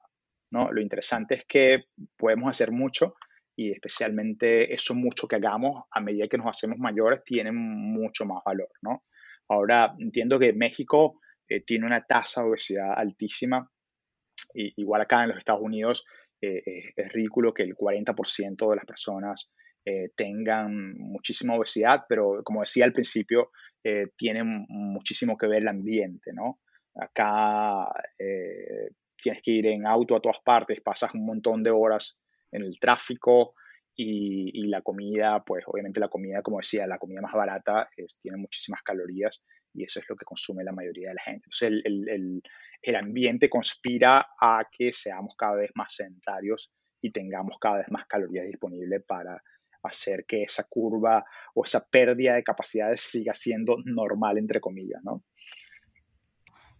¿no? 0.51 0.71
Lo 0.73 0.81
interesante 0.81 1.35
es 1.35 1.45
que 1.45 1.87
podemos 2.17 2.51
hacer 2.51 2.71
mucho 2.71 3.14
y 3.57 3.73
especialmente 3.73 4.73
eso 4.73 4.95
mucho 4.95 5.27
que 5.27 5.37
hagamos 5.37 5.85
a 5.91 6.01
medida 6.01 6.29
que 6.29 6.38
nos 6.38 6.47
hacemos 6.47 6.79
mayores 6.79 7.25
tiene 7.25 7.51
mucho 7.53 8.25
más 8.27 8.43
valor, 8.45 8.71
¿no? 8.83 9.05
Ahora 9.49 9.95
entiendo 9.99 10.38
que 10.38 10.53
México 10.53 11.21
eh, 11.49 11.62
tiene 11.62 11.87
una 11.87 12.05
tasa 12.05 12.43
de 12.43 12.51
obesidad 12.51 12.93
altísima. 12.97 13.69
Y, 14.55 14.81
igual 14.81 15.01
acá 15.01 15.23
en 15.23 15.31
los 15.31 15.38
Estados 15.38 15.62
Unidos 15.62 16.05
eh, 16.41 16.62
eh, 16.64 16.93
es 16.95 17.12
ridículo 17.12 17.53
que 17.53 17.64
el 17.64 17.75
40% 17.75 18.71
de 18.71 18.77
las 18.77 18.87
personas 18.87 19.53
tengan 20.17 20.99
muchísima 20.99 21.55
obesidad, 21.55 22.05
pero 22.07 22.43
como 22.45 22.61
decía 22.61 22.85
al 22.85 22.93
principio, 22.93 23.53
tiene 24.19 24.45
muchísimo 24.45 25.38
que 25.38 25.47
ver 25.47 25.62
el 25.62 25.69
ambiente, 25.69 26.35
¿no? 26.35 26.61
Acá 26.98 27.88
tienes 29.16 29.42
que 29.42 29.50
ir 29.50 29.66
en 29.66 29.87
auto 29.87 30.16
a 30.16 30.20
todas 30.20 30.40
partes, 30.40 30.80
pasas 30.80 31.14
un 31.14 31.24
montón 31.24 31.62
de 31.62 31.70
horas 31.70 32.20
en 32.50 32.62
el 32.62 32.78
tráfico, 32.78 33.54
y, 34.00 34.68
la 34.68 34.80
comida, 34.82 35.42
pues 35.44 35.64
obviamente 35.66 35.98
la 35.98 36.08
comida, 36.08 36.40
como 36.40 36.58
decía, 36.58 36.87
la 36.87 36.98
comida 36.98 37.20
más 37.20 37.32
barata 37.32 37.90
tiene 38.22 38.38
muchísimas 38.38 38.82
calorías 38.82 39.44
y 39.74 39.82
eso 39.82 39.98
es 39.98 40.06
lo 40.08 40.16
que 40.16 40.24
consume 40.24 40.62
la 40.62 40.72
mayoría 40.72 41.08
de 41.08 41.14
la 41.14 41.22
gente. 41.22 41.46
Entonces 41.46 41.82
el, 41.84 42.08
el, 42.08 42.42
el, 42.80 42.96
ambiente 42.96 43.50
conspira 43.50 44.24
a 44.40 44.64
que 44.70 44.92
seamos 44.92 45.34
cada 45.37 45.56
vez 45.56 45.70
más 45.74 45.94
sedentarios 45.94 46.72
y 47.02 47.11
tengamos 47.11 47.58
cada 47.61 47.78
vez 47.78 47.87
más 47.90 48.06
calorías 48.06 48.46
disponibles 48.46 49.02
para 49.04 49.42
hacer 49.82 50.24
que 50.26 50.44
esa 50.44 50.64
curva 50.68 51.24
o 51.54 51.64
esa 51.64 51.84
pérdida 51.88 52.37
de 52.37 52.44
capacidades 52.44 53.00
siga 53.00 53.34
siendo 53.34 53.78
normal, 53.84 54.38
entre 54.38 54.61
comillas, 54.61 55.02
¿no? 55.02 55.24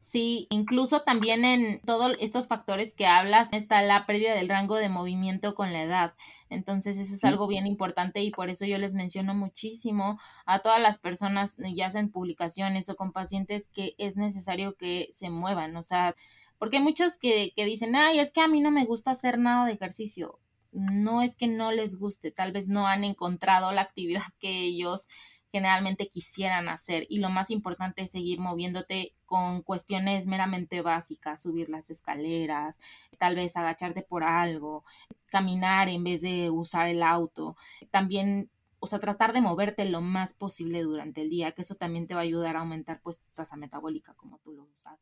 Sí, 0.01 0.47
incluso 0.51 1.03
también 1.03 1.45
en 1.45 1.81
todos 1.83 2.17
estos 2.21 2.47
factores 2.47 2.95
que 2.95 3.07
hablas 3.07 3.49
está 3.53 3.83
la 3.83 4.07
pérdida 4.07 4.35
del 4.35 4.49
rango 4.49 4.77
de 4.77 4.89
movimiento 4.89 5.55
con 5.55 5.73
la 5.73 5.83
edad. 5.83 6.15
Entonces, 6.49 6.99
eso 6.99 7.15
es 7.15 7.25
algo 7.25 7.47
bien 7.49 7.67
importante 7.67 8.23
y 8.23 8.31
por 8.31 8.49
eso 8.49 8.65
yo 8.65 8.79
les 8.79 8.95
menciono 8.95 9.35
muchísimo 9.35 10.19
a 10.47 10.61
todas 10.61 10.81
las 10.81 10.99
personas, 10.99 11.59
ya 11.75 11.91
sea 11.91 12.01
en 12.01 12.11
publicaciones 12.11 12.89
o 12.89 12.97
con 12.97 13.13
pacientes, 13.13 13.69
que 13.69 13.95
es 13.99 14.17
necesario 14.17 14.77
que 14.77 15.09
se 15.13 15.31
muevan. 15.31 15.77
O 15.77 15.83
sea, 15.83 16.15
porque 16.59 16.77
hay 16.79 16.83
muchos 16.83 17.19
que, 17.19 17.53
que 17.55 17.65
dicen, 17.65 17.97
ay, 17.97 18.21
es 18.21 18.33
que 18.33 18.41
a 18.41 18.49
mí 18.49 18.61
no 18.61 18.71
me 18.71 18.85
gusta 18.85 19.11
hacer 19.11 19.39
nada 19.39 19.67
de 19.67 19.73
ejercicio. 19.73 20.39
No 20.71 21.23
es 21.23 21.35
que 21.35 21.49
no 21.49 21.73
les 21.73 21.97
guste, 21.99 22.31
tal 22.31 22.53
vez 22.53 22.69
no 22.69 22.87
han 22.87 23.03
encontrado 23.03 23.73
la 23.73 23.83
actividad 23.83 24.23
que 24.39 24.63
ellos 24.63 25.09
generalmente 25.53 26.09
quisieran 26.09 26.69
hacer. 26.69 27.07
Y 27.09 27.19
lo 27.19 27.31
más 27.31 27.51
importante 27.51 28.03
es 28.03 28.11
seguir 28.11 28.39
moviéndote 28.39 29.15
con 29.25 29.63
cuestiones 29.63 30.27
meramente 30.27 30.83
básicas, 30.83 31.43
subir 31.43 31.69
las 31.69 31.91
escaleras, 31.91 32.79
tal 33.19 33.37
vez 33.37 33.57
agacharte 33.57 34.03
por 34.03 34.25
algo, 34.25 34.85
caminar 35.27 35.89
en 35.89 36.05
vez 36.05 36.23
de 36.23 36.51
usar 36.51 36.89
el 36.89 37.03
auto. 37.03 37.57
También 37.91 38.51
o 38.81 38.87
sea, 38.87 38.99
tratar 38.99 39.33
de 39.33 39.41
moverte 39.41 39.85
lo 39.85 40.01
más 40.01 40.35
posible 40.35 40.83
durante 40.83 41.23
el 41.23 41.31
día, 41.31 41.53
que 41.53 41.63
eso 41.63 41.75
también 41.75 42.07
te 42.07 42.15
va 42.15 42.21
a 42.21 42.25
ayudar 42.25 42.57
a 42.57 42.61
aumentar 42.61 43.01
pues 43.03 43.19
tu 43.19 43.29
tasa 43.35 43.57
metabólica, 43.57 44.15
como 44.15 44.39
tú 44.39 44.53
lo 44.53 44.69
sabes. 44.75 45.01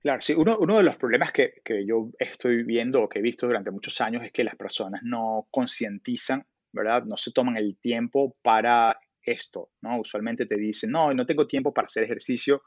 Claro, 0.00 0.20
sí, 0.20 0.34
uno, 0.34 0.56
uno 0.58 0.76
de 0.78 0.82
los 0.82 0.96
problemas 0.96 1.32
que, 1.32 1.60
que, 1.64 1.84
yo 1.86 2.10
estoy 2.18 2.62
viendo 2.62 3.02
o 3.02 3.08
que 3.08 3.18
he 3.18 3.22
visto 3.22 3.46
durante 3.46 3.70
muchos 3.70 4.00
años 4.00 4.22
es 4.22 4.32
que 4.32 4.44
las 4.44 4.56
personas 4.56 5.02
no 5.02 5.46
concientizan, 5.50 6.46
¿verdad? 6.72 7.04
No 7.04 7.16
se 7.16 7.32
toman 7.32 7.56
el 7.56 7.76
tiempo 7.76 8.36
para 8.42 8.98
esto, 9.24 9.70
¿no? 9.82 10.00
Usualmente 10.00 10.46
te 10.46 10.56
dicen, 10.56 10.90
no, 10.90 11.12
no 11.14 11.26
tengo 11.26 11.46
tiempo 11.46 11.72
para 11.72 11.86
hacer 11.86 12.04
ejercicio. 12.04 12.62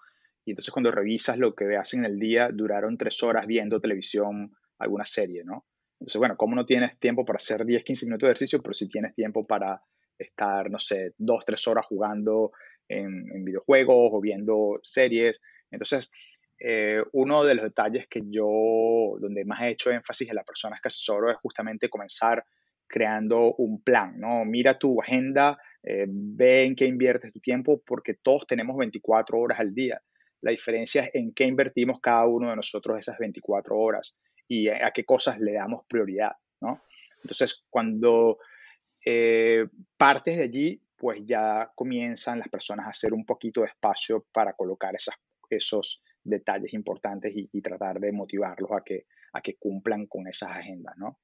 Y 0.46 0.52
entonces 0.52 0.72
cuando 0.72 0.92
revisas 0.92 1.38
lo 1.38 1.54
que 1.56 1.76
hacen 1.76 2.06
en 2.06 2.12
el 2.12 2.20
día, 2.20 2.50
duraron 2.52 2.98
tres 2.98 3.22
horas 3.24 3.46
viendo 3.46 3.80
televisión 3.80 4.56
alguna 4.80 5.06
serie, 5.06 5.44
¿no? 5.44 5.66
Entonces, 6.00 6.20
bueno, 6.20 6.38
¿cómo 6.38 6.56
no 6.56 6.66
tienes 6.66 6.98
tiempo 7.00 7.26
para 7.26 7.38
hacer 7.38 7.66
10, 7.66 7.84
15 7.84 8.06
minutos 8.06 8.28
de 8.28 8.32
ejercicio, 8.32 8.62
pero 8.62 8.74
si 8.74 8.88
tienes 8.88 9.16
tiempo 9.16 9.46
para 9.48 9.82
estar, 10.18 10.70
no 10.70 10.80
sé, 10.80 11.14
dos, 11.18 11.44
tres 11.46 11.68
horas 11.68 11.86
jugando 11.86 12.52
en, 12.88 13.44
videojuegos 13.44 14.10
o 14.14 14.22
viendo 14.22 14.80
series? 14.84 15.42
Entonces, 15.72 16.10
eh, 16.60 17.02
uno 17.14 17.44
de 17.44 17.56
los 17.56 17.66
detalles 17.66 18.08
que 18.08 18.22
yo, 18.30 19.18
donde 19.20 19.44
más 19.46 19.62
he 19.62 19.70
hecho 19.70 19.92
énfasis 19.92 20.30
en 20.30 20.36
las 20.36 20.46
personas 20.46 20.82
que 20.82 20.88
asesoro 20.88 21.32
es 21.32 21.38
justamente 21.38 21.90
comenzar 21.90 22.46
creando 22.88 23.54
un 23.56 23.82
plan, 23.82 24.20
¿no? 24.20 24.46
Mira 24.46 24.78
tu 24.78 25.02
agenda, 25.02 25.58
eh, 25.84 26.06
ve 26.08 26.66
en 26.66 26.76
qué 26.76 26.86
inviertes 26.86 27.32
tu 27.34 27.40
tiempo, 27.40 27.82
porque 27.86 28.16
todos 28.16 28.46
tenemos 28.48 28.78
24 28.78 29.38
horas 29.38 29.60
al 29.60 29.74
día. 29.74 30.02
La 30.42 30.52
diferencia 30.52 31.04
es 31.04 31.12
en 31.16 31.34
qué 31.34 31.46
invertimos 31.46 32.00
cada 32.00 32.26
uno 32.26 32.50
de 32.50 32.56
nosotros 32.56 33.00
esas 33.00 33.18
24 33.18 33.78
horas 33.78 34.20
y 34.48 34.70
a, 34.70 34.92
qué 34.92 35.04
cosas 35.04 35.40
le 35.40 35.54
damos 35.54 35.86
prioridad, 35.88 36.34
¿no? 36.62 36.82
Entonces, 37.22 37.66
cuando 37.70 38.38
eh, 39.06 39.66
partes 39.98 40.38
de 40.38 40.44
allí, 40.44 40.82
pues 40.96 41.22
ya 41.26 41.72
comienzan 41.76 42.40
las 42.40 42.50
personas 42.50 42.88
a 42.88 42.92
hacer 42.92 43.14
un 43.14 43.26
poquito 43.26 43.62
de 43.62 43.68
espacio 43.68 44.26
para 44.32 44.54
colocar 44.54 44.96
esas, 44.96 45.16
esos 45.50 46.02
detalles 46.24 46.74
importantes 46.74 47.34
y, 47.36 47.62
tratar 47.62 48.00
de 48.00 48.12
motivarlos 48.12 48.72
a 48.72 48.84
que, 48.84 49.06
a 49.34 49.42
que 49.42 49.56
cumplan 49.58 50.08
con 50.08 50.28
esas 50.28 50.50
agendas, 50.50 50.96
¿no? 50.98 51.20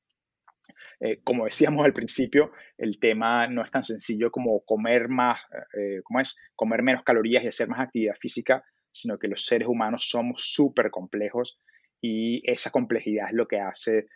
Eh, 1.00 1.22
como 1.24 1.46
decíamos 1.46 1.86
al 1.86 1.94
principio, 1.94 2.52
el 2.78 3.00
tema 3.00 3.48
no 3.48 3.64
es 3.64 3.72
tan 3.72 3.84
sencillo 3.84 4.32
como 4.32 4.64
comer 4.66 5.10
más, 5.10 5.42
eh, 5.78 6.02
como 6.04 6.20
es 6.20 6.40
comer 6.56 6.82
menos 6.82 7.04
calorías 7.04 7.44
y 7.44 7.48
hacer 7.48 7.68
más 7.68 7.82
actividad 7.82 8.16
física, 8.16 8.64
sino 8.92 9.18
que 9.18 9.28
los 9.28 9.46
seres 9.46 9.68
humanos 9.68 10.08
somos 10.10 10.44
súper 10.54 10.92
complejos 10.92 11.60
y 12.02 12.42
esa 12.50 12.70
complejidad 12.70 13.28
es 13.30 13.34
lo 13.34 13.46
que 13.46 13.60
hace 13.60 14.08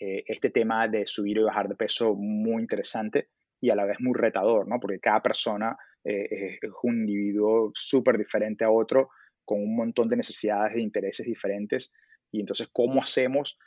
eh, 0.00 0.24
este 0.26 0.50
tema 0.50 0.88
de 0.88 1.06
subir 1.06 1.38
y 1.38 1.42
bajar 1.42 1.68
de 1.68 1.76
peso 1.76 2.14
muy 2.14 2.62
interesante 2.62 3.30
y 3.60 3.70
a 3.70 3.74
la 3.74 3.86
vez 3.86 3.96
muy 4.00 4.14
retador, 4.14 4.68
¿no? 4.68 4.78
Porque 4.78 5.00
cada 5.00 5.22
persona 5.22 5.76
es 6.04 6.60
un 6.84 7.00
individuo 7.00 7.72
súper 7.74 8.16
diferente 8.16 8.64
a 8.64 8.70
otro, 8.70 9.08
con 9.44 9.60
un 9.60 9.74
montón 9.74 10.08
de 10.08 10.16
necesidades 10.16 10.76
e 10.76 10.80
intereses 10.80 11.26
diferentes. 11.26 11.92
Y 12.30 12.38
entonces, 12.38 12.68
¿cómo 12.72 13.02
hacemos 13.02 13.58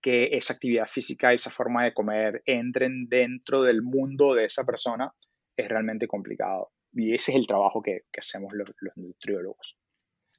que 0.00 0.30
esa 0.32 0.54
actividad 0.54 0.86
física, 0.86 1.32
esa 1.32 1.50
forma 1.50 1.84
de 1.84 1.94
comer 1.94 2.42
entren 2.46 3.08
dentro 3.08 3.62
del 3.62 3.82
mundo 3.82 4.34
de 4.34 4.44
esa 4.44 4.64
persona, 4.64 5.12
es 5.56 5.68
realmente 5.68 6.06
complicado. 6.06 6.72
Y 6.92 7.14
ese 7.14 7.32
es 7.32 7.38
el 7.38 7.46
trabajo 7.46 7.82
que, 7.82 8.02
hacemos 8.18 8.52
los, 8.54 8.68
los 8.80 8.96
nutriólogos. 8.96 9.76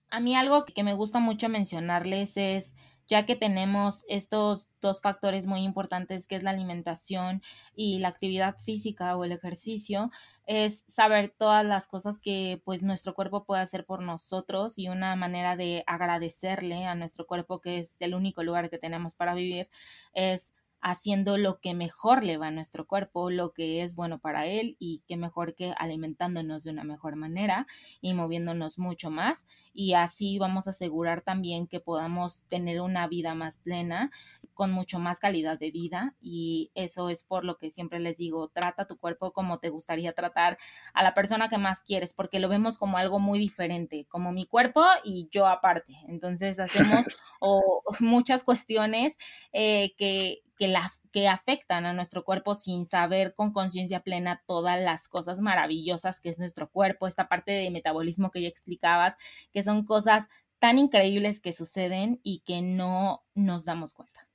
A 0.10 0.20
mí 0.20 0.36
algo 0.36 0.66
que 0.66 0.84
me 0.84 0.93
gusta 0.93 1.20
mucho 1.20 1.49
mencionarles 1.49 2.38
es 2.38 2.74
ya 3.10 3.26
que 3.26 3.36
tenemos 3.36 4.05
estos 4.07 4.70
dos 4.80 5.01
factores 5.01 5.47
muy 5.47 5.62
importantes 5.64 6.28
que 6.28 6.36
es 6.36 6.43
la 6.43 6.51
alimentación 6.51 7.41
y 7.76 7.99
la 7.99 8.10
actividad 8.10 8.57
física 8.60 9.18
o 9.18 9.26
el 9.26 9.32
ejercicio, 9.32 10.12
es 10.45 10.86
saber 10.88 11.34
todas 11.38 11.66
las 11.66 11.88
cosas 11.88 12.20
que 12.20 12.62
pues 12.64 12.84
nuestro 12.84 13.14
cuerpo 13.16 13.45
puede 13.45 13.62
hacer 13.62 13.86
por 13.86 14.01
nosotros 14.01 14.78
y 14.80 14.89
una 14.89 15.16
manera 15.16 15.55
de 15.55 15.84
agradecerle 15.88 16.86
a 16.86 16.95
nuestro 16.95 17.26
cuerpo 17.28 17.60
que 17.62 17.80
es 17.80 17.97
el 17.99 18.16
único 18.16 18.43
lugar 18.43 18.70
que 18.70 18.78
tenemos 18.78 19.16
para 19.16 19.34
vivir 19.34 19.70
es 20.14 20.53
haciendo 20.82 21.38
lo 21.38 21.60
que 21.60 21.74
mejor 21.74 22.24
le 22.24 22.38
va 22.38 22.48
a 22.48 22.52
nuestro 22.52 22.88
cuerpo, 22.88 23.30
lo 23.30 23.52
que 23.52 23.84
es 23.84 23.96
bueno 23.96 24.20
para 24.20 24.46
él 24.46 24.76
y 24.80 25.04
qué 25.08 25.18
mejor 25.18 25.56
que 25.56 25.74
alimentándonos 25.78 26.64
de 26.64 26.72
una 26.72 26.84
mejor 26.84 27.16
manera 27.16 27.68
y 28.02 28.14
moviéndonos 28.14 28.80
mucho 28.80 29.10
más 29.10 29.46
y 29.74 29.94
así 29.94 30.38
vamos 30.40 30.68
a 30.68 30.72
asegurar 30.72 31.22
también 31.22 31.68
que 31.68 31.80
podamos 31.80 32.44
tener 32.46 32.82
una 32.82 33.08
vida 33.08 33.36
más 33.36 33.60
plena 33.60 34.12
con 34.54 34.72
mucho 34.72 35.00
más 35.00 35.20
calidad 35.20 35.58
de 35.58 35.72
vida 35.72 36.16
y 36.22 36.72
eso 36.76 37.10
es 37.10 37.24
por 37.24 37.46
lo 37.46 37.58
que 37.58 37.72
siempre 37.72 38.00
les 38.00 38.18
digo, 38.18 38.50
trata 38.50 38.88
tu 38.88 38.98
cuerpo 38.98 39.32
como 39.32 39.60
te 39.60 39.70
gustaría 39.70 40.14
tratar 40.14 40.58
a 40.94 41.04
la 41.04 41.14
persona 41.14 41.50
que 41.50 41.58
más 41.58 41.84
quieres 41.84 42.14
porque 42.14 42.40
lo 42.40 42.50
vemos 42.50 42.78
como 42.78 42.98
algo 42.98 43.20
muy 43.20 43.40
diferente, 43.40 44.06
como 44.10 44.32
mi 44.32 44.46
cuerpo 44.46 44.84
y 45.04 45.30
yo 45.32 45.48
aparte. 45.48 45.96
Entonces 46.08 46.60
hacemos 46.60 47.06
o, 47.40 47.84
muchas 48.00 48.44
cuestiones 48.44 49.18
eh, 49.54 49.94
que 49.98 50.42
que, 50.60 50.68
la, 50.68 50.91
que 51.12 51.28
afectan 51.28 51.86
a 51.86 51.93
nuestro 51.93 52.26
cuerpo 52.26 52.53
sin 52.53 52.86
saber 52.86 53.34
con 53.34 53.53
conciencia 53.53 54.01
plena 54.01 54.43
todas 54.45 54.80
las 54.80 55.07
cosas 55.07 55.39
maravillosas 55.39 56.20
que 56.20 56.30
es 56.30 56.38
nuestro 56.38 56.70
cuerpo, 56.70 57.07
esta 57.07 57.30
parte 57.30 57.53
de 57.53 57.72
metabolismo 57.72 58.30
que 58.30 58.41
ya 58.41 58.49
explicabas, 58.49 59.16
que 59.53 59.64
son 59.64 59.86
cosas 59.86 60.28
tan 60.60 60.78
increíbles 60.78 61.39
que 61.39 61.53
suceden 61.53 62.20
y 62.22 62.41
que 62.41 62.62
no 62.62 63.24
nos 63.34 63.64
damos 63.64 63.93
cuenta. 63.93 64.28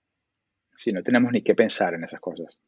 Sí, 0.74 0.92
no 0.92 1.02
tenemos 1.02 1.30
ni 1.30 1.42
que 1.42 1.54
pensar 1.54 1.94
en 1.94 2.04
esas 2.04 2.20
cosas. 2.20 2.58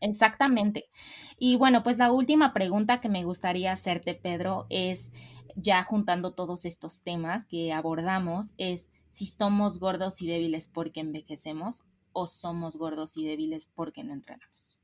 Exactamente. 0.00 0.90
Y 1.38 1.56
bueno, 1.56 1.82
pues 1.82 1.96
la 1.96 2.12
última 2.12 2.52
pregunta 2.52 3.00
que 3.00 3.08
me 3.08 3.24
gustaría 3.24 3.72
hacerte, 3.72 4.14
Pedro, 4.14 4.66
es 4.68 5.10
ya 5.56 5.82
juntando 5.82 6.34
todos 6.34 6.66
estos 6.66 7.02
temas 7.02 7.46
que 7.46 7.72
abordamos, 7.72 8.52
es 8.58 8.92
si 9.08 9.26
somos 9.26 9.78
gordos 9.78 10.22
y 10.22 10.28
débiles 10.28 10.68
porque 10.68 11.00
envejecemos 11.00 11.82
o 12.12 12.26
somos 12.26 12.76
gordos 12.76 13.16
y 13.16 13.26
débiles 13.26 13.70
porque 13.74 14.04
no 14.04 14.12
entrenamos. 14.12 14.76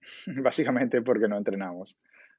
Básicamente 0.26 1.02
porque 1.02 1.28
no 1.28 1.36
entrenamos. 1.36 1.96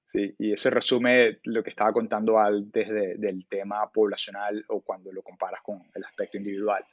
Sí, 0.08 0.34
y 0.40 0.54
eso 0.54 0.70
resume 0.70 1.40
lo 1.44 1.62
que 1.62 1.70
estaba 1.70 1.92
contando 1.92 2.40
antes 2.40 2.88
del 2.88 3.46
tema 3.50 3.92
poblacional 3.92 4.64
o 4.70 4.82
cuando 4.82 5.12
lo 5.12 5.22
comparas 5.22 5.62
con 5.62 5.84
el 5.94 6.04
aspecto 6.06 6.38
individual. 6.38 6.86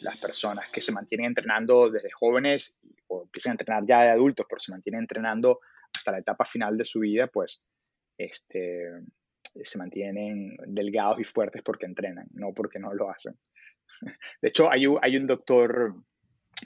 Las 0.00 0.18
personas 0.18 0.70
que 0.70 0.82
se 0.82 0.92
mantienen 0.92 1.28
entrenando 1.28 1.88
desde 1.90 2.10
jóvenes 2.10 2.78
o 3.06 3.22
empiezan 3.22 3.52
a 3.52 3.54
entrenar 3.54 3.84
ya 3.86 4.02
de 4.02 4.10
adultos, 4.10 4.46
pero 4.48 4.60
se 4.60 4.70
mantienen 4.70 5.00
entrenando 5.00 5.60
hasta 5.96 6.12
la 6.12 6.18
etapa 6.18 6.44
final 6.44 6.76
de 6.76 6.84
su 6.84 7.00
vida, 7.00 7.26
pues 7.26 7.64
este, 8.18 8.84
se 9.62 9.78
mantienen 9.78 10.56
delgados 10.66 11.20
y 11.20 11.24
fuertes 11.24 11.62
porque 11.62 11.86
entrenan, 11.86 12.28
no 12.32 12.52
porque 12.52 12.78
no 12.78 12.92
lo 12.92 13.10
hacen. 13.10 13.34
De 14.42 14.48
hecho, 14.48 14.70
hay 14.72 14.86
un, 14.86 15.26
doctor 15.26 15.94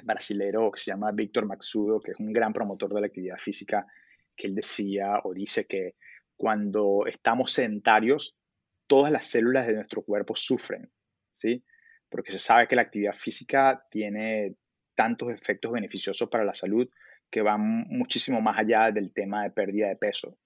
brasilero 0.05 0.71
que 0.71 0.81
se 0.81 0.91
llama 0.91 1.13
Víctor 1.13 1.47
Maxudo, 1.47 2.01
que 2.01 2.13
es 2.13 2.21
un 2.21 2.33
gran 2.33 2.53
promotor 2.53 2.93
de 2.95 3.01
la 3.01 3.07
actividad 3.07 3.39
física, 3.39 3.87
que 4.37 4.47
él 4.47 4.55
decía 4.55 5.21
o 5.25 5.35
dice 5.35 5.67
que 5.67 5.97
cuando 6.37 7.07
estamos 7.07 7.53
sedentarios, 7.53 8.37
todas 8.87 9.13
las 9.13 9.27
células 9.27 9.67
de 9.67 9.75
nuestro 9.75 10.03
cuerpo 10.03 10.35
sufren, 10.35 10.91
¿sí? 11.37 11.65
Porque 12.09 12.33
se 12.33 12.39
sabe 12.39 12.69
que 12.69 12.77
la 12.77 12.83
actividad 12.83 13.15
física 13.15 13.79
tiene 13.91 14.57
tantos 14.95 15.33
efectos 15.33 15.73
beneficiosos 15.73 16.29
para 16.29 16.45
la 16.45 16.55
salud 16.55 16.89
que 17.31 17.43
van 17.43 17.87
muchísimo 17.89 18.41
más 18.41 18.59
allá 18.59 18.91
del 18.91 19.13
tema 19.13 19.45
de 19.45 19.51
pérdida 19.51 19.89
de 19.89 19.97
peso. 19.97 20.37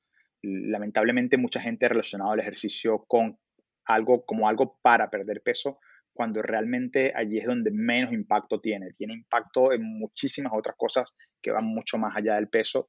Lamentablemente 0.42 1.36
mucha 1.36 1.60
gente 1.60 1.86
ha 1.86 1.88
relacionado 1.88 2.34
el 2.34 2.40
ejercicio 2.40 3.04
con 3.08 3.38
algo 3.84 4.24
como 4.24 4.48
algo 4.48 4.78
para 4.82 5.10
perder 5.10 5.42
peso, 5.42 5.80
cuando 6.16 6.42
realmente 6.42 7.12
allí 7.14 7.38
es 7.38 7.46
donde 7.46 7.70
menos 7.70 8.12
impacto 8.12 8.60
tiene. 8.60 8.90
Tiene 8.90 9.14
impacto 9.14 9.72
en 9.72 9.82
muchísimas 9.84 10.52
otras 10.52 10.74
cosas 10.76 11.12
que 11.40 11.52
van 11.52 11.66
mucho 11.66 11.98
más 11.98 12.16
allá 12.16 12.34
del 12.34 12.48
peso. 12.48 12.88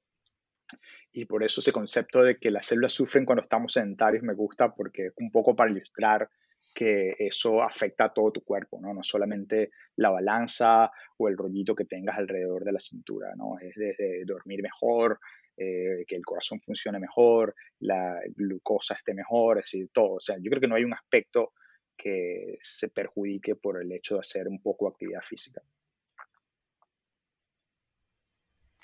Y 1.12 1.26
por 1.26 1.44
eso 1.44 1.62
ese 1.62 1.72
concepto 1.72 2.24
de 2.24 2.38
que 2.38 2.50
las 2.50 2.66
células 2.66 2.94
sufren 2.94 3.26
cuando 3.26 3.44
estamos 3.44 3.74
sedentarios 3.74 4.24
me 4.24 4.34
gusta 4.34 4.74
porque 4.74 5.08
es 5.08 5.14
un 5.18 5.32
poco 5.32 5.56
para 5.56 5.70
ilustrar 5.70 6.30
que 6.74 7.16
eso 7.18 7.64
afecta 7.64 8.06
a 8.06 8.14
todo 8.14 8.32
tu 8.32 8.44
cuerpo, 8.44 8.80
¿no? 8.80 8.94
No 8.94 9.04
solamente 9.04 9.72
la 9.96 10.12
balanza 10.12 10.92
o 11.18 11.28
el 11.28 11.36
rollito 11.36 11.74
que 11.74 11.86
tengas 11.86 12.18
alrededor 12.18 12.64
de 12.64 12.72
la 12.72 12.80
cintura, 12.80 13.34
¿no? 13.36 13.58
Es 13.60 13.74
desde 13.76 14.24
dormir 14.26 14.62
mejor, 14.62 15.20
eh, 15.60 16.06
que 16.08 16.16
el 16.16 16.24
corazón 16.24 16.62
funcione 16.62 17.00
mejor, 17.00 17.56
la 17.80 18.22
glucosa 18.36 18.94
esté 18.94 19.16
mejor, 19.16 19.58
es 19.58 19.64
decir, 19.64 19.90
todo. 19.92 20.14
O 20.14 20.20
sea, 20.20 20.38
yo 20.38 20.52
creo 20.52 20.62
que 20.62 20.68
no 20.68 20.76
hay 20.76 20.84
un 20.84 20.94
aspecto 20.94 21.54
que 21.98 22.60
se 22.62 22.90
perjudique 22.90 23.56
por 23.56 23.82
el 23.82 23.92
hecho 23.92 24.16
de 24.16 24.22
hacer 24.22 24.48
un 24.48 24.62
poco 24.62 24.88
actividad 24.88 25.22
física. 25.22 25.62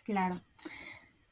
Claro. 0.03 0.41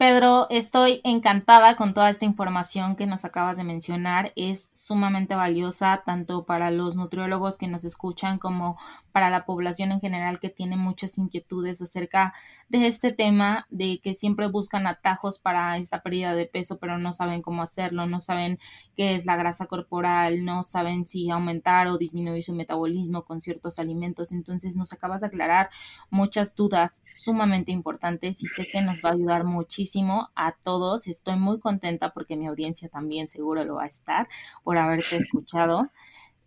Pedro, 0.02 0.48
estoy 0.50 1.00
encantada 1.04 1.76
con 1.76 1.94
toda 1.94 2.10
esta 2.10 2.26
información 2.26 2.96
que 2.96 3.06
nos 3.06 3.24
acabas 3.24 3.58
de 3.58 3.64
mencionar. 3.64 4.34
Es 4.36 4.72
sumamente 4.74 5.36
valiosa 5.36 6.02
tanto 6.04 6.44
para 6.44 6.72
los 6.72 6.96
nutriólogos 6.96 7.60
que 7.60 7.68
nos 7.68 7.86
escuchan 7.86 8.40
como 8.40 8.80
para 9.12 9.30
la 9.30 9.46
población 9.46 9.92
en 9.92 10.00
general 10.00 10.40
que 10.40 10.50
tiene 10.50 10.76
muchas 10.76 11.20
inquietudes 11.20 11.84
acerca 11.84 12.34
de 12.68 12.88
este 12.88 13.12
tema, 13.12 13.68
de 13.70 14.00
que 14.02 14.16
siempre 14.16 14.48
buscan 14.48 14.88
atajos 14.88 15.38
para 15.38 15.78
esta 15.78 16.02
pérdida 16.02 16.34
de 16.34 16.48
peso, 16.48 16.80
pero 16.80 16.98
no 16.98 17.14
saben 17.14 17.44
cómo 17.44 17.62
hacerlo, 17.62 18.08
no 18.08 18.22
saben 18.22 18.58
qué 18.98 19.14
es 19.14 19.28
la 19.28 19.36
grasa 19.36 19.68
corporal, 19.68 20.46
no 20.46 20.64
saben 20.64 21.06
si 21.06 21.30
aumentar 21.30 21.88
o 21.90 22.00
disminuir 22.00 22.44
su 22.44 22.54
metabolismo 22.54 23.24
con 23.24 23.40
ciertos 23.40 23.78
alimentos. 23.78 24.32
Entonces 24.32 24.76
nos 24.76 24.94
acabas 24.94 25.22
de 25.22 25.28
aclarar 25.28 25.70
muchas 26.10 26.56
dudas 26.56 27.04
sumamente 27.12 27.72
importantes 27.72 28.42
y 28.42 28.48
sé 28.48 28.66
que 28.66 28.82
nos 28.82 29.04
va 29.06 29.10
a 29.10 29.14
ayudar 29.14 29.44
muchísimo 29.44 29.91
a 30.36 30.56
todos. 30.64 31.08
Estoy 31.08 31.38
muy 31.38 31.60
contenta 31.60 32.14
porque 32.14 32.36
mi 32.36 32.48
audiencia 32.48 32.90
también 32.90 33.28
seguro 33.28 33.64
lo 33.64 33.76
va 33.76 33.84
a 33.84 33.88
estar 33.88 34.28
por 34.64 34.78
haberte 34.78 35.18
escuchado. 35.18 35.92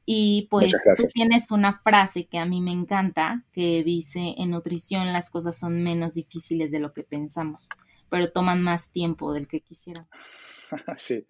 Y 0.06 0.48
pues 0.50 0.72
tú 0.96 1.08
tienes 1.12 1.50
una 1.50 1.80
frase 1.80 2.26
que 2.26 2.38
a 2.38 2.44
mí 2.44 2.60
me 2.60 2.72
encanta, 2.72 3.42
que 3.52 3.82
dice, 3.82 4.34
en 4.36 4.50
nutrición 4.50 5.12
las 5.12 5.30
cosas 5.30 5.58
son 5.58 5.82
menos 5.82 6.14
difíciles 6.14 6.70
de 6.70 6.78
lo 6.78 6.92
que 6.92 7.04
pensamos, 7.04 7.70
pero 8.10 8.30
toman 8.30 8.62
más 8.62 8.92
tiempo 8.92 9.32
del 9.32 9.48
que 9.48 9.60
quisieran. 9.60 10.06
Sí, 10.98 11.26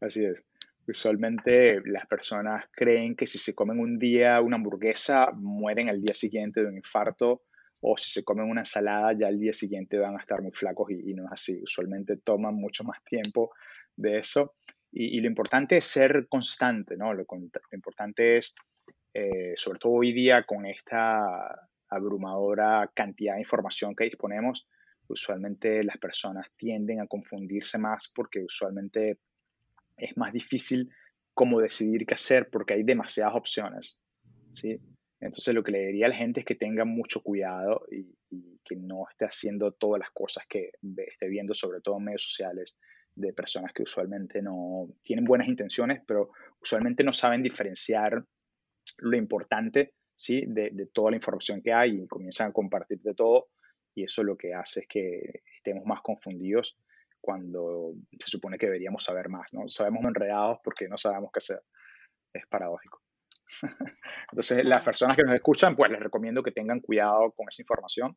así 0.00 0.24
es. 0.24 0.44
Usualmente 0.86 1.82
las 1.84 2.06
personas 2.06 2.64
creen 2.72 3.14
que 3.14 3.26
si 3.26 3.38
se 3.38 3.54
comen 3.54 3.78
un 3.78 3.98
día 3.98 4.40
una 4.40 4.56
hamburguesa, 4.56 5.30
mueren 5.34 5.90
al 5.90 6.00
día 6.00 6.14
siguiente 6.14 6.62
de 6.62 6.68
un 6.68 6.76
infarto, 6.76 7.42
o 7.80 7.96
si 7.96 8.10
se 8.10 8.24
comen 8.24 8.50
una 8.50 8.62
ensalada, 8.62 9.12
ya 9.12 9.28
al 9.28 9.38
día 9.38 9.52
siguiente 9.52 9.98
van 9.98 10.16
a 10.16 10.20
estar 10.20 10.42
muy 10.42 10.52
flacos 10.52 10.90
y, 10.90 11.14
no 11.14 11.26
es 11.26 11.32
así. 11.32 11.60
Usualmente 11.62 12.16
toman 12.16 12.54
mucho 12.54 12.84
más 12.84 13.02
tiempo 13.04 13.52
de 13.96 14.18
eso. 14.18 14.54
Y, 14.90 15.20
lo 15.20 15.28
importante 15.28 15.76
es 15.76 15.84
ser 15.84 16.26
constante, 16.28 16.96
¿no? 16.96 17.14
Lo, 17.14 17.24
importante 17.72 18.38
es, 18.38 18.54
eh, 19.14 19.52
sobre 19.56 19.78
todo 19.78 19.92
hoy 19.92 20.12
día 20.12 20.44
con 20.44 20.66
esta 20.66 21.68
abrumadora 21.88 22.90
cantidad 22.94 23.34
de 23.34 23.40
información 23.40 23.94
que 23.94 24.04
disponemos, 24.04 24.66
usualmente 25.08 25.82
las 25.84 25.98
personas 25.98 26.46
tienden 26.56 27.00
a 27.00 27.06
confundirse 27.06 27.78
más 27.78 28.10
porque 28.14 28.44
usualmente 28.44 29.18
es 29.96 30.16
más 30.16 30.32
difícil 30.32 30.90
cómo 31.32 31.60
decidir 31.60 32.04
qué 32.06 32.14
hacer 32.14 32.50
porque 32.50 32.74
hay 32.74 32.82
demasiadas 32.82 33.34
opciones. 33.36 34.00
¿sí? 34.52 34.80
Entonces 35.20 35.52
lo 35.54 35.64
que 35.64 35.72
le 35.72 35.86
diría 35.86 36.06
a 36.06 36.10
la 36.10 36.14
gente 36.14 36.40
es 36.40 36.46
que 36.46 36.54
tenga 36.54 36.84
mucho 36.84 37.22
cuidado 37.22 37.84
y, 37.90 38.16
que 38.64 38.76
no 38.76 39.06
esté 39.10 39.24
haciendo 39.24 39.72
todas 39.72 39.98
las 39.98 40.10
cosas 40.10 40.44
que 40.46 40.72
esté 41.06 41.28
viendo, 41.28 41.54
sobre 41.54 41.80
todo 41.80 41.96
en 41.96 42.04
medios 42.04 42.22
sociales, 42.22 42.76
de 43.14 43.32
personas 43.32 43.72
que 43.72 43.82
usualmente 43.82 44.42
no 44.42 44.90
tienen 45.00 45.24
buenas 45.24 45.48
intenciones, 45.48 46.02
pero 46.06 46.30
usualmente 46.60 47.02
no 47.02 47.14
saben 47.14 47.42
diferenciar 47.42 48.22
lo 48.98 49.16
importante 49.16 49.94
¿sí? 50.14 50.44
de, 50.46 50.68
de 50.70 50.86
toda 50.86 51.12
la 51.12 51.16
información 51.16 51.62
que 51.62 51.72
hay 51.72 52.02
y 52.02 52.06
comienzan 52.06 52.50
a 52.50 52.52
compartir 52.52 53.00
de 53.00 53.14
todo 53.14 53.48
y 53.98 54.04
eso 54.04 54.22
lo 54.22 54.36
que 54.36 54.54
hace 54.54 54.80
es 54.80 54.86
que 54.86 55.42
estemos 55.56 55.84
más 55.84 56.02
confundidos 56.02 56.78
cuando 57.20 57.94
se 58.18 58.28
supone 58.28 58.56
que 58.56 58.66
deberíamos 58.66 59.02
saber 59.02 59.28
más, 59.28 59.52
¿no? 59.54 59.68
Sabemos 59.68 60.04
enredados 60.04 60.58
porque 60.62 60.88
no 60.88 60.96
sabemos 60.96 61.30
qué 61.32 61.38
hacer. 61.38 61.62
Es 62.32 62.46
paradójico. 62.46 63.02
Entonces, 64.32 64.64
las 64.64 64.84
personas 64.84 65.16
que 65.16 65.24
nos 65.24 65.34
escuchan, 65.34 65.76
pues 65.76 65.90
les 65.90 66.00
recomiendo 66.00 66.42
que 66.42 66.52
tengan 66.52 66.80
cuidado 66.80 67.32
con 67.32 67.46
esa 67.48 67.62
información 67.62 68.16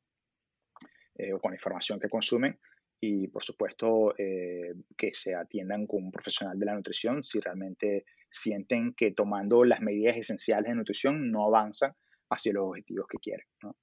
eh, 1.16 1.34
o 1.34 1.40
con 1.40 1.52
la 1.52 1.56
información 1.56 2.00
que 2.00 2.10
consumen 2.10 2.60
y, 3.00 3.28
por 3.28 3.44
supuesto, 3.44 4.14
eh, 4.18 4.74
que 4.96 5.14
se 5.14 5.36
atiendan 5.36 5.88
con 5.88 6.04
un 6.04 6.12
profesional 6.12 6.58
de 6.58 6.66
la 6.66 6.76
nutrición 6.76 7.24
si 7.24 7.40
realmente 7.40 8.06
sienten 8.30 8.94
que 8.94 9.12
tomando 9.12 9.64
las 9.64 9.82
medidas 9.82 10.18
esenciales 10.18 10.70
de 10.70 10.76
nutrición 10.76 11.32
no 11.32 11.46
avanzan 11.46 11.94
hacia 12.30 12.54
los 12.54 12.70
objetivos 12.70 13.08
que 13.10 13.18
quieren. 13.18 13.46
¿no? 13.64 13.76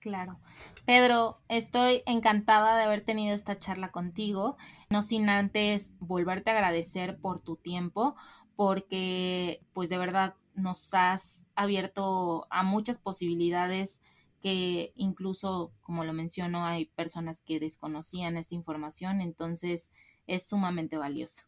Claro. 0.00 0.40
Pedro, 0.84 1.38
estoy 1.48 2.02
encantada 2.06 2.76
de 2.76 2.82
haber 2.82 3.02
tenido 3.02 3.36
esta 3.36 3.58
charla 3.58 3.92
contigo, 3.92 4.56
no 4.90 5.02
sin 5.02 5.28
antes 5.28 5.94
volverte 6.00 6.50
a 6.50 6.54
agradecer 6.54 7.18
por 7.20 7.40
tu 7.40 7.56
tiempo, 7.56 8.16
porque 8.56 9.60
pues 9.72 9.90
de 9.90 9.98
verdad 9.98 10.34
nos 10.54 10.92
has 10.94 11.46
abierto 11.54 12.46
a 12.50 12.62
muchas 12.62 12.98
posibilidades 12.98 14.00
que 14.40 14.92
incluso, 14.96 15.72
como 15.82 16.04
lo 16.04 16.12
menciono, 16.12 16.66
hay 16.66 16.86
personas 16.86 17.40
que 17.40 17.60
desconocían 17.60 18.36
esta 18.36 18.54
información, 18.54 19.20
entonces 19.20 19.92
es 20.26 20.46
sumamente 20.48 20.98
valioso. 20.98 21.44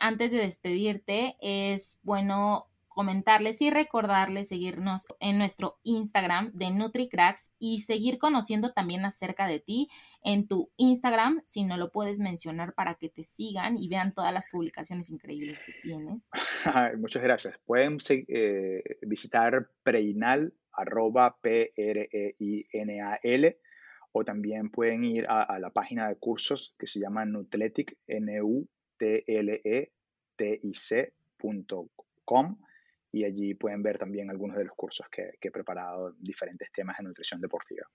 Antes 0.00 0.30
de 0.30 0.38
despedirte, 0.38 1.36
es 1.40 2.00
bueno 2.02 2.67
comentarles 2.98 3.62
y 3.62 3.70
recordarles 3.70 4.48
seguirnos 4.48 5.06
en 5.20 5.38
nuestro 5.38 5.78
Instagram 5.84 6.50
de 6.52 6.72
NutriCracks 6.72 7.54
y 7.60 7.82
seguir 7.82 8.18
conociendo 8.18 8.72
también 8.72 9.04
acerca 9.04 9.46
de 9.46 9.60
ti 9.60 9.86
en 10.24 10.48
tu 10.48 10.72
Instagram, 10.78 11.40
si 11.44 11.62
no 11.62 11.76
lo 11.76 11.92
puedes 11.92 12.18
mencionar 12.18 12.74
para 12.74 12.96
que 12.96 13.08
te 13.08 13.22
sigan 13.22 13.78
y 13.78 13.88
vean 13.88 14.14
todas 14.14 14.34
las 14.34 14.50
publicaciones 14.50 15.10
increíbles 15.10 15.62
que 15.62 15.74
tienes. 15.80 16.26
Muchas 16.98 17.22
gracias. 17.22 17.56
Pueden 17.66 17.98
eh, 18.08 18.82
visitar 19.02 19.70
preinal, 19.84 20.52
arroba 20.72 21.38
p 21.40 21.72
r 21.76 22.08
e 22.10 22.34
i 22.40 22.66
n 22.72 23.00
a 23.00 23.20
l 23.22 23.60
o 24.10 24.24
también 24.24 24.70
pueden 24.70 25.04
ir 25.04 25.24
a, 25.28 25.56
la 25.60 25.70
página 25.70 26.08
de 26.08 26.16
cursos 26.16 26.74
que 26.76 26.88
se 26.88 26.98
llama 26.98 27.24
Nutletic, 27.24 27.96
n 28.08 28.42
u 28.42 28.68
t 28.98 29.22
l 29.24 29.60
e 29.62 29.92
t 30.34 30.60
i 30.64 30.74
c.com 30.74 32.58
y 33.18 33.24
allí 33.24 33.54
pueden 33.54 33.82
ver 33.82 33.98
también 33.98 34.30
algunos 34.30 34.56
de 34.56 34.64
los 34.64 34.74
cursos 34.74 35.08
que, 35.08 35.32
he 35.40 35.50
preparado, 35.50 36.12
diferentes 36.18 36.70
temas 36.72 36.96
de 36.98 37.04
nutrición 37.04 37.40
deportiva. 37.40 37.86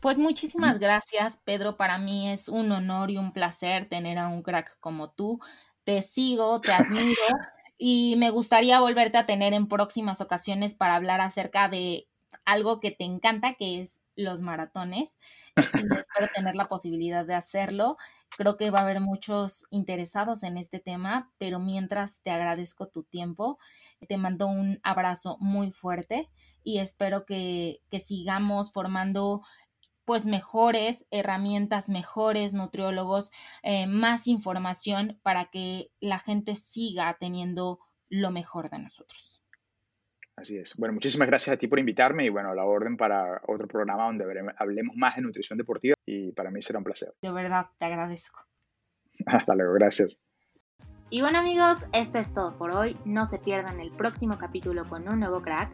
Pues 0.00 0.18
muchísimas 0.18 0.78
gracias, 0.78 1.42
Pedro. 1.44 1.76
Para 1.76 1.98
mí 1.98 2.30
es 2.30 2.48
un 2.48 2.70
honor 2.72 3.10
y 3.10 3.18
un 3.18 3.32
placer 3.32 3.88
tener 3.88 4.18
a 4.18 4.28
un 4.28 4.42
crack 4.42 4.78
como 4.80 5.10
tú. 5.10 5.40
Te 5.84 6.02
sigo, 6.02 6.60
te 6.60 6.72
admiro 6.72 7.20
y 7.78 8.16
me 8.16 8.30
gustaría 8.30 8.80
volverte 8.80 9.18
a 9.18 9.26
tener 9.26 9.52
en 9.52 9.68
próximas 9.68 10.20
ocasiones 10.20 10.74
para 10.74 10.94
hablar 10.94 11.20
acerca 11.20 11.68
de 11.68 12.06
algo 12.44 12.80
que 12.80 12.90
te 12.90 13.04
encanta, 13.04 13.54
que 13.54 13.82
es 13.82 14.02
los 14.18 14.42
maratones. 14.42 15.16
Y 15.56 15.96
espero 15.96 16.28
tener 16.34 16.54
la 16.54 16.68
posibilidad 16.68 17.24
de 17.24 17.34
hacerlo. 17.34 17.96
Creo 18.36 18.56
que 18.56 18.70
va 18.70 18.80
a 18.80 18.82
haber 18.82 19.00
muchos 19.00 19.64
interesados 19.70 20.42
en 20.42 20.58
este 20.58 20.80
tema, 20.80 21.32
pero 21.38 21.58
mientras 21.58 22.20
te 22.22 22.30
agradezco 22.30 22.88
tu 22.88 23.04
tiempo, 23.04 23.58
te 24.06 24.18
mando 24.18 24.46
un 24.46 24.80
abrazo 24.82 25.38
muy 25.40 25.70
fuerte 25.70 26.28
y 26.62 26.78
espero 26.78 27.24
que, 27.24 27.80
sigamos 27.98 28.72
formando 28.72 29.42
pues 30.04 30.24
mejores 30.26 31.06
herramientas, 31.10 31.88
mejores 31.88 32.54
nutriólogos, 32.54 33.30
eh, 33.62 33.86
más 33.86 34.26
información 34.26 35.20
para 35.22 35.50
que 35.50 35.90
la 36.00 36.18
gente 36.18 36.54
siga 36.54 37.16
teniendo 37.20 37.78
lo 38.08 38.30
mejor 38.30 38.70
de 38.70 38.78
nosotros. 38.78 39.42
Así 40.38 40.56
es. 40.56 40.76
Bueno, 40.76 40.94
muchísimas 40.94 41.26
gracias 41.26 41.54
a 41.54 41.58
ti 41.58 41.66
por 41.66 41.80
invitarme 41.80 42.24
y 42.24 42.28
bueno, 42.28 42.54
la 42.54 42.64
orden 42.64 42.96
para 42.96 43.42
otro 43.48 43.66
programa 43.66 44.04
donde 44.04 44.24
hablemos 44.56 44.96
más 44.96 45.16
de 45.16 45.22
nutrición 45.22 45.58
deportiva 45.58 45.94
y 46.06 46.30
para 46.30 46.52
mí 46.52 46.62
será 46.62 46.78
un 46.78 46.84
placer. 46.84 47.12
De 47.20 47.32
verdad, 47.32 47.66
te 47.76 47.86
agradezco. 47.86 48.40
Hasta 49.26 49.56
luego, 49.56 49.72
gracias. 49.74 50.20
Y 51.10 51.22
bueno 51.22 51.38
amigos, 51.38 51.78
esto 51.92 52.18
es 52.18 52.32
todo 52.32 52.56
por 52.56 52.70
hoy. 52.70 52.96
No 53.04 53.26
se 53.26 53.38
pierdan 53.38 53.80
el 53.80 53.90
próximo 53.90 54.38
capítulo 54.38 54.88
con 54.88 55.12
un 55.12 55.18
nuevo 55.18 55.42
crack. 55.42 55.72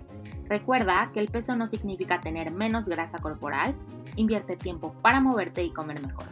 Recuerda 0.49 1.11
que 1.13 1.21
el 1.21 1.29
peso 1.29 1.57
no 1.57 1.67
significa 1.67 2.21
tener 2.21 2.51
menos 2.51 2.89
grasa 2.89 3.19
corporal. 3.19 3.75
Invierte 4.17 4.57
tiempo 4.57 4.95
para 5.03 5.21
moverte 5.21 5.63
y 5.63 5.73
comer 5.73 6.01
mejor. 6.07 6.27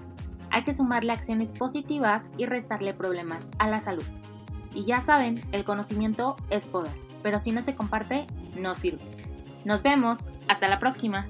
Hay 0.48 0.64
que 0.64 0.72
sumarle 0.72 1.12
acciones 1.12 1.52
positivas 1.52 2.24
y 2.38 2.46
restarle 2.46 2.94
problemas 2.94 3.46
a 3.58 3.68
la 3.68 3.80
salud. 3.80 4.04
Y 4.72 4.86
ya 4.86 5.02
saben, 5.02 5.42
el 5.52 5.64
conocimiento 5.64 6.36
es 6.48 6.66
poder 6.66 7.11
pero 7.22 7.38
si 7.38 7.52
no 7.52 7.62
se 7.62 7.74
comparte, 7.74 8.26
no 8.58 8.74
sirve. 8.74 9.00
Nos 9.64 9.82
vemos, 9.82 10.28
hasta 10.48 10.68
la 10.68 10.78
próxima. 10.78 11.26